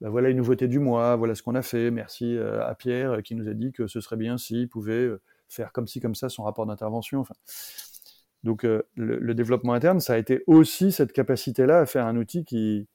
bah 0.00 0.10
voilà 0.10 0.28
une 0.28 0.36
nouveauté 0.36 0.68
du 0.68 0.78
mois, 0.78 1.16
voilà 1.16 1.34
ce 1.34 1.42
qu'on 1.42 1.54
a 1.54 1.62
fait. 1.62 1.90
Merci 1.90 2.38
à 2.38 2.74
Pierre 2.74 3.22
qui 3.22 3.34
nous 3.34 3.48
a 3.48 3.54
dit 3.54 3.72
que 3.72 3.86
ce 3.86 4.00
serait 4.00 4.16
bien 4.16 4.38
s'il 4.38 4.68
pouvait 4.68 5.10
faire 5.48 5.72
comme 5.72 5.86
ci, 5.86 6.00
comme 6.00 6.14
ça 6.14 6.28
son 6.28 6.42
rapport 6.44 6.66
d'intervention. 6.66 7.24
Donc 8.46 8.62
le, 8.62 8.86
le, 8.94 9.34
développement 9.34 9.74
interne, 9.74 10.00
ça 10.00 10.14
a 10.14 10.18
été 10.18 10.42
aussi 10.46 10.92
cette 10.92 11.12
capacité-là 11.12 11.80
à 11.80 11.86
faire 11.86 12.06
un 12.06 12.16
outil 12.16 12.44
qui, 12.44 12.86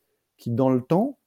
dans 0.47 0.69
le 0.69 0.81
temps, 0.81 1.19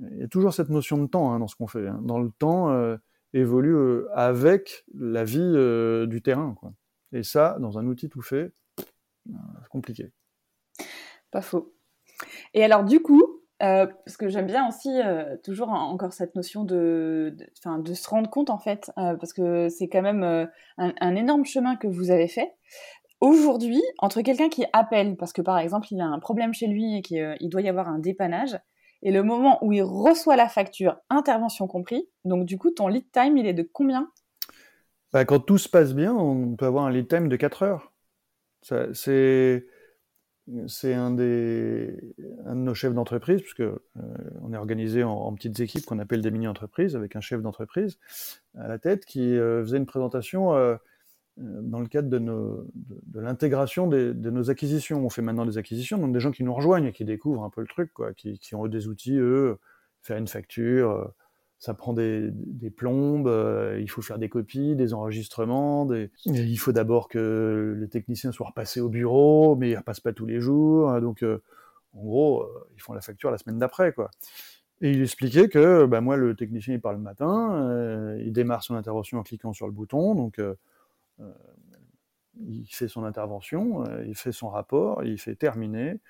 il 0.00 0.18
y 0.18 0.22
a 0.22 0.28
toujours 0.28 0.52
cette 0.52 0.68
notion 0.68 0.98
de 0.98 1.06
temps 1.06 1.32
hein, 1.32 1.38
dans 1.38 1.48
ce 1.48 1.56
qu'on 1.56 1.66
fait, 1.66 1.86
hein, 1.86 2.00
dans 2.02 2.18
le 2.18 2.30
temps 2.30 2.70
euh, 2.70 2.96
évolue 3.32 3.74
euh, 3.74 4.08
avec 4.12 4.84
la 4.94 5.24
vie 5.24 5.40
euh, 5.40 6.06
du 6.06 6.22
terrain. 6.22 6.54
Et 7.12 7.22
ça, 7.22 7.56
dans 7.60 7.78
un 7.78 7.86
outil 7.86 8.08
tout 8.08 8.22
fait, 8.22 8.52
c'est 9.26 9.68
compliqué. 9.70 10.12
Pas 11.30 11.42
faux. 11.42 11.74
Et 12.54 12.64
alors 12.64 12.84
du 12.84 13.00
coup, 13.00 13.38
euh, 13.60 13.86
parce 14.04 14.16
que 14.16 14.28
j'aime 14.28 14.46
bien 14.46 14.68
aussi 14.68 14.88
euh, 14.88 15.36
toujours 15.42 15.70
encore 15.70 16.12
cette 16.12 16.36
notion 16.36 16.62
de, 16.62 17.36
se 17.54 18.08
rendre 18.08 18.30
compte 18.30 18.50
en 18.50 18.58
fait, 18.58 18.92
euh, 18.98 19.16
parce 19.16 19.32
que 19.32 19.68
c'est 19.68 19.88
quand 19.88 20.02
même 20.02 20.48
un, 20.76 21.16
énorme 21.16 21.44
chemin 21.44 21.76
que 21.76 21.88
vous 21.88 22.10
avez 22.10 22.28
fait. 22.28 22.52
Aujourd'hui, 23.20 23.82
entre 23.98 24.22
quelqu'un 24.22 24.48
qui 24.48 24.64
appelle, 24.72 25.16
parce 25.16 25.32
que 25.32 25.42
par 25.42 25.58
exemple 25.58 25.88
il 25.90 26.00
a 26.00 26.06
un 26.06 26.18
problème 26.18 26.54
chez 26.54 26.66
lui 26.66 26.96
et 26.96 27.02
qu'il 27.02 27.48
doit 27.48 27.62
y 27.62 27.68
avoir 27.68 27.88
un 27.88 27.98
dépannage, 27.98 28.58
et 29.02 29.12
le 29.12 29.22
moment 29.22 29.64
où 29.64 29.72
il 29.72 29.82
reçoit 29.82 30.36
la 30.36 30.48
facture, 30.48 30.96
intervention 31.10 31.66
compris, 31.66 32.08
donc 32.24 32.46
du 32.46 32.58
coup 32.58 32.70
ton 32.70 32.88
lead 32.88 33.10
time 33.12 33.36
il 33.36 33.46
est 33.46 33.54
de 33.54 33.62
combien? 33.62 34.10
Bah, 35.12 35.24
Quand 35.24 35.40
tout 35.40 35.58
se 35.58 35.68
passe 35.68 35.94
bien, 35.94 36.14
on 36.14 36.54
peut 36.54 36.66
avoir 36.66 36.84
un 36.84 36.90
lead 36.90 37.08
time 37.08 37.28
de 37.28 37.36
4 37.36 37.62
heures. 37.62 37.92
C'est 38.62 39.64
c'est 40.66 40.94
un, 40.94 41.10
de 41.10 41.94
nos 42.46 42.74
chefs 42.74 42.94
d'entreprise, 42.94 43.40
puisque 43.42 43.60
euh, 43.60 43.76
on 44.42 44.52
est 44.52 44.56
organisé 44.56 45.04
en, 45.04 45.34
petites 45.34 45.60
équipes 45.60 45.84
qu'on 45.84 45.98
appelle 45.98 46.22
des 46.22 46.30
mini-entreprises, 46.30 46.96
avec 46.96 47.16
un 47.16 47.20
chef 47.20 47.42
d'entreprise 47.42 47.98
à 48.56 48.68
la 48.68 48.78
tête 48.78 49.04
qui 49.04 49.36
euh, 49.36 49.62
faisait 49.62 49.76
une 49.76 49.86
présentation 49.86 50.54
euh, 50.54 50.76
dans 51.38 51.80
le 51.80 51.86
cadre 51.86 52.08
de, 52.08 53.20
l'intégration 53.20 53.86
de 53.86 54.30
nos 54.30 54.50
acquisitions. 54.50 55.04
On 55.04 55.10
fait 55.10 55.22
maintenant 55.22 55.46
des 55.46 55.58
acquisitions, 55.58 55.98
donc 55.98 56.12
des 56.12 56.20
gens 56.20 56.30
qui 56.30 56.44
nous 56.44 56.54
rejoignent 56.54 56.86
et 56.86 56.92
qui 56.92 57.04
découvrent 57.04 57.44
un 57.44 57.50
peu 57.50 57.60
le 57.60 57.66
truc, 57.66 57.92
quoi, 57.92 58.12
qui, 58.14 58.38
qui 58.38 58.54
ont 58.54 58.66
des 58.66 58.88
outils, 58.88 59.16
eux, 59.16 59.58
faire 60.02 60.16
une 60.16 60.28
facture, 60.28 61.12
ça 61.58 61.74
prend 61.74 61.92
des, 61.92 62.32
plombes, 62.76 63.26
euh, 63.26 63.78
il 63.80 63.90
faut 63.90 64.00
faire 64.00 64.18
des 64.18 64.28
copies, 64.28 64.76
des 64.76 64.94
enregistrements, 64.94 65.88
il 66.24 66.58
faut 66.58 66.72
d'abord 66.72 67.08
que 67.08 67.76
les 67.80 67.88
techniciens 67.88 68.30
soient 68.30 68.48
repassés 68.48 68.80
au 68.80 68.88
bureau, 68.88 69.56
mais 69.56 69.70
ils 69.70 69.72
ne 69.72 69.78
repassent 69.78 70.00
pas 70.00 70.12
tous 70.12 70.26
les 70.26 70.40
jours, 70.40 70.90
hein, 70.90 71.00
donc 71.00 71.22
euh, 71.24 71.42
en 71.94 72.04
gros, 72.04 72.42
euh, 72.42 72.68
ils 72.76 72.80
font 72.80 72.92
la 72.92 73.00
facture 73.00 73.30
la 73.32 73.38
semaine 73.38 73.58
d'après, 73.58 73.92
quoi. 73.92 74.10
Et 74.80 74.92
il 74.92 75.02
expliquait 75.02 75.48
que, 75.48 75.86
bah, 75.86 76.00
moi, 76.00 76.16
le 76.16 76.36
technicien, 76.36 76.74
il 76.74 76.80
parle 76.80 76.96
le 76.96 77.02
matin, 77.02 78.16
il 78.20 78.32
démarre 78.32 78.62
son 78.62 78.76
intervention 78.76 79.18
en 79.18 79.24
cliquant 79.24 79.52
sur 79.52 79.66
le 79.66 79.72
bouton, 79.72 80.14
donc 80.14 80.40
il 82.40 82.66
fait 82.66 82.88
son 82.88 83.04
intervention, 83.04 83.84
il 84.06 84.14
fait 84.14 84.32
son 84.32 84.48
rapport, 84.48 85.02
il 85.04 85.18
fait 85.18 85.34
terminer. 85.34 86.00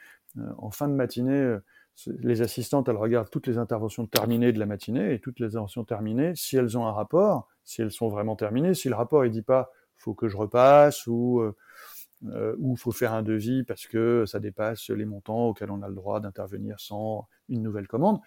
en 0.59 0.71
fin 0.71 0.89
de 0.89 0.95
matinée, 0.95 1.59
les 2.07 2.43
assistantes, 2.43 2.89
elles 2.89 2.97
regardent 2.97 3.31
toutes 3.31 3.47
les 3.47 3.59
interventions 3.59 4.07
terminées 4.07 4.53
de 4.53 4.59
la 4.59 4.67
matinée 4.67 5.15
et 5.15 5.21
toutes 5.21 5.41
les 5.41 5.47
interventions 5.47 5.85
terminées, 5.85 6.33
si 6.37 6.57
elles 6.57 6.79
ont 6.79 6.87
un 6.87 6.93
rapport, 6.93 7.49
si 7.65 7.83
elles 7.83 7.91
sont 7.91 8.09
vraiment 8.09 8.37
terminées, 8.37 8.75
si 8.75 8.89
le 8.89 8.95
rapport 8.95 9.25
il 9.25 9.31
dit 9.31 9.43
pas 9.43 9.71
faut 9.97 10.15
que 10.15 10.29
je 10.29 10.37
repasse 10.37 11.07
ou 11.09 11.41
euh, 11.41 11.57
euh 12.27 12.55
ou 12.59 12.77
faut 12.77 12.93
faire 12.93 13.13
un 13.13 13.23
devis 13.23 13.65
parce 13.65 13.87
que 13.87 14.25
ça 14.27 14.39
dépasse 14.39 14.91
les 14.91 15.05
montants 15.05 15.49
auxquels 15.49 15.71
on 15.71 15.83
a 15.83 15.89
le 15.89 15.95
droit 15.95 16.21
d'intervenir 16.21 16.79
sans 16.79 17.29
une 17.49 17.63
nouvelle 17.63 17.89
commande, 17.89 18.21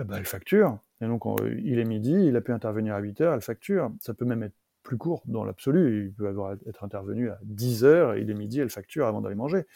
eh 0.00 0.04
ben, 0.04 0.16
elle 0.16 0.24
facture. 0.24 0.78
Et 1.00 1.06
donc 1.06 1.24
il 1.58 1.78
est 1.78 1.84
midi, 1.84 2.12
il 2.12 2.36
a 2.36 2.40
pu 2.40 2.52
intervenir 2.52 2.94
à 2.94 3.00
8 3.00 3.20
heures, 3.20 3.34
elle 3.34 3.42
facture. 3.42 3.92
Ça 4.00 4.14
peut 4.14 4.24
même 4.24 4.42
être 4.42 4.56
plus 4.88 4.96
court 4.96 5.22
dans 5.26 5.44
l'absolu, 5.44 6.06
il 6.06 6.12
peut 6.14 6.26
avoir, 6.28 6.56
être 6.66 6.82
intervenu 6.82 7.28
à 7.28 7.38
10 7.42 7.84
heures, 7.84 8.14
et 8.14 8.22
il 8.22 8.30
est 8.30 8.34
midi, 8.34 8.58
elle 8.58 8.70
facture 8.70 9.06
avant 9.06 9.20
d'aller 9.20 9.34
manger. 9.34 9.66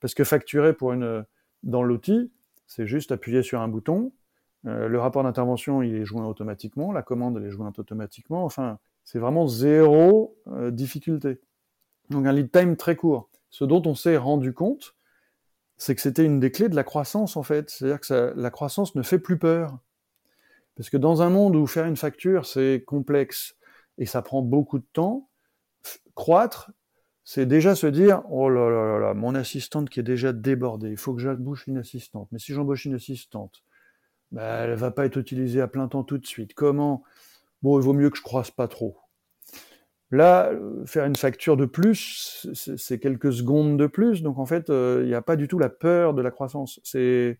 Parce 0.00 0.12
que 0.12 0.24
facturer 0.24 0.74
pour 0.74 0.92
une 0.92 1.24
dans 1.62 1.82
l'outil, 1.82 2.30
c'est 2.66 2.86
juste 2.86 3.10
appuyer 3.10 3.42
sur 3.42 3.62
un 3.62 3.68
bouton. 3.68 4.12
Euh, 4.66 4.86
le 4.86 5.00
rapport 5.00 5.22
d'intervention, 5.22 5.82
il 5.82 5.94
est 5.96 6.04
joint 6.04 6.26
automatiquement. 6.26 6.92
La 6.92 7.02
commande, 7.02 7.38
elle 7.38 7.46
est 7.46 7.50
jointe 7.50 7.78
automatiquement. 7.78 8.44
Enfin, 8.44 8.78
c'est 9.04 9.18
vraiment 9.18 9.48
zéro 9.48 10.36
euh, 10.48 10.70
difficulté. 10.70 11.40
Donc 12.10 12.26
un 12.26 12.32
lead 12.32 12.52
time 12.52 12.76
très 12.76 12.94
court. 12.94 13.30
Ce 13.48 13.64
dont 13.64 13.82
on 13.86 13.94
s'est 13.94 14.18
rendu 14.18 14.52
compte, 14.52 14.94
c'est 15.78 15.94
que 15.94 16.02
c'était 16.02 16.26
une 16.26 16.40
des 16.40 16.50
clés 16.50 16.68
de 16.68 16.76
la 16.76 16.84
croissance, 16.84 17.38
en 17.38 17.42
fait. 17.42 17.70
C'est-à-dire 17.70 18.00
que 18.00 18.34
la 18.36 18.50
croissance 18.50 18.94
ne 18.94 19.02
fait 19.02 19.18
plus 19.18 19.38
peur. 19.38 19.78
Parce 20.76 20.90
que 20.90 20.98
dans 20.98 21.22
un 21.22 21.30
monde 21.30 21.56
où 21.56 21.66
faire 21.66 21.86
une 21.86 21.96
facture, 21.96 22.44
c'est 22.44 22.84
complexe 22.86 23.57
et 23.98 24.06
ça 24.06 24.22
prend 24.22 24.42
beaucoup 24.42 24.78
de 24.78 24.86
temps, 24.92 25.28
croître, 26.14 26.70
c'est 27.24 27.46
déjà 27.46 27.74
se 27.74 27.86
dire 27.86 28.22
oh 28.30 28.48
là 28.48 28.70
là 28.70 28.86
là 28.86 28.98
là, 28.98 29.14
mon 29.14 29.34
assistante 29.34 29.90
qui 29.90 30.00
est 30.00 30.04
déjà 30.04 30.32
débordée, 30.32 30.90
il 30.90 30.96
faut 30.96 31.14
que 31.14 31.20
j'embauche 31.20 31.66
une 31.66 31.76
assistante. 31.76 32.28
Mais 32.32 32.38
si 32.38 32.54
j'embauche 32.54 32.86
une 32.86 32.94
assistante, 32.94 33.62
bah, 34.32 34.60
elle 34.64 34.74
va 34.74 34.90
pas 34.90 35.04
être 35.04 35.18
utilisée 35.18 35.60
à 35.60 35.68
plein 35.68 35.88
temps 35.88 36.04
tout 36.04 36.18
de 36.18 36.26
suite. 36.26 36.54
Comment? 36.54 37.02
Bon, 37.62 37.78
il 37.78 37.84
vaut 37.84 37.92
mieux 37.92 38.10
que 38.10 38.16
je 38.16 38.22
croise 38.22 38.50
pas 38.50 38.68
trop. 38.68 38.96
Là, 40.10 40.52
faire 40.86 41.04
une 41.04 41.16
facture 41.16 41.58
de 41.58 41.66
plus, 41.66 42.46
c'est 42.54 42.98
quelques 42.98 43.32
secondes 43.32 43.76
de 43.76 43.86
plus, 43.86 44.22
donc 44.22 44.38
en 44.38 44.46
fait, 44.46 44.70
euh, 44.70 45.00
il 45.02 45.08
n'y 45.08 45.14
a 45.14 45.20
pas 45.20 45.36
du 45.36 45.48
tout 45.48 45.58
la 45.58 45.68
peur 45.68 46.14
de 46.14 46.22
la 46.22 46.30
croissance. 46.30 46.80
C'est 46.82 47.38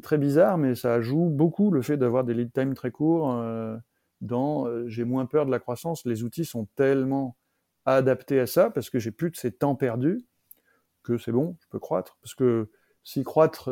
très 0.00 0.18
bizarre, 0.18 0.58
mais 0.58 0.76
ça 0.76 1.00
joue 1.00 1.28
beaucoup 1.28 1.72
le 1.72 1.82
fait 1.82 1.96
d'avoir 1.96 2.22
des 2.22 2.34
lead 2.34 2.52
time 2.52 2.74
très 2.74 2.92
courts. 2.92 3.32
Euh, 3.32 3.76
dans 4.20 4.66
euh, 4.66 4.88
j'ai 4.88 5.04
moins 5.04 5.26
peur 5.26 5.46
de 5.46 5.50
la 5.50 5.58
croissance. 5.58 6.04
Les 6.04 6.22
outils 6.22 6.44
sont 6.44 6.66
tellement 6.76 7.36
adapté 7.86 8.40
à 8.40 8.46
ça 8.46 8.70
parce 8.70 8.90
que 8.90 8.98
j'ai 8.98 9.10
plus 9.10 9.30
de 9.30 9.36
ces 9.36 9.52
temps 9.52 9.74
perdus 9.74 10.24
que 11.02 11.18
c'est 11.18 11.32
bon, 11.32 11.56
je 11.60 11.66
peux 11.68 11.78
croître. 11.78 12.18
Parce 12.22 12.34
que 12.34 12.68
si 13.04 13.22
croître 13.22 13.70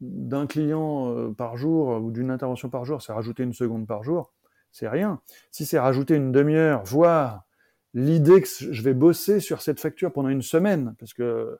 d'un 0.00 0.46
client 0.46 1.14
euh, 1.14 1.32
par 1.32 1.56
jour 1.56 2.00
ou 2.02 2.10
d'une 2.10 2.30
intervention 2.30 2.70
par 2.70 2.84
jour, 2.84 3.02
c'est 3.02 3.12
rajouter 3.12 3.42
une 3.42 3.52
seconde 3.52 3.86
par 3.86 4.04
jour, 4.04 4.32
c'est 4.72 4.88
rien. 4.88 5.20
Si 5.50 5.66
c'est 5.66 5.78
rajouter 5.78 6.14
une 6.14 6.32
demi-heure, 6.32 6.84
voire 6.84 7.44
l'idée 7.92 8.40
que 8.40 8.48
je 8.48 8.82
vais 8.82 8.94
bosser 8.94 9.40
sur 9.40 9.62
cette 9.62 9.80
facture 9.80 10.12
pendant 10.12 10.28
une 10.28 10.42
semaine, 10.42 10.94
parce 10.98 11.12
que 11.12 11.58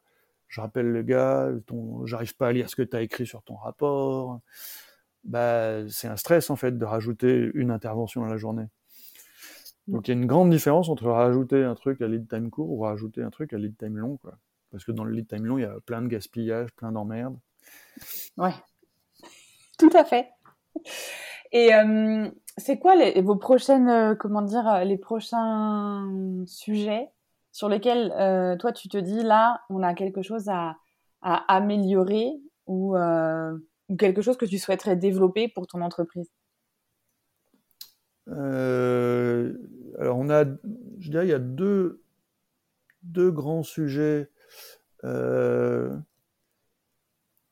je 0.48 0.60
rappelle 0.60 0.90
le 0.90 1.02
gars, 1.02 1.50
ton, 1.66 2.06
j'arrive 2.06 2.36
pas 2.36 2.48
à 2.48 2.52
lire 2.52 2.68
ce 2.70 2.76
que 2.76 2.82
tu 2.82 2.96
as 2.96 3.02
écrit 3.02 3.26
sur 3.26 3.42
ton 3.42 3.56
rapport, 3.56 4.40
bah, 5.24 5.88
c'est 5.88 6.08
un 6.08 6.16
stress 6.16 6.50
en 6.50 6.56
fait 6.56 6.76
de 6.78 6.84
rajouter 6.84 7.50
une 7.54 7.70
intervention 7.70 8.22
dans 8.22 8.28
la 8.28 8.36
journée. 8.36 8.66
Donc 9.88 10.06
il 10.06 10.12
y 10.12 10.14
a 10.14 10.20
une 10.20 10.26
grande 10.26 10.50
différence 10.50 10.88
entre 10.88 11.06
rajouter 11.06 11.64
un 11.64 11.74
truc 11.74 12.00
à 12.00 12.06
lead 12.06 12.28
time 12.28 12.50
court 12.50 12.70
ou 12.70 12.80
rajouter 12.80 13.22
un 13.22 13.30
truc 13.30 13.52
à 13.52 13.58
lead 13.58 13.76
time 13.76 13.96
long, 13.96 14.16
quoi. 14.18 14.38
Parce 14.70 14.84
que 14.84 14.92
dans 14.92 15.04
le 15.04 15.12
lead 15.12 15.26
time 15.26 15.44
long, 15.44 15.58
il 15.58 15.62
y 15.62 15.64
a 15.64 15.76
plein 15.84 16.00
de 16.00 16.06
gaspillage, 16.06 16.70
plein 16.76 16.92
d'emmerdes. 16.92 17.38
Ouais, 18.36 18.54
tout 19.78 19.90
à 19.94 20.04
fait. 20.04 20.28
Et 21.52 21.74
euh, 21.74 22.30
c'est 22.56 22.78
quoi 22.78 22.94
les, 22.94 23.20
vos 23.20 23.36
prochaines, 23.36 23.88
euh, 23.88 24.14
comment 24.14 24.42
dire, 24.42 24.68
euh, 24.68 24.84
les 24.84 24.98
prochains 24.98 26.44
sujets 26.46 27.10
sur 27.52 27.68
lesquels 27.68 28.12
euh, 28.16 28.56
toi 28.56 28.72
tu 28.72 28.88
te 28.88 28.96
dis 28.96 29.22
là, 29.22 29.62
on 29.70 29.82
a 29.82 29.94
quelque 29.94 30.22
chose 30.22 30.48
à, 30.48 30.76
à 31.22 31.36
améliorer 31.54 32.40
ou, 32.66 32.94
ou 33.91 33.97
quelque 33.97 34.22
chose 34.22 34.38
que 34.38 34.47
tu 34.47 34.59
souhaiterais 34.59 34.97
développer 34.97 35.49
pour 35.49 35.66
ton 35.66 35.82
entreprise? 35.82 36.30
Euh, 38.28 39.53
alors 39.99 40.16
on 40.16 40.30
a, 40.30 40.45
je 40.45 41.11
dirais, 41.11 41.26
il 41.26 41.30
y 41.30 41.34
a 41.34 41.41
deux, 41.41 42.03
deux 43.03 43.30
grands 43.32 43.64
sujets. 43.64 44.30
Euh, 45.05 45.95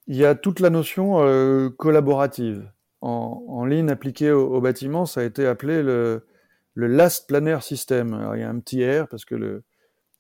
il 0.06 0.16
y 0.16 0.24
a 0.24 0.34
toute 0.34 0.60
la 0.60 0.70
notion 0.70 1.20
euh, 1.20 1.68
collaborative. 1.68 2.70
En, 3.00 3.44
en, 3.48 3.64
ligne 3.64 3.90
appliquée 3.90 4.32
au, 4.32 4.60
bâtiment, 4.60 5.06
ça 5.06 5.20
a 5.20 5.24
été 5.24 5.46
appelé 5.46 5.82
le, 5.84 6.26
le 6.74 6.86
Last 6.88 7.28
Planner 7.28 7.58
System. 7.60 8.32
Il 8.34 8.40
y 8.40 8.42
a 8.42 8.48
un 8.48 8.58
petit 8.58 8.84
R 8.84 9.06
parce 9.06 9.24
que 9.24 9.62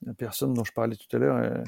la 0.06 0.14
personne 0.14 0.54
dont 0.54 0.62
je 0.62 0.72
parlais 0.72 0.94
tout 0.94 1.16
à 1.16 1.18
l'heure 1.18 1.64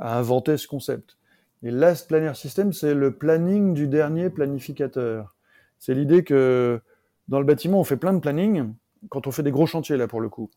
a 0.00 0.18
inventé 0.18 0.56
ce 0.56 0.66
concept. 0.66 1.16
Et 1.62 1.70
Last 1.70 2.08
Planner 2.08 2.34
System, 2.34 2.72
c'est 2.72 2.94
le 2.94 3.12
planning 3.12 3.74
du 3.74 3.86
dernier 3.86 4.30
planificateur. 4.30 5.36
C'est 5.78 5.94
l'idée 5.94 6.24
que 6.24 6.80
dans 7.28 7.38
le 7.38 7.44
bâtiment, 7.44 7.80
on 7.80 7.84
fait 7.84 7.96
plein 7.96 8.12
de 8.12 8.18
planning, 8.18 8.72
quand 9.08 9.26
on 9.26 9.30
fait 9.30 9.42
des 9.42 9.50
gros 9.50 9.66
chantiers, 9.66 9.96
là, 9.96 10.08
pour 10.08 10.20
le 10.20 10.28
coup, 10.28 10.50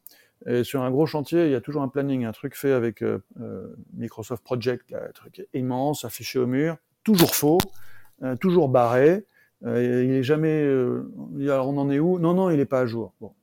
et 0.45 0.63
sur 0.63 0.81
un 0.81 0.91
gros 0.91 1.05
chantier, 1.05 1.45
il 1.45 1.51
y 1.51 1.55
a 1.55 1.61
toujours 1.61 1.81
un 1.81 1.87
planning, 1.87 2.25
un 2.25 2.31
truc 2.31 2.55
fait 2.55 2.71
avec 2.71 3.01
euh, 3.01 3.19
euh, 3.39 3.75
Microsoft 3.93 4.43
Project, 4.43 4.93
un 4.93 5.11
truc 5.13 5.47
immense, 5.53 6.05
affiché 6.05 6.39
au 6.39 6.45
mur, 6.45 6.77
toujours 7.03 7.35
faux, 7.35 7.57
euh, 8.23 8.35
toujours 8.35 8.69
barré. 8.69 9.25
il 9.63 9.71
est 9.71 10.23
jamais. 10.23 10.67
on 10.67 11.77
en 11.77 11.89
est 11.89 11.99
où? 11.99 12.19
Non, 12.19 12.33
non, 12.33 12.49
il 12.49 12.57
n'est 12.57 12.65
pas 12.65 12.81
à 12.81 12.85
jour. 12.85 13.13
Bon. 13.21 13.33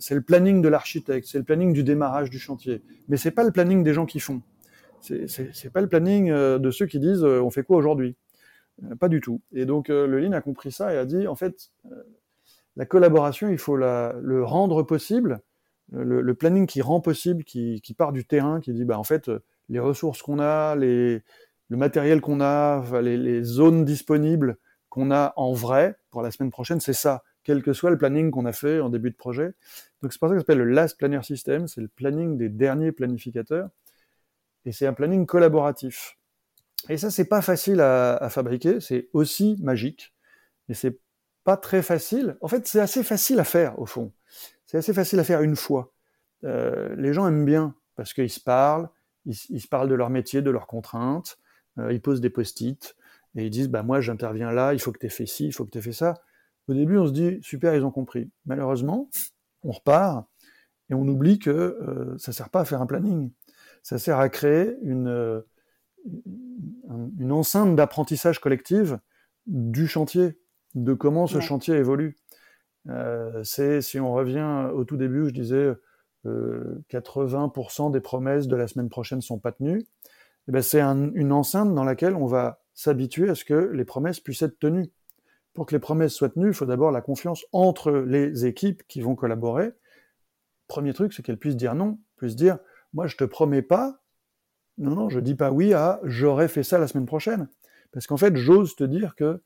c'est 0.00 0.14
le 0.14 0.22
planning 0.22 0.62
de 0.62 0.68
l'architecte, 0.68 1.28
c'est 1.28 1.38
le 1.38 1.44
planning 1.44 1.72
du 1.72 1.84
démarrage 1.84 2.30
du 2.30 2.38
chantier, 2.38 2.82
mais 3.08 3.16
c'est 3.16 3.30
pas 3.30 3.44
le 3.44 3.52
planning 3.52 3.84
des 3.84 3.94
gens 3.94 4.06
qui 4.06 4.18
font. 4.18 4.42
C'est 5.02 5.72
pas 5.72 5.80
le 5.80 5.88
planning 5.88 6.30
de 6.30 6.70
ceux 6.70 6.86
qui 6.86 6.98
disent 6.98 7.24
on 7.24 7.50
fait 7.50 7.62
quoi 7.62 7.76
aujourd'hui? 7.76 8.16
Pas 8.98 9.08
du 9.08 9.20
tout. 9.20 9.40
Et 9.52 9.66
donc 9.66 9.88
le 9.88 10.18
Lean 10.18 10.32
a 10.32 10.40
compris 10.40 10.72
ça 10.72 10.94
et 10.94 10.96
a 10.96 11.04
dit 11.04 11.26
en 11.26 11.34
fait 11.34 11.70
la 12.76 12.86
collaboration, 12.86 13.48
il 13.48 13.58
faut 13.58 13.76
le 13.76 14.42
rendre 14.44 14.82
possible 14.82 15.40
le, 15.92 16.34
planning 16.34 16.66
qui 16.66 16.82
rend 16.82 17.00
possible, 17.00 17.44
qui, 17.44 17.94
part 17.96 18.12
du 18.12 18.24
terrain, 18.24 18.60
qui 18.60 18.72
dit 18.72 18.84
bah 18.84 18.98
en 18.98 19.04
fait 19.04 19.30
les 19.68 19.78
ressources 19.78 20.22
qu'on 20.22 20.38
a, 20.38 20.74
les, 20.76 21.22
le 21.68 21.76
matériel 21.76 22.20
qu'on 22.20 22.40
a, 22.40 22.84
les, 23.00 23.42
zones 23.42 23.84
disponibles 23.84 24.56
qu'on 24.88 25.10
a 25.10 25.32
en 25.36 25.52
vrai 25.52 25.96
pour 26.10 26.22
la 26.22 26.30
semaine 26.30 26.50
prochaine, 26.50 26.80
c'est 26.80 26.92
ça, 26.92 27.22
quel 27.44 27.62
que 27.62 27.72
soit 27.72 27.90
le 27.90 27.98
planning 27.98 28.30
qu'on 28.30 28.44
a 28.44 28.52
fait 28.52 28.80
en 28.80 28.90
début 28.90 29.10
de 29.10 29.16
projet. 29.16 29.52
Donc 30.02 30.12
c'est 30.12 30.18
pour 30.18 30.28
ça 30.28 30.34
que 30.34 30.40
ça 30.40 30.42
s'appelle 30.42 30.58
le 30.58 30.70
Last 30.70 30.98
Planner 30.98 31.22
System, 31.22 31.66
c'est 31.66 31.80
le 31.80 31.88
planning 31.88 32.36
des 32.36 32.48
derniers 32.48 32.92
planificateurs, 32.92 33.70
et 34.64 34.72
c'est 34.72 34.86
un 34.86 34.92
planning 34.92 35.26
collaboratif. 35.26 36.18
Et 36.88 36.96
ça, 36.96 37.10
c'est 37.10 37.26
pas 37.26 37.42
facile 37.42 37.80
à, 37.80 38.28
fabriquer, 38.30 38.80
c'est 38.80 39.08
aussi 39.12 39.56
magique, 39.60 40.14
mais 40.68 40.74
c'est 40.74 40.98
pas 41.44 41.56
très 41.56 41.82
facile. 41.82 42.36
En 42.40 42.48
fait, 42.48 42.66
c'est 42.66 42.80
assez 42.80 43.02
facile 43.02 43.38
à 43.40 43.44
faire 43.44 43.78
au 43.78 43.86
fond. 43.86 44.12
C'est 44.66 44.78
assez 44.78 44.94
facile 44.94 45.20
à 45.20 45.24
faire 45.24 45.42
une 45.42 45.56
fois. 45.56 45.92
Euh, 46.44 46.94
les 46.96 47.12
gens 47.12 47.26
aiment 47.28 47.44
bien 47.44 47.74
parce 47.94 48.12
qu'ils 48.14 48.30
se 48.30 48.40
parlent, 48.40 48.88
ils, 49.26 49.34
se 49.34 49.68
parlent 49.68 49.88
de 49.88 49.94
leur 49.94 50.10
métier, 50.10 50.42
de 50.42 50.50
leurs 50.50 50.66
contraintes, 50.66 51.38
euh, 51.78 51.92
ils 51.92 52.00
posent 52.00 52.20
des 52.20 52.30
post-it 52.30 52.96
et 53.36 53.44
ils 53.44 53.50
disent 53.50 53.68
bah 53.68 53.82
moi 53.82 54.00
j'interviens 54.00 54.50
là, 54.50 54.74
il 54.74 54.80
faut 54.80 54.92
que 54.92 54.98
tu 54.98 55.06
aies 55.06 55.10
fait 55.10 55.26
ci, 55.26 55.46
il 55.46 55.52
faut 55.52 55.64
que 55.64 55.70
tu 55.70 55.78
aies 55.78 55.82
fait 55.82 55.92
ça. 55.92 56.14
Au 56.68 56.74
début, 56.74 56.98
on 56.98 57.06
se 57.06 57.12
dit 57.12 57.38
super, 57.42 57.74
ils 57.74 57.84
ont 57.84 57.90
compris. 57.90 58.30
Malheureusement, 58.46 59.08
on 59.62 59.72
repart 59.72 60.26
et 60.90 60.94
on 60.94 61.06
oublie 61.06 61.38
que 61.38 61.50
euh, 61.50 62.16
ça 62.18 62.32
sert 62.32 62.50
pas 62.50 62.60
à 62.60 62.64
faire 62.64 62.82
un 62.82 62.86
planning. 62.86 63.30
Ça 63.82 63.98
sert 63.98 64.18
à 64.18 64.28
créer 64.28 64.76
une, 64.82 65.42
une 67.18 67.32
enceinte 67.32 67.76
d'apprentissage 67.76 68.40
collective 68.40 68.98
du 69.46 69.86
chantier, 69.86 70.38
de 70.74 70.94
comment 70.94 71.26
ce 71.26 71.40
chantier 71.40 71.74
évolue. 71.74 72.16
Euh, 72.88 73.42
c'est, 73.44 73.80
si 73.80 74.00
on 74.00 74.12
revient 74.12 74.70
au 74.74 74.84
tout 74.84 74.96
début, 74.96 75.28
je 75.28 75.34
disais 75.34 75.72
euh, 76.26 76.82
80% 76.90 77.90
des 77.90 78.00
promesses 78.00 78.48
de 78.48 78.56
la 78.56 78.66
semaine 78.66 78.88
prochaine 78.88 79.20
sont 79.20 79.38
pas 79.38 79.52
tenues. 79.52 79.84
Eh 80.48 80.52
ben, 80.52 80.62
c'est 80.62 80.80
une 80.80 81.32
enceinte 81.32 81.74
dans 81.74 81.84
laquelle 81.84 82.16
on 82.16 82.26
va 82.26 82.62
s'habituer 82.74 83.28
à 83.28 83.34
ce 83.34 83.44
que 83.44 83.54
les 83.54 83.84
promesses 83.84 84.20
puissent 84.20 84.42
être 84.42 84.58
tenues. 84.58 84.90
Pour 85.54 85.66
que 85.66 85.74
les 85.74 85.80
promesses 85.80 86.14
soient 86.14 86.30
tenues, 86.30 86.48
il 86.48 86.54
faut 86.54 86.66
d'abord 86.66 86.90
la 86.90 87.02
confiance 87.02 87.44
entre 87.52 87.92
les 87.92 88.46
équipes 88.46 88.82
qui 88.88 89.02
vont 89.02 89.14
collaborer. 89.14 89.72
Premier 90.66 90.94
truc, 90.94 91.12
c'est 91.12 91.22
qu'elles 91.22 91.38
puissent 91.38 91.56
dire 91.56 91.74
non, 91.74 91.98
puissent 92.16 92.36
dire 92.36 92.58
moi 92.94 93.06
je 93.06 93.16
te 93.16 93.24
promets 93.24 93.62
pas, 93.62 94.00
non 94.78 94.94
non, 94.94 95.08
je 95.08 95.20
dis 95.20 95.34
pas 95.34 95.50
oui 95.50 95.74
à 95.74 96.00
j'aurais 96.04 96.48
fait 96.48 96.62
ça 96.62 96.78
la 96.78 96.88
semaine 96.88 97.06
prochaine, 97.06 97.48
parce 97.92 98.06
qu'en 98.06 98.16
fait 98.16 98.36
j'ose 98.36 98.76
te 98.76 98.84
dire 98.84 99.14
que 99.14 99.42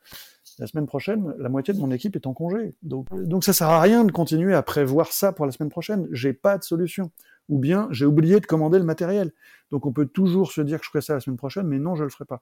la 0.59 0.67
semaine 0.67 0.87
prochaine, 0.87 1.35
la 1.39 1.49
moitié 1.49 1.75
de 1.75 1.81
mon 1.81 1.91
équipe 1.91 2.17
est 2.17 2.27
en 2.27 2.33
congé. 2.33 2.75
Donc, 2.83 3.09
donc 3.25 3.45
ça 3.45 3.53
sert 3.53 3.69
à 3.69 3.81
rien 3.81 4.05
de 4.05 4.13
continuer 4.13 4.55
à 4.55 4.63
prévoir 4.63 5.13
ça 5.13 5.33
pour 5.33 5.45
la 5.45 5.53
semaine 5.53 5.69
prochaine. 5.69 6.09
J'ai 6.13 6.33
pas 6.33 6.57
de 6.57 6.65
solution. 6.65 7.11
Ou 7.49 7.59
bien 7.59 7.89
j'ai 7.91 8.07
oublié 8.07 8.41
de 8.41 8.47
commander 8.47 8.79
le 8.79 8.85
matériel. 8.85 9.33
Donc 9.71 9.87
on 9.87 9.93
peut 9.93 10.07
toujours 10.07 10.51
se 10.51 10.61
dire 10.61 10.79
que 10.79 10.85
je 10.85 10.91
ferai 10.91 11.03
ça 11.03 11.15
la 11.15 11.21
semaine 11.21 11.37
prochaine, 11.37 11.67
mais 11.67 11.79
non, 11.79 11.95
je 11.95 12.05
le 12.05 12.11
ferai 12.11 12.25
pas. 12.25 12.41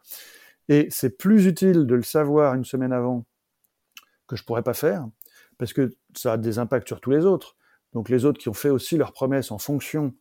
Et 0.68 0.86
c'est 0.90 1.18
plus 1.18 1.46
utile 1.46 1.86
de 1.86 1.94
le 1.94 2.02
savoir 2.02 2.54
une 2.54 2.64
semaine 2.64 2.92
avant 2.92 3.26
que 4.26 4.36
je 4.36 4.44
pourrais 4.44 4.62
pas 4.62 4.74
faire, 4.74 5.06
parce 5.58 5.72
que 5.72 5.94
ça 6.16 6.34
a 6.34 6.36
des 6.38 6.58
impacts 6.58 6.88
sur 6.88 7.00
tous 7.00 7.10
les 7.10 7.26
autres. 7.26 7.56
Donc 7.92 8.08
les 8.08 8.24
autres 8.24 8.38
qui 8.38 8.48
ont 8.48 8.54
fait 8.54 8.70
aussi 8.70 8.96
leurs 8.96 9.12
promesses 9.12 9.50
en 9.50 9.58
fonction 9.58 10.14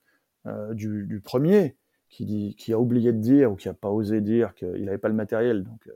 euh, 0.46 0.74
du, 0.74 1.06
du, 1.06 1.20
premier, 1.22 1.76
qui, 2.10 2.26
dit, 2.26 2.56
qui 2.56 2.74
a 2.74 2.80
oublié 2.80 3.12
de 3.12 3.20
dire 3.20 3.52
ou 3.52 3.56
qui 3.56 3.70
a 3.70 3.74
pas 3.74 3.90
osé 3.90 4.22
dire 4.22 4.54
qu'il 4.56 4.86
n'avait 4.86 4.98
pas 4.98 5.10
le 5.10 5.14
matériel. 5.14 5.64
Donc 5.64 5.88
euh, 5.88 5.94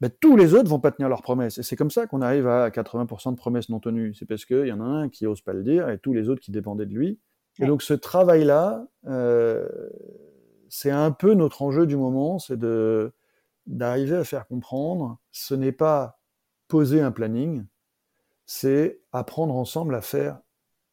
ben, 0.00 0.10
tous 0.20 0.36
les 0.36 0.54
autres 0.54 0.68
vont 0.68 0.80
pas 0.80 0.90
tenir 0.90 1.08
leurs 1.08 1.22
promesses. 1.22 1.58
Et 1.58 1.62
c'est 1.62 1.76
comme 1.76 1.90
ça 1.90 2.06
qu'on 2.06 2.22
arrive 2.22 2.48
à 2.48 2.70
80% 2.70 3.32
de 3.32 3.36
promesses 3.36 3.68
non 3.68 3.80
tenues. 3.80 4.14
C'est 4.14 4.26
parce 4.26 4.44
qu'il 4.44 4.66
y 4.66 4.72
en 4.72 4.80
a 4.80 4.84
un 4.84 5.08
qui 5.08 5.26
ose 5.26 5.42
pas 5.42 5.52
le 5.52 5.62
dire 5.62 5.88
et 5.88 5.98
tous 5.98 6.12
les 6.12 6.28
autres 6.28 6.40
qui 6.40 6.50
dépendaient 6.50 6.86
de 6.86 6.94
lui. 6.94 7.20
Et 7.60 7.66
donc 7.66 7.82
ce 7.82 7.94
travail-là, 7.94 8.86
euh, 9.06 9.68
c'est 10.68 10.90
un 10.90 11.10
peu 11.10 11.34
notre 11.34 11.62
enjeu 11.62 11.86
du 11.86 11.96
moment, 11.96 12.38
c'est 12.38 12.56
de 12.56 13.12
d'arriver 13.66 14.16
à 14.16 14.24
faire 14.24 14.48
comprendre, 14.48 15.20
ce 15.30 15.54
n'est 15.54 15.70
pas 15.70 16.18
poser 16.66 17.00
un 17.00 17.12
planning, 17.12 17.64
c'est 18.44 19.00
apprendre 19.12 19.54
ensemble 19.54 19.94
à 19.94 20.00
faire, 20.00 20.40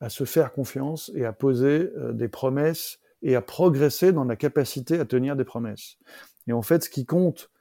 à 0.02 0.10
se 0.10 0.24
faire 0.24 0.54
confiance 0.54 1.12
et 1.16 1.26
à 1.26 1.34
poser 1.34 1.92
euh, 1.98 2.14
des 2.14 2.28
promesses 2.28 3.00
et 3.22 3.36
à 3.36 3.42
progresser 3.42 4.14
dans 4.14 4.24
la 4.24 4.36
capacité 4.36 5.00
à 5.00 5.06
tenir 5.06 5.36
des 5.36 5.44
promesses. 5.44 5.98
Et 6.48 6.54
en 6.54 6.62
fait, 6.62 6.84
ce 6.84 6.90
qui 6.90 7.06
compte 7.06 7.52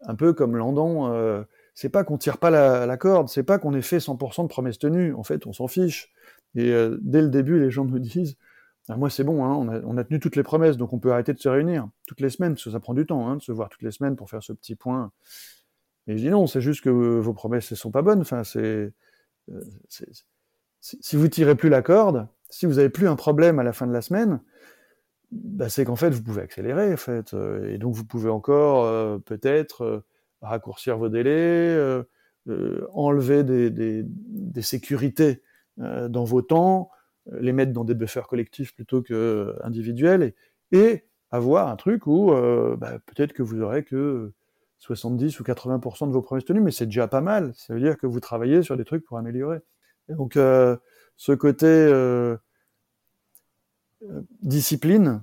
un 0.00 0.14
peu 0.14 0.32
comme 0.32 0.56
Landon, 0.56 1.12
euh, 1.12 1.42
c'est 1.74 1.88
pas 1.88 2.04
qu'on 2.04 2.18
tire 2.18 2.38
pas 2.38 2.50
la, 2.50 2.96
corde, 2.96 3.28
c'est 3.28 3.42
pas 3.42 3.58
qu'on 3.58 3.74
ait 3.74 3.82
fait 3.82 3.98
100% 3.98 4.42
de 4.42 4.48
promesses 4.48 4.78
tenues. 4.78 5.14
En 5.14 5.22
fait, 5.22 5.46
on 5.46 5.52
s'en 5.52 5.68
fiche. 5.68 6.12
Et 6.54 6.70
euh, 6.70 6.98
dès 7.02 7.22
le 7.22 7.28
début, 7.28 7.58
les 7.58 7.70
gens 7.70 7.84
nous 7.84 7.98
disent 7.98 8.36
ah, 8.88 8.96
Moi, 8.96 9.10
c'est 9.10 9.24
bon, 9.24 9.44
hein, 9.44 9.82
on, 9.84 9.96
a, 9.96 10.04
tenu 10.04 10.20
toutes 10.20 10.36
les 10.36 10.42
promesses, 10.42 10.76
donc 10.76 10.92
on 10.92 10.98
peut 10.98 11.12
arrêter 11.12 11.32
de 11.32 11.38
se 11.38 11.48
réunir 11.48 11.88
toutes 12.06 12.20
les 12.20 12.30
semaines, 12.30 12.54
parce 12.54 12.64
que 12.64 12.70
ça 12.70 12.80
prend 12.80 12.94
du 12.94 13.06
temps 13.06 13.28
hein, 13.28 13.36
de 13.36 13.42
se 13.42 13.52
voir 13.52 13.68
toutes 13.68 13.82
les 13.82 13.90
semaines 13.90 14.16
pour 14.16 14.28
faire 14.30 14.42
ce 14.42 14.52
petit 14.52 14.76
point. 14.76 15.10
Et 16.06 16.18
je 16.18 16.22
dis 16.22 16.30
non, 16.30 16.46
c'est 16.46 16.60
juste 16.60 16.82
que 16.82 16.90
vos 16.90 17.32
promesses 17.32 17.70
ne 17.70 17.76
sont 17.76 17.90
pas 17.90 18.02
bonnes. 18.02 18.20
Enfin, 18.20 18.44
c'est, 18.44 18.92
si 21.00 21.16
vous 21.16 21.28
tirez 21.28 21.54
plus 21.54 21.70
la 21.70 21.82
corde, 21.82 22.28
si 22.50 22.66
vous 22.66 22.78
avez 22.78 22.90
plus 22.90 23.08
un 23.08 23.16
problème 23.16 23.58
à 23.58 23.62
la 23.62 23.72
fin 23.72 23.86
de 23.86 23.92
la 23.92 24.02
semaine, 24.02 24.40
bah, 25.32 25.68
c'est 25.68 25.84
qu'en 25.84 25.96
fait, 25.96 26.10
vous 26.10 26.22
pouvez 26.22 26.42
accélérer, 26.42 26.92
en 26.92 26.96
fait, 26.96 27.34
euh, 27.34 27.72
et 27.72 27.78
donc 27.78 27.94
vous 27.94 28.04
pouvez 28.04 28.30
encore 28.30 28.84
euh, 28.84 29.18
peut-être 29.18 29.82
euh, 29.82 30.04
raccourcir 30.42 30.98
vos 30.98 31.08
délais, 31.08 31.76
enlever 32.92 33.42
des, 33.42 34.62
sécurités 34.62 35.42
dans 35.78 36.24
vos 36.24 36.42
temps, 36.42 36.90
les 37.32 37.52
mettre 37.54 37.72
dans 37.72 37.84
des 37.84 37.94
buffers 37.94 38.28
collectifs 38.28 38.74
plutôt 38.74 39.00
que 39.00 39.56
individuels, 39.62 40.22
et, 40.22 40.78
et 40.78 41.04
avoir 41.30 41.68
un 41.68 41.76
truc 41.76 42.06
où 42.06 42.30
bah, 42.76 42.98
peut-être 43.06 43.32
que 43.32 43.42
vous 43.42 43.62
aurez 43.62 43.84
que 43.84 44.32
70 44.80 45.40
ou 45.40 45.44
80% 45.44 46.08
de 46.08 46.12
vos 46.12 46.20
promesses 46.20 46.44
tenues, 46.44 46.60
mais 46.60 46.72
c'est 46.72 46.84
déjà 46.86 47.08
pas 47.08 47.22
mal. 47.22 47.52
Ça 47.56 47.72
veut 47.72 47.80
dire 47.80 47.96
que 47.96 48.06
vous 48.06 48.20
travaillez 48.20 48.62
sur 48.62 48.76
des 48.76 48.84
trucs 48.84 49.04
pour 49.04 49.16
améliorer. 49.16 49.60
Donc, 50.08 50.34
ce 50.34 51.32
côté 51.32 51.90
discipline, 54.42 55.22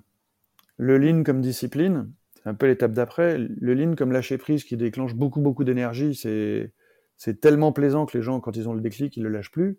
le 0.78 0.98
lean 0.98 1.24
comme 1.24 1.42
discipline, 1.42 2.12
c'est 2.36 2.50
un 2.50 2.54
peu 2.54 2.68
l'étape 2.68 2.94
d'après. 2.94 3.38
Le 3.38 3.74
lean 3.74 3.96
comme 3.96 4.12
lâcher 4.12 4.38
prise 4.38 4.64
qui 4.64 4.78
déclenche 4.78 5.14
beaucoup, 5.14 5.42
beaucoup 5.42 5.64
d'énergie, 5.64 6.16
c'est, 6.16 6.74
c'est 7.18 7.40
tellement 7.40 7.72
plaisant 7.72 8.06
que 8.06 8.18
les 8.18 8.24
gens, 8.24 8.40
quand 8.40 8.56
ils 8.56 8.68
ont 8.68 8.74
le 8.74 8.82
déclic, 8.82 9.16
ils 9.16 9.24
le 9.24 9.30
lâchent 9.30 9.52
plus. 9.52 9.78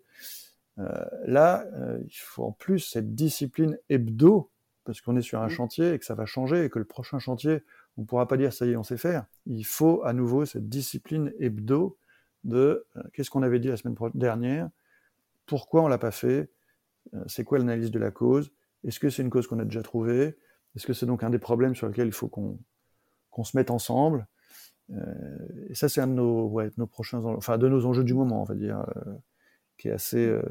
Euh, 0.79 0.87
là, 1.25 1.65
euh, 1.73 1.99
il 2.05 2.15
faut 2.15 2.45
en 2.45 2.51
plus 2.51 2.79
cette 2.79 3.13
discipline 3.15 3.77
hebdo, 3.89 4.49
parce 4.85 5.01
qu'on 5.01 5.15
est 5.15 5.21
sur 5.21 5.41
un 5.41 5.49
chantier 5.49 5.93
et 5.93 5.99
que 5.99 6.05
ça 6.05 6.15
va 6.15 6.25
changer 6.25 6.65
et 6.65 6.69
que 6.69 6.79
le 6.79 6.85
prochain 6.85 7.19
chantier, 7.19 7.63
on 7.97 8.01
ne 8.01 8.05
pourra 8.05 8.27
pas 8.27 8.37
dire 8.37 8.51
ça 8.51 8.65
y 8.65 8.71
est, 8.71 8.75
on 8.75 8.83
sait 8.83 8.97
faire. 8.97 9.25
Il 9.45 9.63
faut 9.65 10.03
à 10.03 10.13
nouveau 10.13 10.45
cette 10.45 10.67
discipline 10.67 11.31
hebdo 11.39 11.97
de 12.43 12.85
euh, 12.95 13.03
qu'est-ce 13.13 13.29
qu'on 13.29 13.43
avait 13.43 13.59
dit 13.59 13.67
la 13.67 13.77
semaine 13.77 13.95
dernière, 14.13 14.69
pourquoi 15.45 15.83
on 15.83 15.87
l'a 15.87 15.97
pas 15.97 16.11
fait, 16.11 16.51
c'est 17.27 17.43
quoi 17.43 17.57
l'analyse 17.57 17.91
de 17.91 17.99
la 17.99 18.11
cause, 18.11 18.51
est-ce 18.83 18.99
que 18.99 19.09
c'est 19.09 19.21
une 19.21 19.29
cause 19.29 19.47
qu'on 19.47 19.59
a 19.59 19.65
déjà 19.65 19.81
trouvée 19.81 20.37
Est-ce 20.75 20.85
que 20.85 20.93
c'est 20.93 21.05
donc 21.05 21.23
un 21.23 21.29
des 21.29 21.39
problèmes 21.39 21.75
sur 21.75 21.87
lesquels 21.87 22.07
il 22.07 22.13
faut 22.13 22.27
qu'on 22.27 23.43
se 23.43 23.57
mette 23.57 23.71
ensemble 23.71 24.27
euh, 24.91 25.65
Et 25.69 25.75
ça, 25.75 25.89
c'est 25.89 26.01
un 26.01 26.07
de 26.07 26.13
nos, 26.13 26.47
ouais, 26.47 26.69
nos 26.77 26.87
prochains, 26.87 27.23
enfin 27.23 27.57
de 27.57 27.67
nos 27.67 27.85
enjeux 27.85 28.03
du 28.03 28.13
moment, 28.13 28.41
on 28.41 28.45
va 28.45 28.55
dire, 28.55 28.85
euh, 28.95 29.13
qui 29.77 29.87
est 29.87 29.91
assez, 29.91 30.25
euh, 30.25 30.43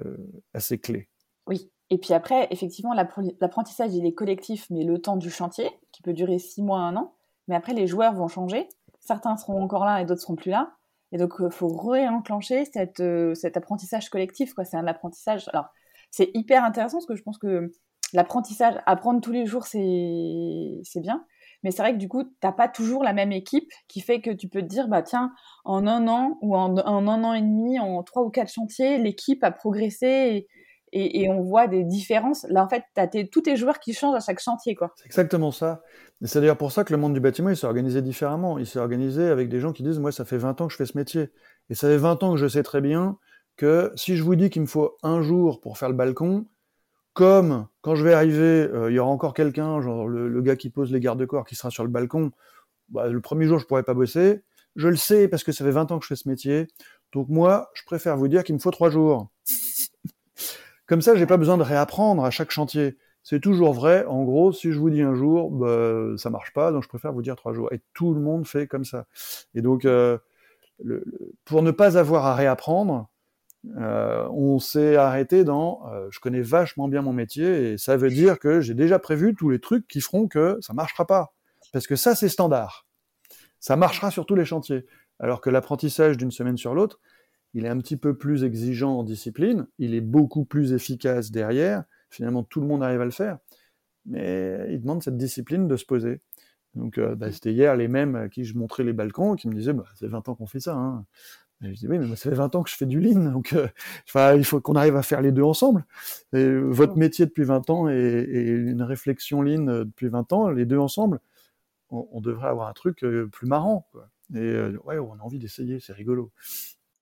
assez 0.55 0.78
clé. 0.78 1.09
Oui. 1.47 1.70
Et 1.90 1.99
puis 1.99 2.14
après, 2.14 2.49
effectivement, 2.51 2.95
l'apprentissage, 2.95 3.95
il 3.95 4.07
est 4.07 4.14
collectif, 4.14 4.66
mais 4.70 4.82
le 4.82 4.99
temps 4.99 5.18
du 5.18 5.28
chantier, 5.28 5.68
qui 5.93 6.01
peut 6.01 6.14
durer 6.14 6.38
six 6.38 6.62
mois, 6.62 6.80
un 6.80 6.97
an. 6.97 7.14
Mais 7.49 7.55
après, 7.55 7.74
les 7.74 7.86
joueurs 7.86 8.14
vont 8.14 8.28
changer. 8.28 8.66
Certains 9.01 9.36
seront 9.36 9.62
encore 9.62 9.84
là 9.84 10.01
et 10.01 10.07
d'autres 10.07 10.22
seront 10.22 10.36
plus 10.36 10.51
là. 10.51 10.74
Et 11.12 11.18
donc, 11.18 11.34
il 11.40 11.50
faut 11.50 11.68
réenclencher 11.68 12.64
cette, 12.64 13.02
cet 13.34 13.56
apprentissage 13.56 14.08
collectif. 14.08 14.54
C'est 14.64 14.76
un 14.76 14.86
apprentissage. 14.86 15.48
Alors, 15.52 15.66
c'est 16.10 16.30
hyper 16.34 16.64
intéressant 16.64 16.98
parce 16.98 17.06
que 17.06 17.16
je 17.16 17.22
pense 17.22 17.38
que 17.38 17.70
l'apprentissage, 18.12 18.74
apprendre 18.86 19.20
tous 19.20 19.32
les 19.32 19.46
jours, 19.46 19.66
c'est 19.66 21.00
bien. 21.00 21.24
Mais 21.62 21.70
c'est 21.70 21.82
vrai 21.82 21.92
que 21.92 21.98
du 21.98 22.08
coup, 22.08 22.24
t'as 22.40 22.52
pas 22.52 22.68
toujours 22.68 23.04
la 23.04 23.12
même 23.12 23.32
équipe 23.32 23.70
qui 23.88 24.00
fait 24.00 24.20
que 24.20 24.30
tu 24.30 24.48
peux 24.48 24.62
te 24.62 24.66
dire, 24.66 24.88
bah 24.88 25.02
tiens, 25.02 25.32
en 25.64 25.86
un 25.86 26.08
an 26.08 26.38
ou 26.42 26.56
en, 26.56 26.76
un 26.76 27.24
an 27.24 27.32
et 27.34 27.40
demi, 27.40 27.78
en 27.78 28.02
trois 28.02 28.22
ou 28.24 28.30
quatre 28.30 28.52
chantiers, 28.52 28.98
l'équipe 28.98 29.42
a 29.44 29.50
progressé 29.50 30.48
on 30.95 31.40
voit 31.40 31.66
des 31.66 31.84
différences. 31.84 32.47
Là, 32.49 32.64
en 32.64 32.68
fait, 32.68 32.84
tu 32.95 33.01
as 33.01 33.24
tous 33.26 33.43
tes 33.43 33.57
joueurs 33.57 33.80
qui 33.80 33.95
changent 33.95 34.16
à 34.16 34.20
chaque 34.20 34.40
chantier. 34.40 34.74
quoi. 34.74 34.93
C'est 34.97 35.07
exactement 35.07 35.51
ça. 35.51 35.82
Et 36.22 36.26
c'est 36.26 36.40
d'ailleurs 36.40 36.59
pour 36.59 36.72
ça 36.72 36.84
que 36.84 36.93
le 36.93 36.99
monde 36.99 37.14
du 37.14 37.20
bâtiment, 37.20 37.51
il 37.51 37.57
s'est 37.57 37.66
organisé 37.66 38.03
différemment. 38.03 38.59
Il 38.59 38.66
s'est 38.66 38.78
organisé 38.78 39.26
avec 39.28 39.49
des 39.49 39.61
gens 39.61 39.72
qui 39.72 39.82
disent, 39.82 39.99
moi, 39.99 40.12
ça 40.12 40.24
fait 40.24 40.36
20 40.36 40.61
ans 40.61 40.66
que 40.66 40.72
je 40.72 40.76
fais 40.76 40.86
ce 40.86 40.97
métier. 40.97 41.30
Et 41.70 41.74
ça 41.74 41.88
fait 41.88 41.97
20 41.97 42.22
ans 42.22 42.32
que 42.32 42.38
je 42.38 42.47
sais 42.47 42.62
très 42.62 42.80
bien 42.80 43.18
que 43.57 43.93
si 43.97 44.16
je 44.16 44.22
vous 44.22 44.34
dis 44.34 44.51
qu'il 44.51 44.62
me 44.62 44.66
faut 44.66 44.97
un 45.03 45.22
jour 45.22 45.61
pour 45.61 45.78
faire 45.78 45.88
le 45.88 45.95
balcon, 45.95 46.47
comme 47.12 47.66
quand 47.82 47.95
je 47.95 48.05
vais 48.05 48.14
arriver, 48.14 48.68
euh, 48.72 48.90
il 48.90 48.95
y 48.95 48.99
aura 48.99 49.11
encore 49.11 49.34
quelqu'un, 49.34 49.80
genre 49.80 50.09
le, 50.09 50.40
gars 50.43 50.57
qui 50.57 50.70
pose 50.70 50.90
les 50.90 51.01
garde-corps 51.01 51.45
qui 51.45 51.55
sera 51.55 51.70
sur 51.70 51.84
le 51.84 51.90
balcon, 51.90 52.32
bah, 52.88 53.09
le 53.09 53.20
premier 53.20 53.47
jour, 53.47 53.59
je 53.59 53.66
pourrais 53.66 53.82
pas 53.82 53.95
bosser. 53.95 54.43
Je 54.76 54.88
le 54.88 54.97
sais 54.97 55.28
parce 55.28 55.45
que 55.45 55.53
ça 55.53 55.64
fait 55.64 55.70
20 55.70 55.93
ans 55.93 55.99
que 55.99 56.05
je 56.05 56.09
fais 56.09 56.16
ce 56.16 56.28
métier. 56.28 56.68
Donc 57.12 57.28
moi, 57.28 57.70
je 57.74 57.82
préfère 57.84 58.16
vous 58.16 58.28
dire 58.28 58.43
qu'il 58.45 58.55
me 58.55 58.61
faut 58.61 58.70
trois 58.70 58.88
jours. 58.90 59.30
Comme 60.93 61.01
ça, 61.01 61.16
j'ai 61.16 61.24
pas 61.24 61.38
besoin 61.38 61.57
de 61.57 61.62
réapprendre 61.62 62.22
à 62.22 62.30
chaque 62.30 62.51
chantier. 62.51 62.99
C'est 63.22 63.40
toujours 63.40 63.72
vrai. 63.72 64.05
En 64.05 64.24
gros, 64.24 64.53
si 64.53 64.72
je 64.72 64.78
vous 64.78 64.90
dis 64.90 65.01
un 65.01 65.14
jour, 65.14 65.51
bah, 65.51 66.18
ça 66.18 66.28
marche 66.28 66.53
pas, 66.53 66.70
donc 66.70 66.82
je 66.82 66.88
préfère 66.90 67.14
vous 67.14 67.22
dire 67.22 67.34
trois 67.34 67.55
jours. 67.55 67.72
Et 67.72 67.80
tout 67.95 68.12
le 68.12 68.20
monde 68.20 68.47
fait 68.47 68.66
comme 68.66 68.84
ça. 68.84 69.07
Et 69.55 69.62
donc, 69.62 69.86
euh, 69.86 70.18
pour 71.47 71.62
ne 71.62 71.70
pas 71.70 71.97
avoir 71.97 72.26
à 72.26 72.34
réapprendre, 72.34 73.09
euh, 73.78 74.28
on 74.32 74.59
s'est 74.59 74.97
arrêté 74.97 75.45
dans 75.45 75.80
euh, 75.90 76.09
je 76.11 76.20
connais 76.20 76.43
vachement 76.43 76.88
bien 76.88 77.01
mon 77.01 77.14
métier 77.14 77.72
et 77.72 77.78
ça 77.78 77.97
veut 77.97 78.11
dire 78.11 78.38
que 78.38 78.61
j'ai 78.61 78.74
déjà 78.74 78.99
prévu 78.99 79.34
tous 79.34 79.49
les 79.49 79.61
trucs 79.61 79.88
qui 79.88 80.03
feront 80.03 80.28
que 80.28 80.59
ça 80.61 80.74
marchera 80.74 81.07
pas. 81.07 81.32
Parce 81.72 81.86
que 81.86 81.97
ça, 81.97 82.14
c'est 82.14 82.28
standard. 82.28 82.86
Ça 83.61 83.76
marchera 83.76 84.11
sur 84.11 84.26
tous 84.26 84.34
les 84.34 84.45
chantiers. 84.45 84.84
Alors 85.18 85.40
que 85.40 85.49
l'apprentissage 85.49 86.18
d'une 86.18 86.32
semaine 86.32 86.59
sur 86.59 86.74
l'autre, 86.74 87.01
il 87.55 87.64
est 87.64 87.68
un 87.68 87.78
petit 87.78 87.96
peu 87.96 88.16
plus 88.16 88.44
exigeant 88.44 88.98
en 88.98 89.03
discipline, 89.03 89.66
il 89.78 89.94
est 89.94 90.00
beaucoup 90.00 90.44
plus 90.44 90.72
efficace 90.72 91.30
derrière. 91.30 91.84
Finalement, 92.11 92.42
tout 92.42 92.61
le 92.61 92.66
monde 92.66 92.82
arrive 92.82 93.00
à 93.00 93.05
le 93.05 93.11
faire. 93.11 93.38
Mais 94.07 94.66
il 94.70 94.80
demande 94.80 95.03
cette 95.03 95.16
discipline 95.16 95.68
de 95.68 95.76
se 95.76 95.84
poser. 95.84 96.20
Donc, 96.74 96.98
euh, 96.98 97.14
bah, 97.14 97.30
c'était 97.30 97.53
hier 97.53 97.76
les 97.76 97.88
mêmes 97.88 98.16
à 98.16 98.28
qui 98.28 98.44
je 98.44 98.57
montrais 98.57 98.84
les 98.84 98.92
balcons 98.92 99.36
qui 99.36 99.48
me 99.48 99.55
disaient 99.55 99.74
bah, 99.74 99.84
C'est 99.96 100.09
20 100.09 100.28
ans 100.28 100.34
qu'on 100.34 100.46
fait 100.46 100.61
ça. 100.61 100.74
Hein 100.74 101.05
je 101.62 101.78
dis 101.78 101.86
oui, 101.88 101.98
mais 101.98 102.09
ça 102.16 102.30
fait 102.30 102.36
20 102.36 102.55
ans 102.55 102.62
que 102.62 102.70
je 102.70 102.76
fais 102.76 102.86
du 102.86 103.00
lean, 103.00 103.30
donc 103.30 103.53
euh, 103.53 103.68
il 104.36 104.44
faut 104.44 104.61
qu'on 104.61 104.74
arrive 104.74 104.96
à 104.96 105.03
faire 105.03 105.20
les 105.20 105.32
deux 105.32 105.42
ensemble. 105.42 105.84
Et 106.32 106.48
votre 106.48 106.96
métier 106.96 107.26
depuis 107.26 107.44
20 107.44 107.70
ans 107.70 107.88
et, 107.88 108.24
une 108.28 108.82
réflexion 108.82 109.42
lean 109.42 109.68
euh, 109.68 109.84
depuis 109.84 110.09
20 110.09 110.32
ans, 110.32 110.50
les 110.50 110.66
deux 110.66 110.78
ensemble, 110.78 111.20
on, 111.90 112.20
devrait 112.20 112.48
avoir 112.48 112.68
un 112.68 112.72
truc 112.72 113.05
euh, 113.05 113.26
plus 113.26 113.46
marrant. 113.46 113.86
Quoi. 113.92 114.09
Et 114.34 114.57
ouais, 114.84 114.98
on 114.98 115.12
a 115.14 115.20
envie 115.20 115.38
d'essayer, 115.38 115.78
c'est 115.78 115.92
rigolo. 115.92 116.32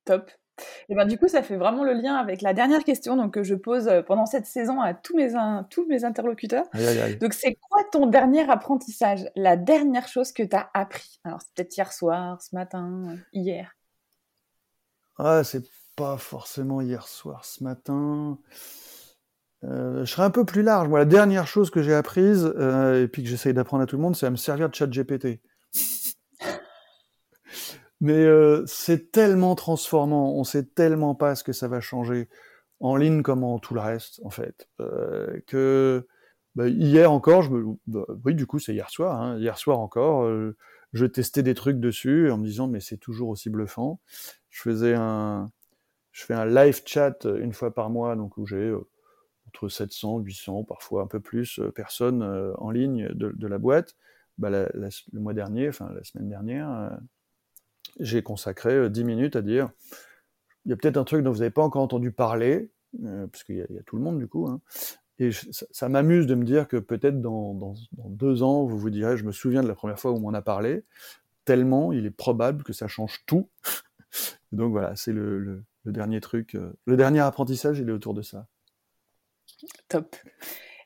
Top. 0.05 0.31
Et 0.89 0.95
ben 0.95 1.07
du 1.07 1.19
coup, 1.19 1.29
ça 1.29 1.43
fait 1.43 1.57
vraiment 1.57 1.85
le 1.85 1.93
lien 1.93 2.17
avec 2.17 2.43
la 2.43 2.55
dernière 2.55 2.85
question 2.85 3.17
donc, 3.17 3.35
que 3.35 3.43
je 3.43 3.55
pose 3.55 3.91
pendant 4.07 4.27
cette 4.27 4.47
saison 4.47 4.81
à 4.81 4.95
tous 4.95 5.17
mes, 5.17 5.33
tous 5.71 5.87
mes 5.87 6.05
interlocuteurs. 6.05 6.67
Donc, 7.21 7.35
c'est 7.35 7.57
quoi 7.69 7.83
ton 7.93 8.07
dernier 8.07 8.49
apprentissage 8.51 9.27
La 9.37 9.57
dernière 9.57 10.09
chose 10.09 10.33
que 10.33 10.43
tu 10.43 10.57
as 10.57 10.71
appris? 10.75 11.21
Alors, 11.25 11.41
c'est 11.41 11.55
peut-être 11.55 11.77
hier 11.77 11.93
soir, 11.93 12.41
ce 12.43 12.55
matin, 12.55 13.17
hier 13.33 13.75
ah, 15.23 15.45
c'est 15.45 15.67
pas 15.97 16.17
forcément 16.17 16.81
hier 16.81 17.07
soir, 17.07 17.45
ce 17.45 17.63
matin. 17.63 18.39
Euh, 19.65 20.03
je 20.07 20.11
serai 20.11 20.23
un 20.23 20.31
peu 20.31 20.47
plus 20.47 20.63
large. 20.63 20.89
Moi, 20.89 20.99
la 20.99 21.05
dernière 21.05 21.47
chose 21.47 21.69
que 21.69 21.83
j'ai 21.83 21.93
apprise, 21.93 22.51
euh, 22.57 23.05
et 23.05 23.07
puis 23.07 23.23
que 23.23 23.29
j'essaye 23.29 23.53
d'apprendre 23.53 23.83
à 23.83 23.87
tout 23.87 23.97
le 23.97 24.03
monde, 24.03 24.17
c'est 24.17 24.25
à 24.25 24.31
me 24.31 24.37
servir 24.37 24.71
de 24.71 24.75
chat 24.75 24.87
GPT. 24.87 25.43
Mais 28.01 28.25
euh, 28.25 28.65
c'est 28.67 29.13
tellement 29.13 29.55
transformant, 29.55 30.35
on 30.35 30.45
sait 30.45 30.65
tellement 30.65 31.15
pas 31.15 31.35
ce 31.35 31.45
que 31.45 31.53
ça 31.53 31.69
va 31.69 31.81
changer, 31.81 32.29
en 32.81 32.97
ligne 32.97 33.23
comme 33.23 33.45
en 33.45 33.59
tout 33.59 33.75
le 33.75 33.81
reste, 33.81 34.21
en 34.25 34.31
fait, 34.31 34.69
que 35.47 36.07
bah, 36.55 36.69
hier 36.69 37.13
encore. 37.13 37.45
Bah, 37.87 38.07
oui, 38.25 38.35
du 38.35 38.47
coup, 38.47 38.59
c'est 38.59 38.73
hier 38.73 38.89
soir, 38.89 39.21
hein. 39.21 39.39
hier 39.39 39.59
soir 39.59 39.81
encore, 39.81 40.27
je 40.93 41.07
testais 41.07 41.43
des 41.43 41.55
trucs 41.55 41.79
dessus 41.79 42.31
en 42.31 42.39
me 42.39 42.45
disant, 42.47 42.69
mais 42.69 42.81
c'est 42.81 42.97
toujours 42.97 43.29
aussi 43.29 43.51
bluffant 43.51 44.01
je 44.51 44.63
faisais 44.63 44.95
un, 44.95 45.51
je 46.13 46.25
fais 46.25 46.35
un 46.35 46.45
live 46.45 46.83
chat 46.85 47.25
euh, 47.25 47.41
une 47.41 47.55
fois 47.55 47.73
par 47.73 47.89
mois, 47.89 48.17
donc 48.17 48.37
où 48.37 48.47
j'ai 48.47 48.57
euh, 48.57 48.87
entre 49.49 49.69
700, 49.69 50.19
800, 50.19 50.65
parfois 50.65 51.03
un 51.03 51.07
peu 51.07 51.21
plus 51.21 51.59
euh, 51.61 51.71
personnes 51.71 52.23
en 52.59 52.71
ligne 52.71 53.09
de, 53.15 53.47
la 53.47 53.59
boîte. 53.59 53.97
Bah, 54.39 54.51
le 54.51 54.91
mois 55.21 55.35
dernier, 55.35 55.69
enfin 55.69 55.93
la 55.93 56.03
semaine 56.03 56.29
dernière, 56.29 56.99
j'ai 57.99 58.23
consacré 58.23 58.89
10 58.89 59.05
minutes 59.05 59.37
à 59.37 59.43
dire 59.43 59.71
il 60.65 60.71
y 60.71 60.73
a 60.73 60.77
peut-être 60.77 60.99
un 60.99 61.05
truc 61.05 61.25
dont 61.25 61.33
vous 61.33 61.39
n'avez 61.39 61.51
pas 61.51 61.63
encore 61.63 61.83
entendu 61.83 62.13
parler, 62.13 62.71
parce 63.03 63.45
qu'il 63.45 63.57
y, 63.57 63.63
a 63.63 63.83
tout 63.87 63.97
le 63.97 64.03
monde 64.03 64.19
du 64.19 64.29
coup, 64.29 64.47
hein, 64.47 64.61
et 65.19 65.31
ça, 65.33 65.89
m'amuse 65.89 66.27
de 66.27 66.35
me 66.35 66.45
dire 66.45 66.69
que 66.69 66.77
peut-être 66.77 67.21
dans, 67.21 67.55
dans, 67.55 67.75
deux 68.09 68.43
ans, 68.43 68.65
vous 68.65 68.79
vous 68.79 68.91
direz, 68.91 69.17
je 69.17 69.25
me 69.25 69.33
souviens 69.33 69.63
de 69.63 69.69
la 69.69 69.75
première 69.75 69.99
fois 69.99 70.13
où 70.13 70.17
on 70.17 70.21
m'en 70.21 70.35
a 70.35 70.43
parlé, 70.43 70.85
tellement 71.45 71.93
il 71.93 72.07
est 72.07 72.11
probable 72.11 72.63
que 72.63 72.73
ça 72.73 72.89
change 72.89 73.23
tout 73.27 73.49
donc 74.53 74.73
voilà, 74.73 74.97
c'est 74.97 75.13
le, 75.13 75.65
dernier 75.85 76.21
truc. 76.21 76.55
Euh, 76.55 76.73
le 76.87 76.97
dernier 76.97 77.21
apprentissage, 77.21 77.79
il 77.79 77.89
est 77.89 77.93
autour 77.93 78.15
de 78.15 78.23
ça. 78.23 78.47
Top. 79.89 80.17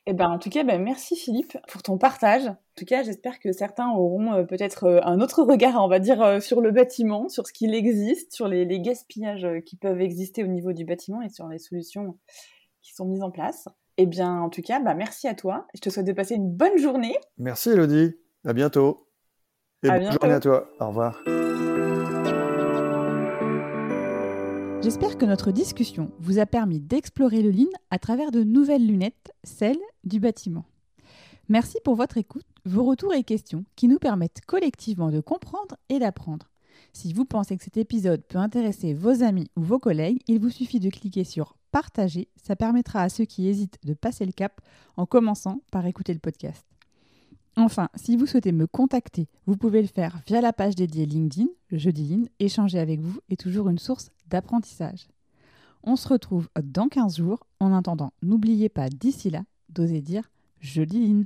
Eh 0.07 0.13
ben, 0.13 0.29
en 0.29 0.37
tout 0.37 0.49
cas, 0.49 0.63
ben, 0.63 0.81
merci 0.81 1.15
Philippe 1.15 1.57
pour 1.67 1.81
ton 1.81 1.97
partage. 1.97 2.47
En 2.47 2.75
tout 2.75 2.85
cas, 2.85 3.01
j'espère 3.01 3.39
que 3.39 3.51
certains 3.51 3.89
auront 3.89 4.33
euh, 4.33 4.43
peut-être 4.43 4.83
euh, 4.83 4.99
un 5.03 5.19
autre 5.19 5.41
regard, 5.43 5.83
on 5.83 5.87
va 5.87 5.99
dire, 5.99 6.41
sur 6.41 6.61
le 6.61 6.71
bâtiment, 6.71 7.27
sur 7.27 7.47
ce 7.47 7.53
qu'il 7.53 7.73
existe, 7.73 8.33
sur 8.33 8.47
les, 8.47 8.79
gaspillages 8.79 9.47
qui 9.65 9.75
peuvent 9.77 10.01
exister 10.01 10.43
au 10.43 10.47
niveau 10.47 10.73
du 10.73 10.85
bâtiment 10.85 11.21
et 11.21 11.29
sur 11.29 11.47
les 11.47 11.57
solutions 11.57 12.17
qui 12.81 12.93
sont 12.93 13.05
mises 13.05 13.23
en 13.23 13.31
place. 13.31 13.67
Eh 13.97 14.05
bien, 14.05 14.41
en 14.41 14.49
tout 14.49 14.61
cas, 14.61 14.79
ben, 14.79 14.93
merci 14.93 15.27
à 15.27 15.33
toi. 15.33 15.65
Je 15.73 15.81
te 15.81 15.89
souhaite 15.89 16.05
de 16.05 16.13
passer 16.13 16.35
une 16.35 16.51
bonne 16.51 16.77
journée. 16.77 17.15
Merci 17.37 17.71
Elodie. 17.71 18.15
À 18.45 18.53
bientôt. 18.53 19.07
Et 19.83 19.87
bonne 19.89 20.11
journée 20.11 20.33
à 20.33 20.39
toi. 20.39 20.69
Au 20.79 20.87
revoir. 20.87 21.23
J'espère 24.85 25.17
que 25.17 25.25
notre 25.25 25.51
discussion 25.51 26.11
vous 26.19 26.37
a 26.37 26.45
permis 26.45 26.79
d'explorer 26.79 27.41
le 27.41 27.49
Lean 27.49 27.71
à 27.89 27.97
travers 27.97 28.29
de 28.29 28.43
nouvelles 28.43 28.85
lunettes, 28.85 29.33
celles 29.43 29.79
du 30.03 30.19
bâtiment. 30.19 30.63
Merci 31.49 31.79
pour 31.83 31.95
votre 31.95 32.19
écoute, 32.19 32.45
vos 32.65 32.83
retours 32.83 33.15
et 33.15 33.23
questions 33.23 33.65
qui 33.75 33.87
nous 33.87 33.97
permettent 33.97 34.41
collectivement 34.45 35.09
de 35.09 35.21
comprendre 35.21 35.75
et 35.89 35.97
d'apprendre. 35.97 36.51
Si 36.93 37.13
vous 37.13 37.25
pensez 37.25 37.57
que 37.57 37.63
cet 37.63 37.77
épisode 37.77 38.21
peut 38.27 38.37
intéresser 38.37 38.93
vos 38.93 39.23
amis 39.23 39.49
ou 39.55 39.63
vos 39.63 39.79
collègues, 39.79 40.21
il 40.27 40.39
vous 40.39 40.51
suffit 40.51 40.79
de 40.79 40.91
cliquer 40.91 41.23
sur 41.23 41.57
Partager. 41.71 42.27
Ça 42.35 42.55
permettra 42.55 43.01
à 43.01 43.09
ceux 43.09 43.25
qui 43.25 43.47
hésitent 43.47 43.79
de 43.83 43.95
passer 43.95 44.23
le 44.27 44.33
cap 44.33 44.61
en 44.97 45.07
commençant 45.07 45.63
par 45.71 45.87
écouter 45.87 46.13
le 46.13 46.19
podcast. 46.19 46.63
Enfin, 47.57 47.87
si 47.95 48.17
vous 48.17 48.25
souhaitez 48.25 48.51
me 48.51 48.67
contacter, 48.67 49.29
vous 49.45 49.55
pouvez 49.55 49.81
le 49.81 49.87
faire 49.87 50.19
via 50.27 50.41
la 50.41 50.51
page 50.51 50.75
dédiée 50.75 51.05
LinkedIn, 51.05 51.47
le 51.69 51.77
Jeudi 51.77 52.07
Lean. 52.07 52.25
Échanger 52.39 52.79
avec 52.79 52.99
vous 52.99 53.19
est 53.29 53.39
toujours 53.39 53.69
une 53.69 53.79
source 53.79 54.11
d'apprentissage. 54.27 55.07
On 55.83 55.95
se 55.95 56.07
retrouve 56.07 56.49
dans 56.61 56.89
15 56.89 57.17
jours. 57.17 57.47
En 57.61 57.73
attendant, 57.73 58.11
n'oubliez 58.21 58.67
pas 58.67 58.89
d'ici 58.89 59.29
là 59.29 59.43
d'oser 59.69 60.01
dire 60.01 60.29
je 60.59 60.81
dis 60.81 61.25